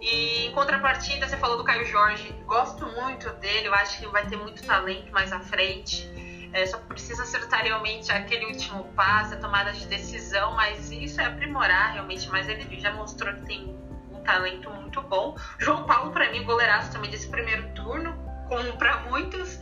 E 0.00 0.46
em 0.46 0.52
contrapartida, 0.52 1.28
você 1.28 1.36
falou 1.36 1.56
do 1.56 1.64
Caio 1.64 1.84
Jorge, 1.86 2.32
gosto 2.46 2.86
muito 2.86 3.30
dele, 3.34 3.66
eu 3.66 3.74
acho 3.74 3.98
que 3.98 4.06
vai 4.06 4.26
ter 4.26 4.36
muito 4.36 4.64
talento 4.64 5.12
mais 5.12 5.32
à 5.32 5.40
frente. 5.40 6.08
É, 6.52 6.64
só 6.66 6.78
precisa 6.78 7.24
acertar 7.24 7.62
realmente 7.62 8.10
aquele 8.12 8.46
último 8.46 8.84
passo, 8.94 9.34
a 9.34 9.36
tomada 9.36 9.72
de 9.72 9.86
decisão, 9.86 10.54
mas 10.54 10.90
isso 10.90 11.20
é 11.20 11.24
aprimorar 11.24 11.94
realmente. 11.94 12.28
Mas 12.28 12.48
ele 12.48 12.80
já 12.80 12.92
mostrou 12.92 13.34
que 13.34 13.42
tem 13.42 13.76
um 14.12 14.22
talento 14.22 14.70
muito 14.70 15.02
bom. 15.02 15.36
João 15.58 15.84
Paulo, 15.84 16.12
para 16.12 16.30
mim, 16.30 16.44
goleiraço 16.44 16.92
também 16.92 17.10
desse 17.10 17.28
primeiro 17.28 17.68
turno, 17.74 18.16
como 18.48 18.76
para 18.76 18.98
muitos. 19.00 19.58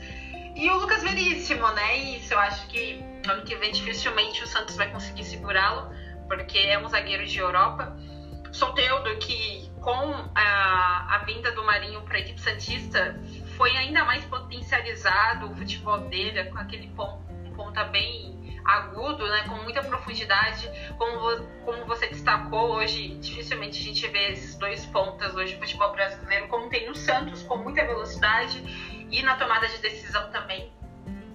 E 0.57 0.71
o 0.71 0.79
Lucas 0.79 1.03
Veríssimo, 1.03 1.71
né? 1.73 1.99
Isso, 1.99 2.33
eu 2.33 2.39
acho 2.39 2.67
que 2.69 3.05
ano 3.29 3.43
que 3.45 3.55
vem 3.57 3.73
dificilmente 3.73 4.43
o 4.43 4.47
Santos 4.47 4.75
vai 4.75 4.91
conseguir 4.91 5.23
segurá-lo, 5.25 5.91
porque 6.27 6.57
é 6.57 6.79
um 6.79 6.89
zagueiro 6.89 7.27
de 7.27 7.39
Europa. 7.39 7.95
Soteldo, 8.51 9.19
que 9.19 9.71
com 9.83 10.15
a, 10.35 11.15
a 11.15 11.19
vinda 11.27 11.53
do 11.53 11.63
Marinho 11.63 12.01
para 12.01 12.17
a 12.17 12.21
equipe 12.21 12.41
Santista, 12.41 13.21
foi 13.59 13.77
ainda 13.77 14.03
mais 14.07 14.25
potencializado 14.25 15.53
o 15.53 15.55
futebol 15.55 15.99
dele, 16.09 16.45
com 16.45 16.57
aquele 16.57 16.89
ponto, 16.89 17.23
ponta 17.55 17.85
bem 17.85 18.59
agudo, 18.65 19.29
né, 19.29 19.45
com 19.47 19.57
muita 19.57 19.83
profundidade. 19.83 20.71
Como, 20.97 21.45
como 21.67 21.85
você 21.85 22.07
destacou 22.07 22.77
hoje, 22.77 23.09
dificilmente 23.19 23.79
a 23.79 23.85
gente 23.85 24.09
vê 24.09 24.31
esses 24.31 24.57
dois 24.57 24.87
pontas 24.87 25.35
hoje 25.35 25.55
no 25.55 25.61
futebol 25.61 25.93
brasileiro, 25.93 26.49
como 26.49 26.71
tem 26.71 26.89
no 26.89 26.95
Santos, 26.95 27.43
com 27.43 27.59
muita 27.59 27.85
velocidade 27.85 28.96
e 29.11 29.23
na 29.23 29.37
tomada 29.37 29.69
de 29.69 29.79
decisão 29.79 30.31
também. 30.31 30.73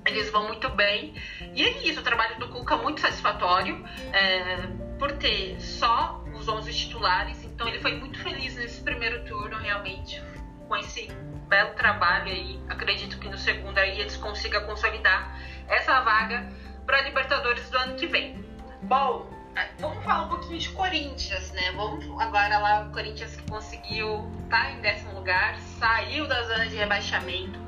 Eles 0.05 0.31
vão 0.31 0.47
muito 0.47 0.69
bem. 0.69 1.13
E 1.53 1.63
é 1.63 1.83
isso, 1.83 1.99
o 1.99 2.03
trabalho 2.03 2.39
do 2.39 2.49
Cuca 2.49 2.77
muito 2.77 3.01
satisfatório, 3.01 3.85
é, 4.11 4.67
por 4.97 5.11
ter 5.13 5.59
só 5.59 6.23
os 6.33 6.47
11 6.47 6.73
titulares 6.73 7.41
então 7.61 7.69
ele 7.69 7.79
foi 7.79 7.95
muito 7.95 8.17
feliz 8.23 8.55
nesse 8.55 8.81
primeiro 8.81 9.23
turno, 9.25 9.55
realmente, 9.57 10.19
com 10.67 10.75
esse 10.77 11.11
belo 11.47 11.75
trabalho 11.75 12.31
aí. 12.31 12.59
Acredito 12.67 13.19
que 13.19 13.29
no 13.29 13.37
segundo 13.37 13.77
aí 13.77 13.99
eles 13.99 14.17
consigam 14.17 14.65
consolidar 14.65 15.39
essa 15.67 16.01
vaga 16.01 16.51
para 16.87 17.03
Libertadores 17.03 17.69
do 17.69 17.77
ano 17.77 17.95
que 17.97 18.07
vem. 18.07 18.43
Bom, 18.81 19.29
vamos 19.77 20.03
falar 20.03 20.23
um 20.23 20.29
pouquinho 20.29 20.57
de 20.57 20.69
Corinthians, 20.69 21.51
né? 21.51 21.71
Vamos 21.73 22.03
agora 22.19 22.57
lá, 22.57 22.87
o 22.87 22.91
Corinthians 22.91 23.35
que 23.35 23.47
conseguiu 23.47 24.27
estar 24.45 24.63
tá 24.63 24.71
em 24.71 24.81
décimo 24.81 25.13
lugar, 25.13 25.59
saiu 25.77 26.25
da 26.25 26.41
zona 26.41 26.65
de 26.65 26.77
rebaixamento, 26.77 27.59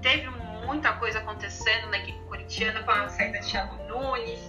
teve 0.00 0.28
muita 0.66 0.92
coisa 0.94 1.18
acontecendo 1.18 1.88
na 1.88 1.98
equipe 1.98 2.18
corintiana 2.24 2.82
com 2.82 2.90
a 2.90 3.08
saída 3.08 3.40
de 3.40 3.50
Thiago 3.50 3.76
Nunes, 3.84 4.40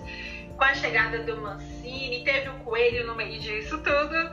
com 0.57 0.63
a 0.63 0.73
chegada 0.75 1.19
do 1.19 1.37
Mancini, 1.37 2.23
teve 2.23 2.49
o 2.49 2.53
Coelho 2.59 3.07
no 3.07 3.15
meio 3.15 3.39
disso 3.39 3.77
tudo. 3.79 4.31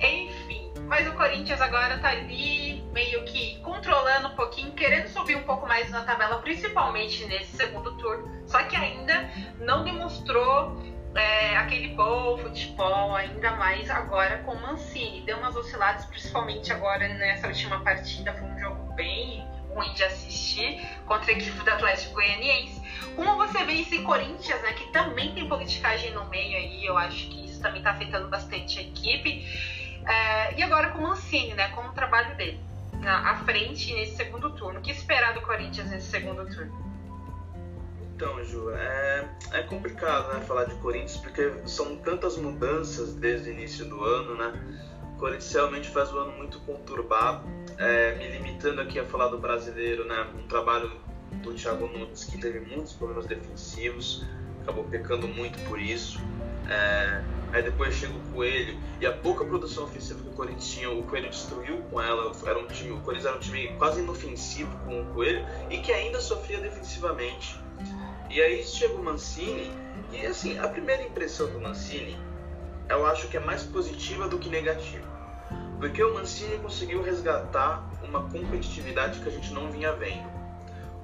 Enfim, 0.00 0.72
mas 0.86 1.06
o 1.08 1.12
Corinthians 1.12 1.60
agora 1.60 1.98
tá 1.98 2.10
ali 2.10 2.82
meio 2.92 3.24
que 3.24 3.58
controlando 3.60 4.28
um 4.28 4.34
pouquinho, 4.34 4.72
querendo 4.72 5.08
subir 5.08 5.36
um 5.36 5.42
pouco 5.42 5.66
mais 5.66 5.90
na 5.90 6.02
tabela, 6.02 6.38
principalmente 6.40 7.24
nesse 7.26 7.56
segundo 7.56 7.96
turno. 7.96 8.42
Só 8.46 8.62
que 8.64 8.76
ainda 8.76 9.28
não 9.60 9.84
demonstrou 9.84 10.80
é, 11.14 11.56
aquele 11.56 11.88
bom 11.94 12.38
futebol, 12.38 13.14
ainda 13.14 13.52
mais 13.52 13.90
agora 13.90 14.38
com 14.38 14.52
o 14.52 14.62
Mancini. 14.62 15.22
Deu 15.22 15.38
umas 15.38 15.54
osciladas, 15.56 16.04
principalmente 16.06 16.72
agora 16.72 17.08
nessa 17.08 17.48
última 17.48 17.80
partida. 17.82 18.32
Foi 18.32 18.48
um 18.48 18.58
jogo 18.58 18.92
bem 18.94 19.46
ruim 19.78 19.92
de 19.94 20.02
assistir 20.02 20.84
contra 21.06 21.30
a 21.30 21.34
equipe 21.34 21.62
do 21.62 21.70
Atlético 21.70 22.14
Goianiense. 22.14 22.82
Como 23.14 23.36
você 23.36 23.64
vê 23.64 23.80
esse 23.80 23.98
Corinthians, 24.02 24.60
né, 24.62 24.72
que 24.72 24.92
também 24.92 25.34
tem 25.34 25.48
politicagem 25.48 26.12
no 26.12 26.28
meio 26.28 26.56
aí, 26.56 26.84
eu 26.84 26.98
acho 26.98 27.28
que 27.28 27.46
isso 27.46 27.60
também 27.60 27.78
está 27.78 27.92
afetando 27.92 28.28
bastante 28.28 28.78
a 28.78 28.82
equipe. 28.82 29.46
É, 30.06 30.58
e 30.58 30.62
agora 30.62 30.90
com 30.90 30.98
o 30.98 31.02
Mancini, 31.02 31.54
né? 31.54 31.68
Com 31.70 31.82
o 31.82 31.92
trabalho 31.92 32.34
dele 32.36 32.60
na, 33.00 33.30
à 33.30 33.36
frente 33.44 33.92
nesse 33.94 34.16
segundo 34.16 34.54
turno. 34.54 34.80
O 34.80 34.82
que 34.82 34.90
esperar 34.90 35.34
do 35.34 35.42
Corinthians 35.42 35.90
nesse 35.90 36.10
segundo 36.10 36.46
turno? 36.46 36.88
Então, 38.14 38.42
Ju, 38.44 38.70
é, 38.70 39.28
é 39.52 39.62
complicado 39.62 40.32
né, 40.34 40.40
falar 40.40 40.64
de 40.64 40.74
Corinthians 40.76 41.18
porque 41.18 41.52
são 41.66 41.96
tantas 41.96 42.36
mudanças 42.36 43.14
desde 43.14 43.50
o 43.50 43.52
início 43.52 43.84
do 43.84 44.02
ano, 44.02 44.34
né? 44.34 44.87
O 45.18 45.20
Corinthians 45.20 45.52
realmente 45.52 45.88
faz 45.88 46.12
um 46.12 46.18
ano 46.18 46.32
muito 46.36 46.60
conturbado. 46.60 47.44
É, 47.76 48.14
me 48.14 48.28
limitando 48.28 48.80
aqui 48.80 49.00
a 49.00 49.04
falar 49.04 49.26
do 49.26 49.36
brasileiro, 49.36 50.06
né? 50.06 50.28
Um 50.38 50.46
trabalho 50.46 50.92
do 51.42 51.52
Thiago 51.54 51.88
Nunes 51.88 52.22
que 52.22 52.38
teve 52.38 52.60
muitos 52.60 52.92
problemas 52.92 53.26
defensivos, 53.26 54.24
acabou 54.62 54.84
pecando 54.84 55.26
muito 55.26 55.58
por 55.68 55.80
isso. 55.80 56.20
É, 56.70 57.20
Aí 57.52 57.62
depois 57.62 57.96
chega 57.96 58.12
o 58.12 58.32
Coelho 58.32 58.78
e 59.00 59.06
a 59.06 59.12
pouca 59.12 59.44
produção 59.44 59.84
ofensiva 59.84 60.22
que 60.22 60.28
o 60.28 60.32
Corinthians 60.32 60.70
tinha, 60.70 60.90
o 60.90 61.02
Coelho 61.02 61.30
destruiu 61.30 61.78
com 61.90 62.00
ela. 62.00 62.30
Era 62.46 62.56
um 62.56 62.66
time, 62.68 62.92
o 62.92 63.00
Corinthians 63.00 63.26
era 63.26 63.36
um 63.36 63.40
time 63.40 63.68
quase 63.76 64.00
inofensivo 64.00 64.70
com 64.84 65.00
o 65.00 65.04
Coelho 65.06 65.44
e 65.68 65.78
que 65.78 65.90
ainda 65.90 66.20
sofria 66.20 66.60
defensivamente. 66.60 67.58
E 68.30 68.40
aí 68.40 68.62
chega 68.62 68.94
o 68.94 69.02
Mancini 69.02 69.72
e 70.12 70.24
assim, 70.26 70.58
a 70.60 70.68
primeira 70.68 71.02
impressão 71.02 71.50
do 71.50 71.58
Mancini 71.58 72.16
eu 72.88 73.06
acho 73.06 73.28
que 73.28 73.36
é 73.36 73.40
mais 73.40 73.62
positiva 73.62 74.28
do 74.28 74.38
que 74.38 74.48
negativa. 74.48 75.06
Porque 75.78 76.02
o 76.02 76.14
Mancini 76.14 76.58
conseguiu 76.58 77.02
resgatar 77.02 77.88
uma 78.02 78.22
competitividade 78.22 79.20
que 79.20 79.28
a 79.28 79.32
gente 79.32 79.52
não 79.52 79.70
vinha 79.70 79.92
vendo. 79.92 80.26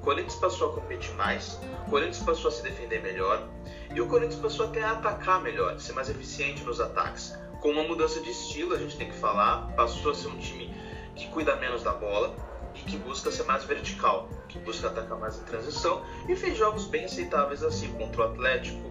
O 0.00 0.04
Corinthians 0.04 0.34
passou 0.36 0.70
a 0.70 0.74
competir 0.74 1.14
mais, 1.14 1.60
o 1.86 1.90
Corinthians 1.90 2.18
passou 2.18 2.48
a 2.48 2.52
se 2.52 2.62
defender 2.62 3.00
melhor, 3.00 3.48
e 3.94 4.00
o 4.00 4.06
Corinthians 4.06 4.40
passou 4.40 4.66
até 4.66 4.82
a 4.82 4.92
atacar 4.92 5.40
melhor, 5.40 5.78
ser 5.78 5.92
mais 5.92 6.10
eficiente 6.10 6.62
nos 6.64 6.80
ataques. 6.80 7.38
Com 7.60 7.70
uma 7.70 7.84
mudança 7.84 8.20
de 8.20 8.30
estilo, 8.30 8.74
a 8.74 8.78
gente 8.78 8.96
tem 8.98 9.08
que 9.08 9.16
falar, 9.16 9.72
passou 9.74 10.12
a 10.12 10.14
ser 10.14 10.28
um 10.28 10.36
time 10.38 10.74
que 11.14 11.28
cuida 11.28 11.56
menos 11.56 11.82
da 11.82 11.92
bola 11.92 12.34
e 12.74 12.80
que 12.80 12.98
busca 12.98 13.30
ser 13.30 13.44
mais 13.44 13.64
vertical, 13.64 14.28
que 14.48 14.58
busca 14.58 14.88
atacar 14.88 15.18
mais 15.18 15.38
em 15.38 15.44
transição 15.44 16.04
e 16.28 16.36
fez 16.36 16.58
jogos 16.58 16.86
bem 16.86 17.04
aceitáveis 17.06 17.62
assim 17.62 17.90
contra 17.92 18.22
o 18.22 18.24
Atlético, 18.24 18.90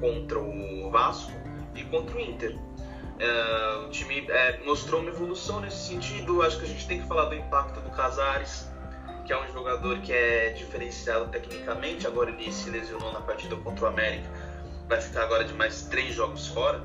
contra 0.00 0.38
o 0.38 0.90
Vasco 0.90 1.32
e 1.74 1.84
contra 1.84 2.16
o 2.16 2.20
Inter. 2.20 2.56
É, 3.18 3.86
o 3.86 3.90
time 3.90 4.26
é, 4.28 4.60
mostrou 4.64 5.00
uma 5.00 5.10
evolução 5.10 5.60
nesse 5.60 5.88
sentido. 5.88 6.42
Acho 6.42 6.58
que 6.58 6.64
a 6.64 6.68
gente 6.68 6.86
tem 6.86 7.00
que 7.00 7.06
falar 7.06 7.26
do 7.26 7.34
impacto 7.34 7.80
do 7.80 7.90
Casares 7.90 8.68
que 9.24 9.32
é 9.32 9.42
um 9.42 9.50
jogador 9.52 9.98
que 10.00 10.12
é 10.12 10.50
diferenciado 10.50 11.28
tecnicamente. 11.28 12.06
Agora 12.06 12.30
ele 12.30 12.52
se 12.52 12.70
lesionou 12.70 13.12
na 13.12 13.20
partida 13.20 13.56
contra 13.56 13.86
o 13.86 13.88
América, 13.88 14.28
vai 14.88 15.00
ficar 15.00 15.22
agora 15.22 15.44
de 15.44 15.54
mais 15.54 15.82
três 15.82 16.14
jogos 16.14 16.46
fora. 16.48 16.82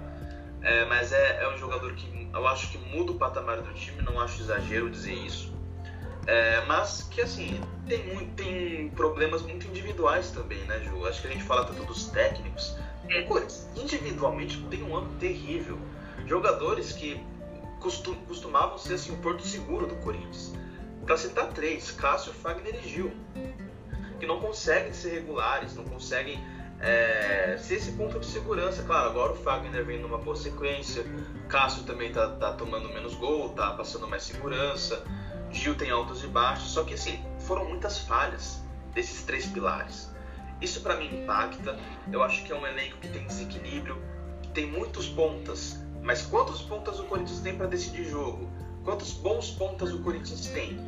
É, 0.61 0.85
mas 0.85 1.13
é, 1.13 1.43
é, 1.43 1.53
um 1.53 1.57
jogador 1.57 1.93
que 1.93 2.29
eu 2.33 2.47
acho 2.47 2.69
que 2.69 2.77
muda 2.77 3.13
o 3.13 3.15
patamar 3.15 3.61
do 3.61 3.73
time, 3.73 4.01
não 4.01 4.19
acho 4.19 4.41
exagero 4.41 4.89
dizer 4.89 5.13
isso. 5.13 5.57
Mas 6.67 7.07
que 7.09 7.21
assim, 7.21 7.59
tem, 7.87 8.05
muito, 8.13 8.35
tem 8.35 8.89
problemas 8.89 9.41
muito 9.41 9.65
individuais 9.65 10.29
também, 10.29 10.59
né, 10.65 10.79
Ju? 10.83 11.07
Acho 11.07 11.21
que 11.21 11.27
a 11.27 11.31
gente 11.31 11.43
fala 11.43 11.65
tanto 11.65 11.83
dos 11.85 12.05
técnicos. 12.09 12.77
O 13.17 13.25
Corinthians, 13.25 13.67
individualmente, 13.75 14.61
tem 14.69 14.83
um 14.83 14.95
ano 14.95 15.09
terrível. 15.19 15.79
Jogadores 16.27 16.91
que 16.93 17.19
costum, 17.79 18.13
costumavam 18.27 18.77
ser 18.77 18.93
assim, 18.93 19.11
o 19.11 19.17
porto 19.17 19.45
seguro 19.45 19.87
do 19.87 19.95
Corinthians. 19.95 20.53
Para 21.05 21.17
citar 21.17 21.47
três, 21.47 21.91
Cássio, 21.91 22.31
Fagner 22.33 22.75
e 22.83 22.87
Gil. 22.87 23.11
Que 24.19 24.27
não 24.27 24.39
conseguem 24.39 24.93
ser 24.93 25.09
regulares, 25.11 25.75
não 25.75 25.85
conseguem 25.85 26.39
é, 26.79 27.57
ser 27.59 27.75
esse 27.75 27.93
ponto 27.93 28.19
de 28.19 28.25
segurança. 28.25 28.83
Claro, 28.83 29.09
agora 29.09 29.31
o 29.31 29.35
Fagner 29.35 29.83
vem 29.83 29.99
numa 29.99 30.17
boa 30.17 30.35
sequência, 30.35 31.03
Cássio 31.47 31.83
também 31.83 32.11
tá, 32.11 32.27
tá 32.35 32.53
tomando 32.53 32.89
menos 32.89 33.15
gol, 33.15 33.49
tá 33.49 33.71
passando 33.71 34.07
mais 34.07 34.23
segurança. 34.23 35.03
Gil 35.51 35.75
tem 35.75 35.89
altos 35.89 36.23
e 36.23 36.27
baixos, 36.27 36.71
só 36.71 36.83
que 36.83 36.93
assim, 36.93 37.19
foram 37.39 37.65
muitas 37.65 37.97
falhas 37.97 38.61
desses 38.93 39.23
três 39.23 39.47
pilares. 39.47 40.08
Isso 40.61 40.81
para 40.81 40.95
mim 40.95 41.23
impacta. 41.23 41.77
Eu 42.11 42.23
acho 42.23 42.43
que 42.43 42.51
é 42.51 42.55
um 42.55 42.65
elenco 42.65 42.97
que 42.97 43.07
tem 43.07 43.25
desequilíbrio, 43.25 44.01
tem 44.53 44.67
muitos 44.67 45.07
pontas, 45.07 45.79
mas 46.01 46.21
quantos 46.23 46.61
pontas 46.61 46.99
o 46.99 47.03
Corinthians 47.05 47.39
tem 47.39 47.55
para 47.55 47.67
decidir 47.67 48.05
jogo? 48.09 48.49
Quantos 48.83 49.13
bons 49.13 49.51
pontas 49.51 49.93
o 49.93 50.01
Corinthians 50.01 50.47
tem? 50.47 50.79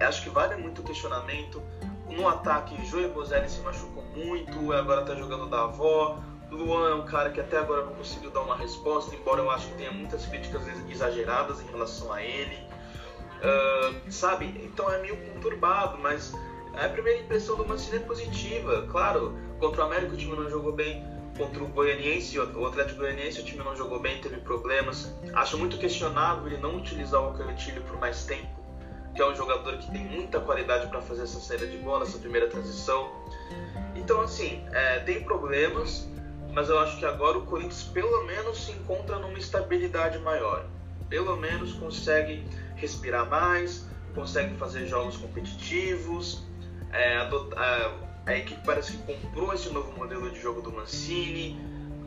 Acho 0.00 0.22
que 0.22 0.30
vale 0.30 0.56
muito 0.56 0.80
o 0.80 0.84
questionamento. 0.84 1.62
No 2.08 2.26
ataque, 2.26 2.74
Joey 2.86 3.08
Bozelli 3.08 3.50
se 3.50 3.60
machucou 3.60 4.02
muito, 4.14 4.72
agora 4.72 5.04
tá 5.04 5.14
jogando 5.14 5.46
da 5.46 5.64
avó. 5.64 6.18
Luan 6.50 6.90
é 6.90 6.94
um 6.94 7.04
cara 7.04 7.30
que 7.30 7.40
até 7.40 7.58
agora 7.58 7.84
não 7.84 7.92
conseguiu 7.92 8.30
dar 8.30 8.40
uma 8.40 8.56
resposta, 8.56 9.14
embora 9.14 9.42
eu 9.42 9.50
acho 9.50 9.66
que 9.68 9.74
tenha 9.74 9.90
muitas 9.90 10.24
críticas 10.24 10.62
exageradas 10.88 11.60
em 11.60 11.66
relação 11.66 12.10
a 12.12 12.22
ele. 12.22 12.56
Uh, 13.38 14.10
sabe? 14.10 14.46
Então 14.64 14.90
é 14.90 14.98
meio 15.00 15.16
conturbado, 15.32 15.98
mas 15.98 16.32
a 16.74 16.88
primeira 16.88 17.20
impressão 17.20 17.56
do 17.56 17.66
Mancini 17.66 17.96
é 17.96 18.00
positiva. 18.00 18.86
Claro, 18.90 19.36
contra 19.58 19.82
o 19.82 19.84
América 19.84 20.14
o 20.14 20.16
time 20.16 20.36
não 20.36 20.48
jogou 20.48 20.72
bem, 20.72 21.04
contra 21.38 21.62
o 21.62 21.68
Goianiense, 21.68 22.38
o 22.38 22.66
Atlético 22.66 22.98
Goianiense 22.98 23.40
o 23.40 23.44
time 23.44 23.62
não 23.62 23.76
jogou 23.76 24.00
bem, 24.00 24.20
teve 24.20 24.38
problemas. 24.38 25.14
Acho 25.32 25.56
muito 25.56 25.78
questionável 25.78 26.46
ele 26.46 26.58
não 26.58 26.76
utilizar 26.76 27.22
o 27.22 27.32
Cantilho 27.38 27.80
por 27.82 27.98
mais 27.98 28.24
tempo, 28.24 28.48
que 29.14 29.22
é 29.22 29.26
um 29.26 29.34
jogador 29.34 29.78
que 29.78 29.90
tem 29.90 30.04
muita 30.04 30.40
qualidade 30.40 30.88
para 30.88 31.00
fazer 31.00 31.22
essa 31.22 31.38
saída 31.38 31.66
de 31.66 31.78
bola, 31.78 32.02
essa 32.02 32.18
primeira 32.18 32.48
transição. 32.48 33.10
Então, 33.94 34.20
assim, 34.20 34.66
é, 34.72 34.98
tem 35.00 35.22
problemas, 35.22 36.08
mas 36.52 36.68
eu 36.68 36.78
acho 36.80 36.98
que 36.98 37.04
agora 37.04 37.38
o 37.38 37.46
Corinthians 37.46 37.84
pelo 37.84 38.24
menos 38.24 38.64
se 38.64 38.72
encontra 38.72 39.18
numa 39.18 39.38
estabilidade 39.38 40.18
maior. 40.18 40.66
Pelo 41.08 41.36
menos 41.36 41.72
consegue 41.74 42.44
respirar 42.74 43.28
mais, 43.30 43.86
consegue 44.14 44.54
fazer 44.56 44.86
jogos 44.86 45.16
competitivos. 45.16 46.47
É, 46.92 47.16
a, 47.16 47.92
a, 48.26 48.36
equipe 48.36 48.60
parece 48.64 48.96
que 48.96 49.14
comprou 49.14 49.52
esse 49.52 49.70
novo 49.70 49.92
modelo 49.92 50.30
de 50.30 50.40
jogo 50.40 50.60
do 50.60 50.72
Mancini. 50.72 51.58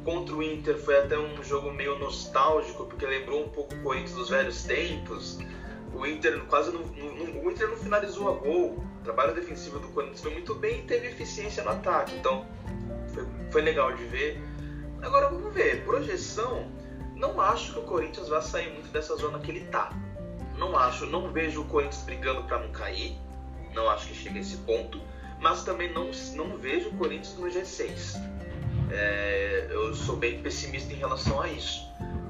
Contra 0.04 0.34
o 0.34 0.42
Inter 0.42 0.78
foi 0.80 0.98
até 0.98 1.18
um 1.18 1.44
jogo 1.44 1.72
meio 1.72 1.98
nostálgico, 2.00 2.86
porque 2.86 3.06
lembrou 3.06 3.46
um 3.46 3.50
pouco 3.50 3.76
o 3.76 3.84
Corinthians 3.84 4.14
dos 4.14 4.30
velhos 4.30 4.64
tempos. 4.64 5.40
O 5.94 6.06
Inter 6.06 6.42
quase 6.46 6.72
não, 6.72 6.82
não, 6.82 7.44
o 7.44 7.52
Inter 7.52 7.70
não 7.70 7.78
finalizou 7.78 8.30
a 8.30 8.38
gol. 8.38 8.84
O 9.00 9.04
trabalho 9.04 9.36
defensivo 9.36 9.80
do 9.80 9.88
Corinthians 9.90 10.22
foi 10.22 10.34
muito 10.34 10.56
bem 10.56 10.80
e 10.80 10.84
teve 10.84 11.08
eficiência 11.08 11.64
no 11.64 11.72
ataque. 11.72 12.16
Então 12.16 12.46
foi, 13.14 13.26
foi 13.52 13.62
legal 13.62 13.94
de 13.94 14.04
ver. 14.06 14.42
Agora 15.02 15.30
vamos 15.30 15.54
ver, 15.54 15.84
projeção. 15.86 16.72
Não 17.16 17.40
acho 17.40 17.74
que 17.74 17.80
o 17.80 17.84
Corinthians 17.84 18.30
vá 18.30 18.42
sair 18.42 18.74
muito 18.74 18.92
dessa 18.92 19.16
zona 19.16 19.38
que 19.38 19.52
ele 19.52 19.66
está 19.66 19.92
não 20.62 20.78
acho, 20.78 21.08
não 21.08 21.32
vejo 21.32 21.62
o 21.62 21.66
Corinthians 21.66 22.04
brigando 22.04 22.44
para 22.44 22.60
não 22.60 22.72
cair. 22.72 23.18
Não 23.74 23.90
acho 23.90 24.08
que 24.08 24.16
chegue 24.16 24.38
a 24.38 24.42
esse 24.42 24.58
ponto. 24.58 25.02
Mas 25.40 25.64
também 25.64 25.92
não, 25.92 26.12
não 26.36 26.58
vejo 26.58 26.90
o 26.90 26.94
Corinthians 26.94 27.36
no 27.38 27.48
G6. 27.48 28.22
É, 28.92 29.68
eu 29.72 29.96
sou 29.96 30.18
bem 30.18 30.42
pessimista 30.42 30.94
em 30.94 30.98
relação 30.98 31.42
a 31.42 31.48
isso. 31.48 31.82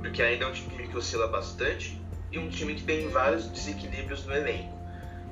Porque 0.02 0.22
ainda 0.22 0.46
é 0.46 0.48
um 0.48 0.54
time 0.54 0.88
que 0.88 0.98
oscila 0.98 1.28
bastante 1.28 2.02
e 2.32 2.39
um 2.39 2.50
time 2.50 2.76
que 2.76 2.84
tem 2.84 3.08
vários 3.10 3.46
desequilíbrios 3.48 4.26
no 4.26 4.34
elenco. 4.34 4.82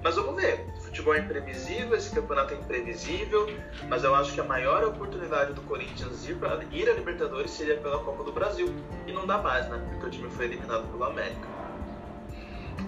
Mas 0.01 0.15
vamos 0.15 0.41
ver. 0.41 0.65
Futebol 0.81 1.13
é 1.13 1.19
imprevisível, 1.19 1.95
esse 1.95 2.09
campeonato 2.13 2.53
é 2.53 2.57
imprevisível, 2.57 3.47
mas 3.87 4.03
eu 4.03 4.15
acho 4.15 4.33
que 4.33 4.39
a 4.39 4.43
maior 4.43 4.83
oportunidade 4.83 5.53
do 5.53 5.61
Corinthians 5.61 6.27
ir, 6.27 6.35
pra, 6.35 6.59
ir 6.71 6.89
à 6.89 6.93
Libertadores 6.93 7.51
seria 7.51 7.77
pela 7.77 7.99
Copa 7.99 8.23
do 8.23 8.31
Brasil. 8.31 8.73
E 9.05 9.11
não 9.11 9.27
dá 9.27 9.37
mais, 9.37 9.67
né? 9.69 9.81
Porque 9.89 10.05
o 10.05 10.09
time 10.09 10.29
foi 10.29 10.45
eliminado 10.45 10.89
pelo 10.89 11.03
América. 11.03 11.47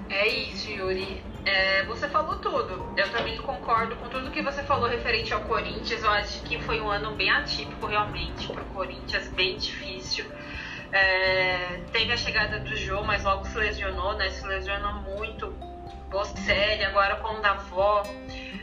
É 0.10 0.28
isso, 0.28 0.70
Yuri. 0.70 1.24
É, 1.46 1.84
você 1.86 2.08
falou 2.08 2.38
tudo. 2.38 2.94
Eu 2.96 3.10
também 3.12 3.38
concordo 3.38 3.96
com 3.96 4.10
tudo 4.10 4.30
que 4.30 4.42
você 4.42 4.62
falou 4.64 4.88
referente 4.88 5.34
ao 5.34 5.42
Corinthians. 5.42 6.04
Eu 6.04 6.12
acho 6.12 6.42
que 6.44 6.62
foi 6.62 6.80
um 6.80 6.90
ano 6.90 7.16
bem 7.16 7.30
atípico, 7.30 7.88
realmente, 7.88 8.48
para 8.48 8.62
o 8.62 8.66
Corinthians, 8.66 9.28
bem 9.30 9.58
difícil. 9.58 10.26
É, 10.92 11.82
teve 11.92 12.12
a 12.12 12.18
chegada 12.18 12.60
do 12.60 12.76
João, 12.76 13.04
mas 13.04 13.24
logo 13.24 13.46
se 13.46 13.58
lesionou, 13.58 14.16
né? 14.18 14.30
Se 14.30 14.46
lesionou 14.46 14.94
muito. 15.16 15.48
Bocelli, 16.10 16.84
agora 16.84 17.16
com 17.16 17.36
o 17.36 17.42
Davó. 17.42 18.04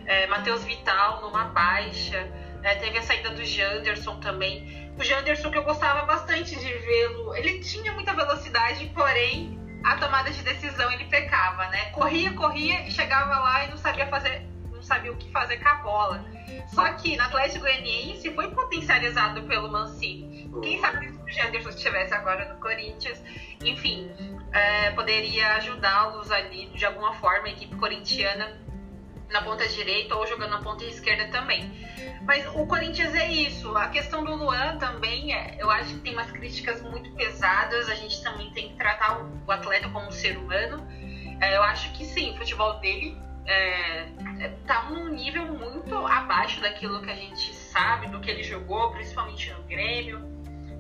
É, 0.06 0.26
Matheus 0.26 0.64
Vital 0.64 1.22
numa 1.22 1.44
baixa. 1.46 2.28
É, 2.62 2.74
teve 2.74 2.98
a 2.98 3.02
saída 3.02 3.30
do 3.30 3.44
Janderson 3.44 4.20
também. 4.20 4.92
O 4.98 5.02
Janderson, 5.02 5.50
que 5.50 5.58
eu 5.58 5.64
gostava 5.64 6.04
bastante 6.04 6.56
de 6.56 6.72
vê-lo, 6.72 7.34
ele 7.34 7.60
tinha 7.60 7.92
muita 7.92 8.12
velocidade, 8.12 8.86
porém 8.94 9.58
a 9.84 9.96
tomada 9.96 10.30
de 10.30 10.42
decisão 10.42 10.90
ele 10.92 11.04
pecava, 11.04 11.66
né? 11.68 11.90
Corria, 11.90 12.32
corria 12.32 12.86
e 12.86 12.90
chegava 12.90 13.38
lá 13.38 13.64
e 13.64 13.70
não 13.70 13.76
sabia 13.76 14.06
fazer, 14.06 14.42
não 14.70 14.82
sabia 14.82 15.12
o 15.12 15.16
que 15.16 15.30
fazer 15.30 15.58
com 15.58 15.68
a 15.68 15.74
bola. 15.76 16.24
Só 16.68 16.92
que 16.94 17.16
no 17.16 17.22
Atlético 17.22 17.60
Goianiense 17.60 18.34
foi 18.34 18.50
potencializado 18.50 19.42
pelo 19.42 19.70
Mancini. 19.70 20.50
Quem 20.62 20.80
sabe 20.80 21.08
se 21.08 21.22
o 21.22 21.28
Janderson 21.28 21.70
estivesse 21.70 22.14
agora 22.14 22.52
no 22.52 22.60
Corinthians, 22.60 23.22
enfim, 23.62 24.10
é, 24.52 24.90
poderia 24.92 25.56
ajudá-los 25.56 26.30
ali 26.30 26.66
de 26.66 26.84
alguma 26.84 27.14
forma, 27.14 27.46
a 27.46 27.50
equipe 27.50 27.76
corintiana 27.76 28.67
na 29.30 29.42
ponta 29.42 29.66
direita 29.68 30.14
ou 30.14 30.26
jogando 30.26 30.50
na 30.50 30.62
ponta 30.62 30.84
esquerda 30.84 31.28
também. 31.28 31.70
Mas 32.22 32.46
o 32.54 32.66
Corinthians 32.66 33.14
é 33.14 33.30
isso. 33.30 33.76
A 33.76 33.88
questão 33.88 34.24
do 34.24 34.34
Luan 34.34 34.76
também, 34.78 35.34
é, 35.34 35.56
eu 35.58 35.70
acho 35.70 35.94
que 35.94 36.00
tem 36.00 36.12
umas 36.12 36.30
críticas 36.30 36.82
muito 36.82 37.10
pesadas. 37.12 37.88
A 37.88 37.94
gente 37.94 38.22
também 38.22 38.50
tem 38.50 38.70
que 38.70 38.76
tratar 38.76 39.22
o 39.46 39.50
atleta 39.50 39.88
como 39.88 40.06
um 40.06 40.12
ser 40.12 40.36
humano. 40.36 40.86
É, 41.40 41.56
eu 41.56 41.62
acho 41.62 41.92
que 41.92 42.04
sim, 42.04 42.32
o 42.32 42.36
futebol 42.36 42.78
dele 42.80 43.16
é, 43.46 44.08
é, 44.40 44.48
tá 44.66 44.82
num 44.90 45.08
nível 45.08 45.46
muito 45.46 45.94
abaixo 45.94 46.60
daquilo 46.60 47.00
que 47.00 47.10
a 47.10 47.14
gente 47.14 47.54
sabe, 47.54 48.08
do 48.08 48.20
que 48.20 48.30
ele 48.30 48.42
jogou, 48.42 48.90
principalmente 48.92 49.50
no 49.52 49.62
Grêmio. 49.62 50.20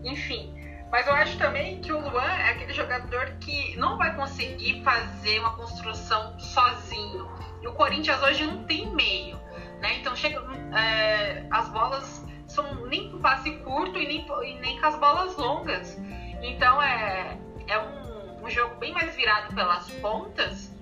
Enfim. 0.04 0.54
Mas 0.90 1.06
eu 1.06 1.12
acho 1.12 1.36
também 1.36 1.80
que 1.80 1.92
o 1.92 2.00
Luan 2.00 2.22
é 2.22 2.50
aquele 2.50 2.72
jogador 2.72 3.26
que 3.40 3.76
não 3.76 3.98
vai 3.98 4.14
conseguir 4.16 4.82
fazer 4.82 5.38
uma 5.40 5.54
construção 5.54 6.38
sozinho. 6.38 7.28
E 7.60 7.68
o 7.68 7.72
Corinthians 7.72 8.22
hoje 8.22 8.44
não 8.44 8.64
tem 8.64 8.90
meio. 8.94 9.36
Né? 9.80 9.98
Então 10.00 10.16
chega, 10.16 10.42
é, 10.76 11.46
as 11.50 11.68
bolas 11.68 12.24
são 12.46 12.86
nem 12.86 13.10
com 13.10 13.20
passe 13.20 13.50
curto 13.58 13.98
e 13.98 14.06
nem, 14.06 14.26
e 14.44 14.60
nem 14.60 14.80
com 14.80 14.86
as 14.86 14.98
bolas 14.98 15.36
longas. 15.36 15.98
Então 16.42 16.82
é, 16.82 17.36
é 17.66 17.78
um, 17.78 18.44
um 18.44 18.50
jogo 18.50 18.76
bem 18.76 18.92
mais 18.92 19.14
virado 19.14 19.54
pelas 19.54 19.90
pontas. 19.92 20.74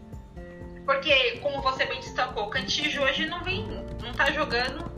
Porque, 0.85 1.39
como 1.41 1.61
você 1.63 1.85
bem 1.85 1.99
destacou, 1.99 2.45
o 2.45 2.51
Cantijo 2.51 3.03
hoje 3.03 3.27
não 3.27 3.43
vem, 3.43 3.67
não 4.01 4.13
tá 4.13 4.31
jogando 4.31 4.96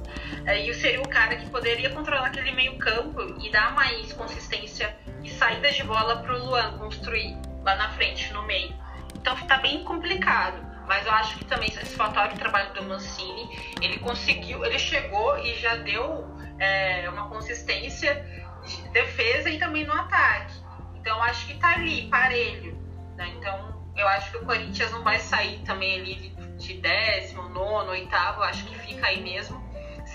e 0.57 0.75
seria 0.75 1.01
o 1.01 1.09
cara 1.09 1.37
que 1.37 1.49
poderia 1.51 1.91
controlar 1.91 2.27
aquele 2.27 2.53
meio 2.53 2.79
campo 2.79 3.37
e 3.41 3.51
dar 3.51 3.75
mais 3.75 4.13
consistência 4.13 4.97
e 5.23 5.31
saídas 5.31 5.75
de 5.75 5.85
bola 5.85 6.23
para 6.23 6.35
o 6.35 6.47
Luan 6.47 6.79
construir 6.79 7.37
lá 7.63 7.77
na 7.77 7.91
frente, 7.91 8.33
no 8.33 8.43
meio. 8.43 8.75
Então 9.15 9.37
tá 9.47 9.59
bem 9.59 9.85
complicado 9.85 10.69
mas 10.89 11.05
eu 11.05 11.13
acho 11.13 11.37
que 11.37 11.45
também 11.45 11.71
satisfatório 11.71 12.35
o 12.35 12.39
trabalho 12.39 12.73
do 12.73 12.83
Mancini. 12.83 13.47
Ele 13.83 13.99
conseguiu, 13.99 14.65
ele 14.65 14.79
chegou 14.79 15.39
e 15.39 15.55
já 15.57 15.77
deu 15.77 16.27
é, 16.59 17.09
uma 17.11 17.29
consistência 17.29 18.25
de 18.65 18.89
defesa 18.89 19.51
e 19.51 19.59
também 19.59 19.85
no 19.85 19.93
ataque. 19.93 20.55
Então 20.97 21.23
acho 21.23 21.47
que 21.47 21.55
tá 21.59 21.75
ali, 21.75 22.09
parelho. 22.09 22.75
Né? 23.17 23.29
Então 23.37 23.87
eu 23.95 24.09
acho 24.09 24.31
que 24.31 24.39
o 24.39 24.47
Corinthians 24.47 24.91
não 24.91 25.05
vai 25.05 25.19
sair 25.19 25.59
também 25.65 26.01
ali 26.01 26.35
de 26.57 26.75
décimo, 26.75 27.49
nono, 27.51 27.91
oitavo, 27.91 28.43
acho 28.43 28.65
que 28.65 28.75
fica 28.79 29.07
aí 29.07 29.23
mesmo. 29.23 29.68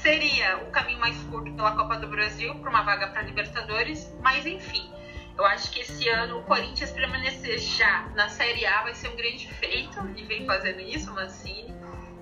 Seria 0.03 0.57
o 0.57 0.65
caminho 0.69 0.99
mais 0.99 1.17
curto 1.23 1.49
pela 1.53 1.71
Copa 1.77 1.95
do 1.95 2.09
Brasil 2.09 2.53
para 2.55 2.69
uma 2.69 2.81
vaga 2.81 3.07
para 3.07 3.21
Libertadores, 3.21 4.13
mas 4.19 4.45
enfim. 4.45 4.91
Eu 5.37 5.45
acho 5.45 5.71
que 5.71 5.79
esse 5.79 6.09
ano 6.09 6.39
o 6.39 6.43
Corinthians 6.43 6.91
permanecer 6.91 7.57
já 7.57 8.09
na 8.13 8.27
Série 8.27 8.65
A 8.65 8.83
vai 8.83 8.93
ser 8.93 9.07
um 9.07 9.15
grande 9.15 9.47
feito 9.53 9.97
e 10.17 10.23
vem 10.25 10.45
fazendo 10.45 10.81
isso, 10.81 11.09
Mancini. 11.13 11.73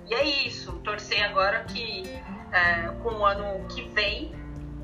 E 0.08 0.14
é 0.14 0.46
isso, 0.46 0.74
torcer 0.84 1.24
agora 1.24 1.64
que 1.64 2.04
é, 2.52 2.86
com 3.02 3.14
o 3.14 3.26
ano 3.26 3.66
que 3.66 3.82
vem 3.88 4.32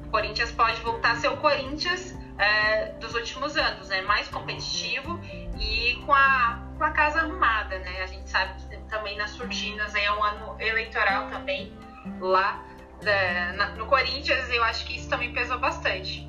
o 0.04 0.10
Corinthians 0.10 0.50
pode 0.50 0.80
voltar 0.80 1.12
a 1.12 1.16
ser 1.18 1.28
o 1.28 1.36
Corinthians 1.36 2.18
é, 2.36 2.86
dos 2.94 3.14
últimos 3.14 3.56
anos, 3.56 3.90
né? 3.90 4.02
Mais 4.02 4.26
competitivo 4.26 5.20
e 5.56 6.02
com 6.04 6.12
a, 6.12 6.66
com 6.76 6.82
a 6.82 6.90
casa 6.90 7.20
arrumada, 7.20 7.78
né? 7.78 8.02
A 8.02 8.06
gente 8.06 8.28
sabe 8.28 8.60
que 8.60 8.76
também 8.88 9.16
nas 9.16 9.30
surginas 9.30 9.94
é 9.94 10.10
um 10.10 10.24
ano 10.24 10.56
eleitoral 10.58 11.30
também 11.30 11.72
lá 12.20 12.64
é, 13.06 13.52
na, 13.52 13.70
no 13.70 13.86
Corinthians, 13.86 14.50
eu 14.50 14.62
acho 14.64 14.84
que 14.84 14.96
isso 14.96 15.08
também 15.08 15.32
pesou 15.32 15.58
bastante. 15.58 16.28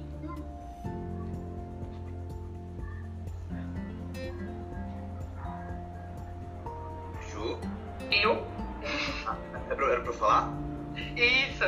Ju? 7.32 7.60
Eu? 8.12 8.48
Era 9.68 9.76
pra, 9.76 9.88
era 9.88 10.02
pra 10.02 10.10
eu 10.10 10.14
falar? 10.14 10.54
Isso. 11.16 11.60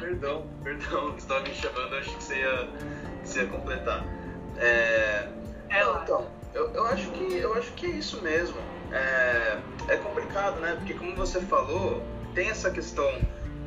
Perdão, 0.00 0.46
perdão. 0.62 1.12
Você 1.12 1.18
estava 1.18 1.40
me 1.40 1.54
chamando, 1.54 1.92
eu 1.92 1.98
achei 1.98 2.14
que 2.14 2.22
você 2.22 2.38
ia, 2.40 2.68
você 3.22 3.42
ia 3.42 3.48
completar. 3.48 4.04
É... 4.58 5.28
É 5.68 5.84
Não, 5.84 5.92
lá. 5.92 6.02
então, 6.02 6.26
eu, 6.54 6.70
eu, 6.72 6.86
acho 6.86 7.10
que, 7.10 7.34
eu 7.34 7.54
acho 7.54 7.72
que 7.72 7.86
é 7.86 7.90
isso 7.90 8.22
mesmo. 8.22 8.56
É, 8.92 9.58
é 9.88 9.96
complicado, 9.96 10.60
né? 10.60 10.74
Porque 10.76 10.94
como 10.94 11.14
você 11.16 11.40
falou, 11.40 12.02
tem 12.34 12.48
essa 12.48 12.70
questão 12.70 13.06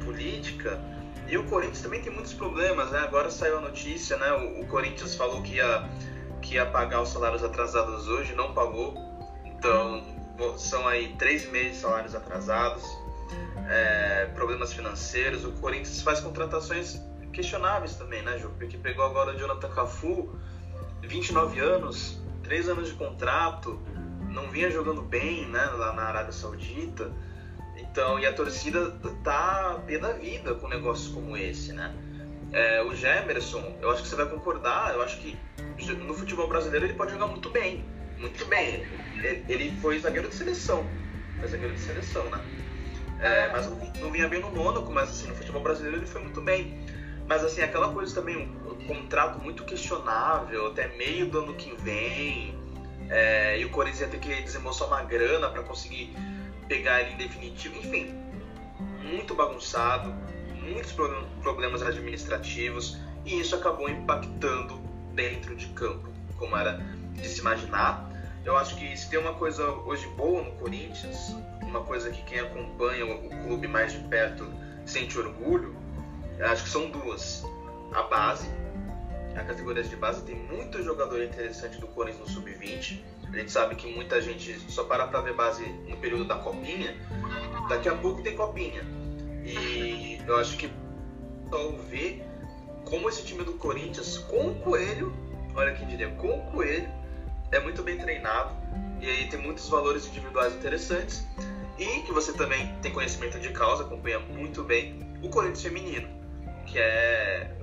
política 0.10 0.82
e 1.28 1.38
o 1.38 1.44
Corinthians 1.46 1.82
também 1.82 2.02
tem 2.02 2.12
muitos 2.12 2.34
problemas, 2.34 2.90
né? 2.90 3.00
Agora 3.00 3.30
saiu 3.30 3.60
a 3.60 3.62
notícia, 3.62 4.18
né? 4.18 4.32
O, 4.32 4.62
o 4.62 4.68
Corinthians 4.68 5.16
falou 5.16 5.44
que 5.44 5.56
ia, 5.56 5.88
que 6.42 6.56
ia 6.56 6.66
pagar 6.66 7.02
os 7.02 7.10
salários 7.10 7.44
atrasados 7.44 8.08
hoje, 8.08 8.34
não 8.34 8.52
pagou. 8.54 8.96
Então, 9.46 10.04
são 10.58 10.88
aí 10.88 11.16
três 11.20 11.48
meses 11.52 11.74
de 11.74 11.78
salários 11.82 12.16
atrasados, 12.16 12.84
é, 13.70 14.26
problemas 14.34 14.74
financeiros. 14.74 15.46
O 15.46 15.52
Corinthians 15.52 16.02
faz 16.02 16.20
contratações 16.20 17.00
questionáveis 17.32 17.96
também, 17.96 18.24
né, 18.24 18.40
Ju? 18.40 18.50
Porque 18.58 18.78
pegou 18.78 19.06
agora 19.06 19.36
o 19.36 19.38
Jonathan 19.38 19.70
Cafu, 19.70 20.36
29 21.04 21.60
anos, 21.60 22.20
3 22.42 22.70
anos 22.70 22.88
de 22.88 22.96
contrato, 22.96 23.80
não 24.30 24.50
vinha 24.50 24.72
jogando 24.72 25.04
bem, 25.04 25.48
né, 25.48 25.64
lá 25.78 25.94
na 25.94 26.04
Arábia 26.04 26.32
Saudita. 26.32 27.12
Então, 27.82 28.20
e 28.20 28.26
a 28.26 28.34
torcida 28.34 28.92
tá 29.24 29.82
pé 29.86 29.98
da 29.98 30.12
vida 30.14 30.54
com 30.56 30.68
negócios 30.68 31.14
como 31.14 31.38
esse, 31.38 31.74
né? 31.74 31.94
É, 32.52 32.82
o 32.82 32.94
Gemerson, 32.96 33.78
eu 33.82 33.92
acho 33.92 34.02
que 34.02 34.08
você 34.08 34.16
vai 34.16 34.28
concordar, 34.28 34.94
eu 34.96 35.02
acho 35.02 35.20
que 35.20 35.38
no 36.06 36.14
futebol 36.14 36.48
brasileiro 36.48 36.86
ele 36.86 36.96
pode 36.96 37.12
jogar 37.12 37.28
muito 37.28 37.50
bem, 37.50 37.86
muito 38.18 38.46
bem. 38.46 38.88
Ele, 39.48 39.72
foi 39.82 40.00
zagueiro 40.00 40.30
de 40.30 40.36
seleção, 40.36 40.90
foi 41.38 41.48
zagueiro 41.48 41.74
de 41.74 41.80
seleção, 41.80 42.26
né? 42.30 42.42
É, 43.22 43.50
mas 43.52 43.70
não, 43.70 43.78
não 44.02 44.12
vinha 44.12 44.28
bem 44.28 44.40
no 44.40 44.50
Mônaco, 44.52 44.92
mas 44.92 45.10
assim, 45.10 45.28
no 45.28 45.36
futebol 45.36 45.62
brasileiro 45.62 45.98
ele 45.98 46.06
foi 46.06 46.22
muito 46.22 46.42
bem. 46.42 46.86
Mas 47.28 47.44
assim, 47.44 47.62
aquela 47.62 47.94
coisa 47.94 48.16
também, 48.16 48.38
um, 48.38 48.72
um 48.72 48.88
contrato 48.88 49.40
muito 49.40 49.64
questionável, 49.64 50.68
até 50.68 50.88
meio 50.98 51.28
do 51.28 51.40
ano 51.40 51.54
que 51.54 51.76
vem. 51.76 52.58
É, 53.10 53.60
e 53.60 53.66
o 53.66 53.70
Corinthians 53.70 54.02
ia 54.02 54.08
ter 54.08 54.20
que 54.20 54.42
desembolsar 54.42 54.88
uma 54.88 55.04
grana 55.04 55.50
para 55.50 55.64
conseguir 55.64 56.16
pegar 56.70 57.02
ele 57.02 57.12
em 57.14 57.18
definitivo. 57.18 57.78
Enfim, 57.80 58.16
muito 59.04 59.36
bagunçado, 59.36 60.14
muitos 60.54 60.94
pro- 60.94 61.28
problemas 61.42 61.82
administrativos. 61.82 62.98
E 63.26 63.42
isso 63.42 63.54
acabou 63.56 63.90
impactando 63.90 64.80
dentro 65.14 65.54
de 65.56 65.68
campo, 65.70 66.08
como 66.38 66.56
era 66.56 66.80
de 67.14 67.28
se 67.28 67.42
imaginar. 67.42 68.10
Eu 68.46 68.56
acho 68.56 68.78
que 68.78 68.96
se 68.96 69.10
tem 69.10 69.20
uma 69.20 69.34
coisa 69.34 69.70
hoje 69.70 70.08
boa 70.16 70.42
no 70.42 70.52
Corinthians, 70.54 71.36
uma 71.62 71.82
coisa 71.82 72.10
que 72.10 72.22
quem 72.24 72.40
acompanha 72.40 73.06
o, 73.06 73.30
clube 73.44 73.68
mais 73.68 73.92
de 73.92 74.00
perto 74.00 74.50
sente 74.86 75.20
orgulho, 75.20 75.76
acho 76.40 76.64
que 76.64 76.70
são 76.70 76.90
duas. 76.90 77.44
A 77.94 78.04
base, 78.04 78.50
a 79.36 79.44
categoria 79.44 79.84
de 79.84 79.96
base 79.96 80.24
tem 80.24 80.36
muito 80.36 80.82
jogador 80.82 81.22
interessante 81.22 81.80
do 81.80 81.88
Corinthians 81.88 82.30
no 82.30 82.34
sub-20. 82.36 83.02
A 83.32 83.38
gente 83.38 83.52
sabe 83.52 83.76
que 83.76 83.94
muita 83.94 84.22
gente 84.22 84.60
só 84.72 84.84
para 84.84 85.08
pra 85.08 85.22
ver 85.22 85.36
base 85.36 85.64
no 85.88 85.98
período 85.98 86.26
da 86.26 86.36
copinha. 86.36 86.96
Daqui 87.68 87.88
a 87.88 87.96
pouco 87.96 88.24
tem 88.24 88.36
copinha. 88.36 88.82
E 89.44 90.20
eu 90.28 90.38
acho 90.38 90.58
que 90.58 90.70
só 91.50 91.72
ver 91.90 92.24
como 92.86 93.08
esse 93.08 93.24
time 93.24 93.44
do 93.44 93.54
Corinthians, 93.54 94.18
com 94.18 94.50
o 94.50 94.56
Coelho, 94.56 95.14
olha 95.56 95.74
quem 95.74 95.88
diria, 95.88 96.10
com 96.12 96.40
o 96.40 96.52
Coelho, 96.52 96.90
é 97.52 97.60
muito 97.60 97.84
bem 97.84 97.98
treinado. 97.98 98.56
E 99.00 99.10
aí 99.10 99.30
tem 99.30 99.40
muitos 99.40 99.70
valores 99.70 100.08
individuais 100.08 100.54
interessantes. 100.56 101.26
E 101.78 102.02
que 102.02 102.12
você 102.12 102.34
também 102.34 102.76
tem 102.82 102.92
conhecimento 102.92 103.40
de 103.40 103.50
causa, 103.52 103.84
acompanha 103.84 104.20
muito 104.20 104.64
bem 104.64 105.00
o 105.22 105.30
Corinthians 105.30 105.62
feminino, 105.62 106.10
que 106.66 106.78
é 106.78 107.56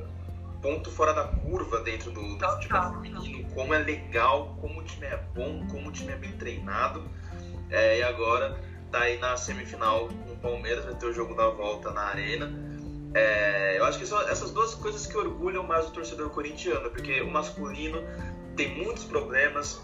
ponto 0.62 0.90
fora 0.90 1.12
da 1.12 1.24
curva 1.24 1.80
dentro 1.82 2.10
do, 2.10 2.36
do 2.36 2.48
futebol 2.52 2.92
feminino, 2.94 3.35
como 3.56 3.72
é 3.72 3.78
legal, 3.78 4.54
como 4.60 4.80
o 4.80 4.84
time 4.84 5.06
é 5.06 5.16
bom, 5.34 5.66
como 5.68 5.88
o 5.88 5.92
time 5.92 6.12
é 6.12 6.16
bem 6.16 6.32
treinado. 6.32 7.02
É, 7.70 7.98
e 7.98 8.02
agora 8.02 8.60
tá 8.92 9.00
aí 9.00 9.18
na 9.18 9.36
semifinal 9.36 10.08
com 10.08 10.32
o 10.32 10.36
Palmeiras, 10.36 10.84
vai 10.84 10.94
ter 10.94 11.06
o 11.06 11.12
jogo 11.12 11.34
da 11.34 11.48
volta 11.48 11.90
na 11.90 12.02
arena. 12.02 12.52
É, 13.14 13.78
eu 13.78 13.84
acho 13.86 13.98
que 13.98 14.06
são 14.06 14.20
essas 14.28 14.50
duas 14.50 14.74
coisas 14.74 15.06
que 15.06 15.16
orgulham 15.16 15.62
mais 15.62 15.86
o 15.86 15.90
torcedor 15.90 16.28
corintiano, 16.28 16.90
porque 16.90 17.22
o 17.22 17.30
masculino 17.30 18.02
tem 18.54 18.76
muitos 18.76 19.04
problemas, 19.04 19.82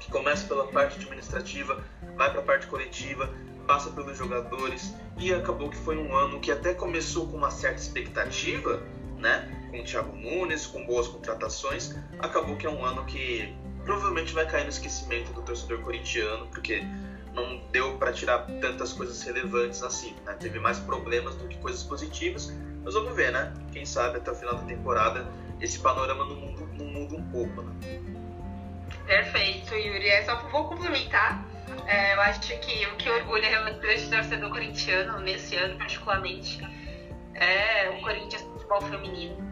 que 0.00 0.10
começa 0.10 0.48
pela 0.48 0.66
parte 0.68 0.96
administrativa, 0.98 1.84
vai 2.16 2.30
para 2.30 2.40
a 2.40 2.42
parte 2.42 2.66
coletiva, 2.66 3.30
passa 3.66 3.90
pelos 3.90 4.16
jogadores 4.16 4.94
e 5.18 5.34
acabou 5.34 5.68
que 5.68 5.76
foi 5.76 5.98
um 5.98 6.16
ano 6.16 6.40
que 6.40 6.50
até 6.50 6.72
começou 6.72 7.28
com 7.28 7.36
uma 7.36 7.50
certa 7.50 7.76
expectativa, 7.76 8.82
né? 9.18 9.59
Com 9.70 9.80
o 9.80 9.84
Thiago 9.84 10.16
Nunes, 10.16 10.66
com 10.66 10.84
boas 10.84 11.06
contratações, 11.06 11.96
acabou 12.18 12.56
que 12.56 12.66
é 12.66 12.70
um 12.70 12.84
ano 12.84 13.04
que 13.04 13.54
provavelmente 13.84 14.32
vai 14.32 14.46
cair 14.46 14.64
no 14.64 14.70
esquecimento 14.70 15.32
do 15.32 15.42
torcedor 15.42 15.80
corintiano, 15.82 16.46
porque 16.48 16.82
não 17.32 17.58
deu 17.70 17.96
para 17.96 18.12
tirar 18.12 18.40
tantas 18.60 18.92
coisas 18.92 19.22
relevantes 19.22 19.82
assim, 19.82 20.14
né? 20.24 20.34
Teve 20.34 20.58
mais 20.58 20.78
problemas 20.80 21.36
do 21.36 21.46
que 21.46 21.56
coisas 21.58 21.82
positivas. 21.82 22.52
Mas 22.82 22.94
vamos 22.94 23.14
ver, 23.14 23.30
né? 23.32 23.52
Quem 23.72 23.84
sabe 23.84 24.18
até 24.18 24.30
o 24.30 24.34
final 24.34 24.56
da 24.56 24.64
temporada 24.64 25.30
esse 25.60 25.78
panorama 25.78 26.24
não 26.24 26.36
muda, 26.36 26.66
não 26.76 26.86
muda 26.86 27.16
um 27.16 27.30
pouco, 27.30 27.62
né? 27.62 27.72
Perfeito, 29.06 29.74
Yuri. 29.74 30.08
É 30.08 30.24
só 30.24 30.36
vou 30.48 30.64
complementar. 30.68 31.44
É, 31.86 32.14
eu 32.14 32.20
acho 32.22 32.40
que 32.40 32.86
o 32.86 32.96
que 32.96 33.08
orgulha 33.08 33.48
realmente 33.48 33.78
o 33.78 34.10
torcedor 34.10 34.50
corintiano, 34.50 35.20
nesse 35.20 35.54
ano 35.56 35.76
particularmente, 35.78 36.60
é 37.34 37.90
o 37.90 38.00
Corinthians 38.00 38.42
futebol 38.42 38.80
feminino. 38.82 39.49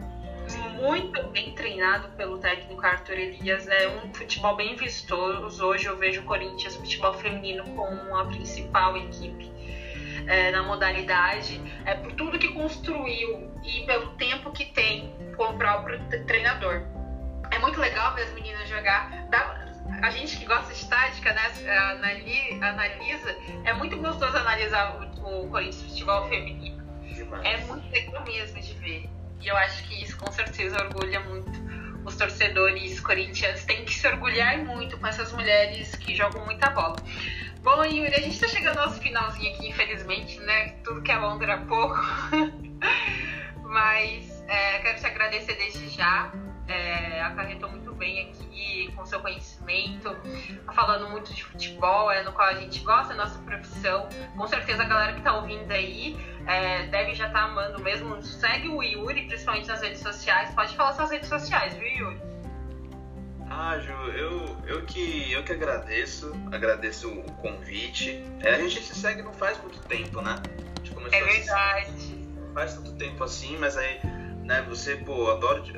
Muito 0.79 1.21
bem 1.27 1.51
treinado 1.51 2.09
pelo 2.09 2.37
técnico 2.37 2.85
Arthur 2.85 3.15
Elias, 3.15 3.67
é 3.67 3.87
um 3.89 4.13
futebol 4.13 4.55
bem 4.55 4.75
vistoso. 4.75 5.65
Hoje 5.65 5.87
eu 5.87 5.97
vejo 5.97 6.21
o 6.21 6.23
Corinthians 6.23 6.75
futebol 6.75 7.13
feminino 7.13 7.63
como 7.75 8.15
a 8.15 8.23
principal 8.25 8.95
equipe 8.95 9.51
é, 10.27 10.51
na 10.51 10.63
modalidade, 10.63 11.61
é 11.85 11.95
por 11.95 12.13
tudo 12.13 12.39
que 12.39 12.47
construiu 12.49 13.51
e 13.63 13.85
pelo 13.85 14.11
tempo 14.15 14.51
que 14.51 14.65
tem 14.65 15.13
com 15.35 15.43
o 15.49 15.57
próprio 15.57 15.99
treinador. 16.25 16.83
É 17.51 17.59
muito 17.59 17.79
legal 17.79 18.15
ver 18.15 18.23
as 18.23 18.33
meninas 18.33 18.67
jogar. 18.69 19.27
Dá- 19.29 19.67
a 20.01 20.09
gente 20.11 20.37
que 20.37 20.45
gosta 20.45 20.71
de 20.73 20.87
tática, 20.87 21.33
né, 21.33 21.41
anali- 21.91 22.59
analisa, 22.61 23.35
é 23.65 23.73
muito 23.73 23.97
gostoso 23.97 24.37
analisar 24.37 24.95
o, 25.21 25.45
o 25.45 25.49
Corinthians 25.49 25.81
futebol 25.81 26.25
feminino. 26.29 26.79
Demais. 27.01 27.43
É 27.45 27.57
muito 27.65 27.91
legal 27.91 28.23
mesmo 28.23 28.61
de 28.61 28.73
ver. 28.75 29.09
E 29.41 29.47
eu 29.47 29.57
acho 29.57 29.83
que 29.87 30.03
isso 30.03 30.17
com 30.17 30.31
certeza 30.31 30.77
orgulha 30.83 31.19
muito 31.21 31.59
os 32.05 32.15
torcedores 32.15 32.99
corintianos. 32.99 33.63
Tem 33.65 33.85
que 33.85 33.93
se 33.93 34.07
orgulhar 34.07 34.57
muito 34.59 34.97
com 34.97 35.07
essas 35.07 35.31
mulheres 35.31 35.95
que 35.95 36.15
jogam 36.15 36.45
muita 36.45 36.69
bola. 36.69 36.97
Bom, 37.61 37.83
Yuri, 37.83 38.13
a 38.15 38.21
gente 38.21 38.39
tá 38.39 38.47
chegando 38.47 38.79
ao 38.79 38.91
finalzinho 38.91 39.53
aqui, 39.53 39.69
infelizmente, 39.69 40.39
né? 40.39 40.69
Tudo 40.83 41.01
que 41.01 41.11
é 41.11 41.19
bom 41.19 41.37
dura 41.37 41.57
pouco. 41.57 41.97
Mas 43.63 44.43
é, 44.47 44.79
quero 44.79 44.99
te 44.99 45.05
agradecer 45.05 45.55
desde 45.55 45.89
já. 45.89 46.31
É, 46.67 47.21
acarretou 47.21 47.69
muito 47.69 47.93
bem 47.95 48.29
aqui 48.29 48.91
com 48.95 49.03
seu 49.03 49.19
conhecimento, 49.19 50.15
falando 50.73 51.09
muito 51.09 51.33
de 51.33 51.43
futebol, 51.43 52.11
é 52.11 52.21
no 52.23 52.31
qual 52.31 52.47
a 52.47 52.53
gente 52.53 52.79
gosta, 52.81 53.13
é 53.13 53.15
nossa 53.15 53.39
profissão. 53.39 54.07
Com 54.37 54.47
certeza 54.47 54.83
a 54.83 54.85
galera 54.85 55.13
que 55.13 55.21
tá 55.21 55.35
ouvindo 55.35 55.71
aí 55.71 56.15
é, 56.49 56.87
deve 56.87 57.13
já 57.13 57.27
estar 57.27 57.43
amando 57.43 57.79
mesmo. 57.81 58.21
Segue 58.23 58.67
o 58.69 58.81
Yuri, 58.81 59.25
principalmente 59.27 59.67
nas 59.67 59.81
redes 59.81 60.01
sociais. 60.01 60.53
Pode 60.53 60.75
falar 60.75 60.93
suas 60.93 61.11
redes 61.11 61.29
sociais, 61.29 61.73
viu, 61.75 61.87
Yuri? 61.87 62.21
Ah, 63.51 63.77
Ju, 63.79 63.91
eu, 64.11 64.57
eu, 64.67 64.85
que, 64.85 65.31
eu 65.31 65.43
que 65.43 65.51
agradeço, 65.51 66.31
agradeço 66.51 67.09
o 67.09 67.23
convite. 67.33 68.23
É, 68.41 68.51
a 68.55 68.57
gente 68.59 68.81
se 68.83 68.95
segue 68.95 69.21
não 69.23 69.33
faz 69.33 69.59
muito 69.61 69.79
tempo, 69.87 70.21
né? 70.21 70.35
A 70.35 70.79
gente 70.79 70.91
começou 70.91 71.17
É 71.17 71.21
a 71.21 71.25
verdade. 71.25 72.15
não 72.35 72.53
faz 72.53 72.73
tanto 72.75 72.93
tempo 72.93 73.23
assim, 73.23 73.57
mas 73.57 73.75
aí, 73.75 73.99
né, 74.43 74.61
você, 74.69 74.95
pô, 74.97 75.31
adoro, 75.31 75.63
te- 75.63 75.73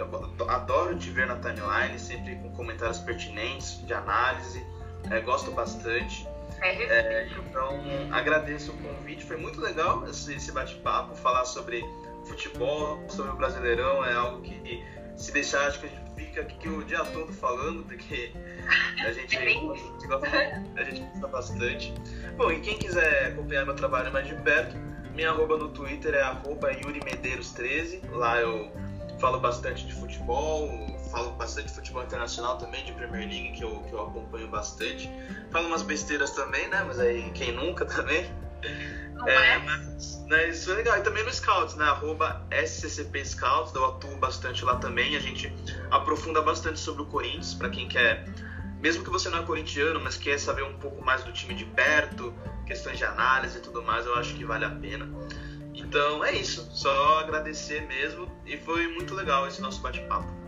adoro 0.50 0.98
te 0.98 1.10
ver 1.12 1.28
na 1.28 1.38
timeline, 1.38 1.98
sempre 1.98 2.36
com 2.36 2.52
comentários 2.52 3.00
pertinentes, 3.00 3.86
de 3.86 3.94
análise, 3.94 4.66
é, 5.10 5.20
gosto 5.22 5.52
bastante. 5.52 6.28
É 6.62 6.84
É, 6.84 7.28
então, 7.28 7.82
agradeço 8.12 8.72
o 8.72 8.78
convite, 8.78 9.26
foi 9.26 9.38
muito 9.38 9.60
legal 9.60 10.08
esse, 10.08 10.36
esse 10.36 10.52
bate-papo, 10.52 11.16
falar 11.16 11.46
sobre 11.46 11.84
futebol, 12.26 13.04
sobre 13.10 13.32
o 13.32 13.36
Brasileirão, 13.36 14.06
é 14.06 14.14
algo 14.14 14.42
que 14.42 14.84
Se 15.18 15.32
deixar, 15.32 15.68
acho 15.68 15.80
que 15.80 15.88
a 15.88 15.90
gente 15.90 16.02
fica 16.16 16.42
aqui 16.42 16.70
o 16.70 16.84
dia 16.84 17.04
todo 17.06 17.32
falando, 17.34 17.84
porque 17.84 18.32
a 19.04 19.12
gente, 19.14 19.36
É 19.36 19.42
a 19.42 19.46
gente, 19.46 20.08
gosta, 20.08 20.64
a 20.76 20.84
gente 20.84 21.02
gosta 21.02 21.28
bastante. 21.28 21.94
Bom, 22.38 22.52
e 22.52 22.60
quem 22.60 22.78
quiser 22.78 23.28
acompanhar 23.28 23.66
meu 23.66 23.76
trabalho 23.76 24.12
mais 24.12 24.28
de 24.28 24.36
perto, 24.36 24.78
minha 25.14 25.30
arroba 25.30 25.58
no 25.58 25.70
Twitter 25.70 26.14
é 26.14 26.22
arroba 26.22 26.72
Yuri 26.72 27.02
Medeiros 27.04 27.52
13. 27.52 28.02
Lá 28.12 28.40
eu 28.40 28.72
falo 29.20 29.40
bastante 29.40 29.86
de 29.86 29.94
futebol, 29.94 30.68
falo 31.12 31.32
bastante 31.32 31.68
de 31.68 31.74
futebol 31.74 32.04
internacional 32.04 32.58
também, 32.58 32.84
de 32.86 32.92
Premier 32.94 33.28
League, 33.28 33.52
que 33.52 33.64
eu, 33.64 33.82
que 33.84 33.94
eu 33.94 34.02
acompanho 34.02 34.48
bastante. 34.48 35.10
Falo 35.52 35.68
umas 35.68 35.82
besteiras 35.82 36.32
também, 36.32 36.68
né? 36.70 36.84
Mas 36.88 37.00
aí 37.00 37.30
quem 37.32 37.52
nunca 37.52 37.86
também. 37.86 38.26
Não 39.14 39.28
É, 39.28 39.56
é? 39.56 39.58
mas 39.60 40.24
né, 40.28 40.50
isso 40.50 40.72
é 40.72 40.76
legal. 40.76 40.98
E 40.98 41.02
também 41.02 41.24
no 41.24 41.34
Scouts, 41.34 41.76
né? 41.76 41.86
Arroba 41.86 42.46
SCCP 42.52 43.26
Scouts, 43.26 43.74
eu 43.76 43.86
atuo 43.86 44.16
bastante 44.18 44.64
lá 44.64 44.78
também. 44.78 45.16
A 45.16 45.20
gente 45.20 45.54
aprofunda 45.92 46.42
bastante 46.42 46.80
sobre 46.80 47.04
o 47.04 47.06
Corinthians, 47.06 47.54
para 47.54 47.70
quem 47.70 47.88
quer, 47.88 48.26
mesmo 48.80 49.04
que 49.04 49.10
você 49.10 49.30
não 49.30 49.40
é 49.40 49.44
corintiano, 49.44 50.00
mas 50.00 50.18
quer 50.18 50.40
saber 50.40 50.64
um 50.64 50.74
pouco 50.80 51.04
mais 51.04 51.24
do 51.24 51.32
time 51.32 51.54
de 51.54 51.66
perto, 51.66 52.34
questões 52.66 52.98
de 52.98 53.06
análise 53.06 53.58
e 53.58 53.62
tudo 53.62 53.84
mais, 53.84 54.06
eu 54.06 54.16
acho 54.16 54.34
que 54.34 54.44
vale 54.44 54.66
a 54.66 54.70
pena. 54.72 55.08
Então 55.74 56.24
é 56.24 56.34
isso, 56.34 56.68
só 56.72 57.20
agradecer 57.20 57.82
mesmo. 57.88 58.32
E 58.46 58.58
foi 58.58 58.88
muito 58.88 59.14
legal 59.14 59.48
esse 59.48 59.62
nosso 59.62 59.82
bate-papo. 59.82 60.41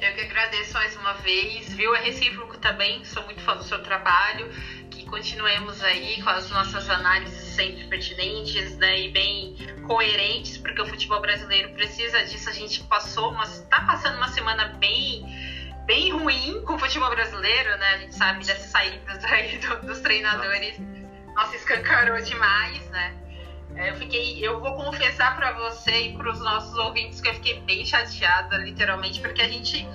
Eu 0.00 0.14
que 0.14 0.20
agradeço 0.20 0.74
mais 0.74 0.94
uma 0.96 1.12
vez, 1.14 1.72
viu? 1.72 1.94
É 1.94 1.98
recíproco 2.00 2.56
também, 2.58 3.04
sou 3.04 3.22
muito 3.24 3.40
fã 3.42 3.56
do 3.56 3.64
seu 3.64 3.82
trabalho, 3.82 4.48
que 4.90 5.04
continuemos 5.04 5.82
aí 5.82 6.22
com 6.22 6.30
as 6.30 6.48
nossas 6.50 6.88
análises 6.88 7.54
sempre 7.54 7.84
pertinentes 7.88 8.76
né, 8.76 9.00
e 9.00 9.08
bem 9.08 9.56
coerentes, 9.86 10.56
porque 10.58 10.80
o 10.80 10.86
futebol 10.86 11.20
brasileiro 11.20 11.70
precisa 11.70 12.22
disso. 12.24 12.48
A 12.48 12.52
gente 12.52 12.82
passou, 12.84 13.32
mas 13.32 13.60
está 13.60 13.80
passando 13.80 14.16
uma 14.16 14.28
semana 14.28 14.66
bem, 14.78 15.24
bem 15.84 16.10
ruim 16.12 16.62
com 16.64 16.74
o 16.74 16.78
futebol 16.78 17.10
brasileiro, 17.10 17.76
né? 17.78 17.94
A 17.94 17.98
gente 17.98 18.14
sabe 18.14 18.44
dessas 18.44 18.70
saídas 18.70 19.24
aí 19.24 19.58
do- 19.58 19.80
dos 19.86 19.98
treinadores. 20.00 20.78
Nossa, 21.34 21.56
escancarou 21.56 22.20
demais, 22.20 22.88
né? 22.90 23.14
É, 23.76 23.90
Eu 23.90 23.96
fiquei, 23.96 24.44
eu 24.44 24.60
vou 24.60 24.74
confessar 24.74 25.36
pra 25.36 25.52
você 25.52 26.08
e 26.08 26.16
para 26.16 26.30
os 26.30 26.40
nossos 26.40 26.76
ouvintes 26.78 27.20
que 27.20 27.28
eu 27.28 27.34
fiquei 27.34 27.60
bem 27.60 27.84
chateada, 27.84 28.56
literalmente, 28.58 29.20
porque 29.20 29.40
a 29.42 29.48
gente, 29.48 29.86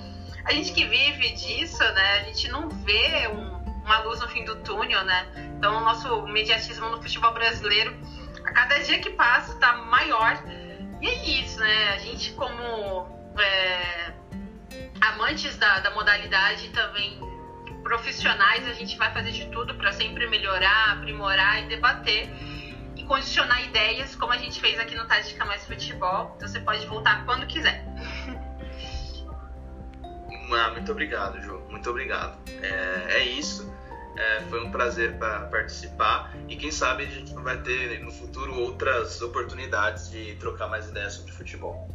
a 0.44 0.52
gente 0.52 0.72
que 0.72 0.84
vive 0.86 1.32
disso, 1.32 1.82
né? 1.92 2.20
A 2.20 2.24
gente 2.24 2.48
não 2.48 2.68
vê 2.68 3.28
um- 3.28 3.54
uma 3.84 3.98
luz 4.00 4.20
no 4.20 4.28
fim 4.28 4.44
do 4.44 4.56
túnel, 4.56 5.04
né? 5.04 5.26
Então, 5.58 5.76
o 5.76 5.80
nosso 5.80 6.22
mediatismo 6.26 6.88
no 6.88 7.02
futebol 7.02 7.32
brasileiro, 7.34 7.94
a 8.44 8.52
cada 8.52 8.78
dia 8.78 8.98
que 8.98 9.10
passa, 9.10 9.58
tá 9.58 9.74
maior. 9.76 10.42
E 11.02 11.06
é 11.06 11.40
isso, 11.40 11.60
né? 11.60 11.88
A 11.94 11.98
gente, 11.98 12.32
como 12.32 13.06
é, 13.38 14.12
amantes 15.00 15.56
da, 15.58 15.80
da 15.80 15.90
modalidade, 15.90 16.68
também 16.70 17.18
profissionais, 17.82 18.66
a 18.66 18.72
gente 18.72 18.96
vai 18.96 19.12
fazer 19.12 19.30
de 19.32 19.46
tudo 19.50 19.74
para 19.74 19.92
sempre 19.92 20.26
melhorar, 20.26 20.92
aprimorar 20.92 21.62
e 21.62 21.66
debater 21.68 22.30
e 23.04 23.06
condicionar 23.06 23.62
ideias, 23.62 24.16
como 24.16 24.32
a 24.32 24.38
gente 24.38 24.60
fez 24.60 24.78
aqui 24.80 24.94
no 24.94 25.06
Tática 25.06 25.44
Mais 25.44 25.64
Futebol. 25.66 26.32
Então 26.36 26.48
você 26.48 26.60
pode 26.60 26.86
voltar 26.86 27.24
quando 27.24 27.46
quiser. 27.46 27.84
Ah, 30.52 30.70
muito 30.70 30.92
obrigado, 30.92 31.40
Ju. 31.42 31.58
Muito 31.68 31.88
obrigado. 31.90 32.38
É, 32.62 33.16
é 33.16 33.24
isso. 33.24 33.72
É, 34.16 34.42
foi 34.42 34.64
um 34.64 34.70
prazer 34.70 35.18
para 35.18 35.46
participar 35.46 36.32
e 36.46 36.54
quem 36.54 36.70
sabe 36.70 37.02
a 37.02 37.06
gente 37.06 37.34
não 37.34 37.42
vai 37.42 37.60
ter 37.62 37.98
no 38.04 38.12
futuro 38.12 38.54
outras 38.60 39.20
oportunidades 39.20 40.10
de 40.10 40.36
trocar 40.36 40.68
mais 40.68 40.88
ideias 40.88 41.14
sobre 41.14 41.32
futebol. 41.32 41.88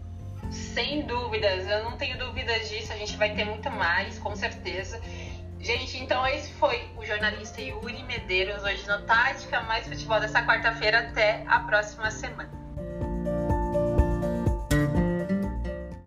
Sem 0.51 1.05
dúvidas, 1.05 1.65
eu 1.67 1.83
não 1.83 1.95
tenho 1.95 2.17
dúvidas 2.17 2.67
disso, 2.67 2.91
a 2.91 2.97
gente 2.97 3.15
vai 3.15 3.33
ter 3.33 3.45
muito 3.45 3.69
mais, 3.71 4.19
com 4.19 4.35
certeza. 4.35 4.99
Gente, 5.59 5.97
então 5.97 6.25
esse 6.25 6.53
foi 6.53 6.89
o 6.97 7.05
jornalista 7.05 7.61
Yuri 7.61 8.01
Medeiros, 8.03 8.63
hoje 8.63 8.87
no 8.87 9.01
Tática 9.01 9.61
Mais 9.61 9.85
Futebol 9.85 10.19
dessa 10.19 10.41
quarta-feira. 10.41 10.99
Até 10.99 11.43
a 11.47 11.59
próxima 11.59 12.09
semana. 12.11 12.58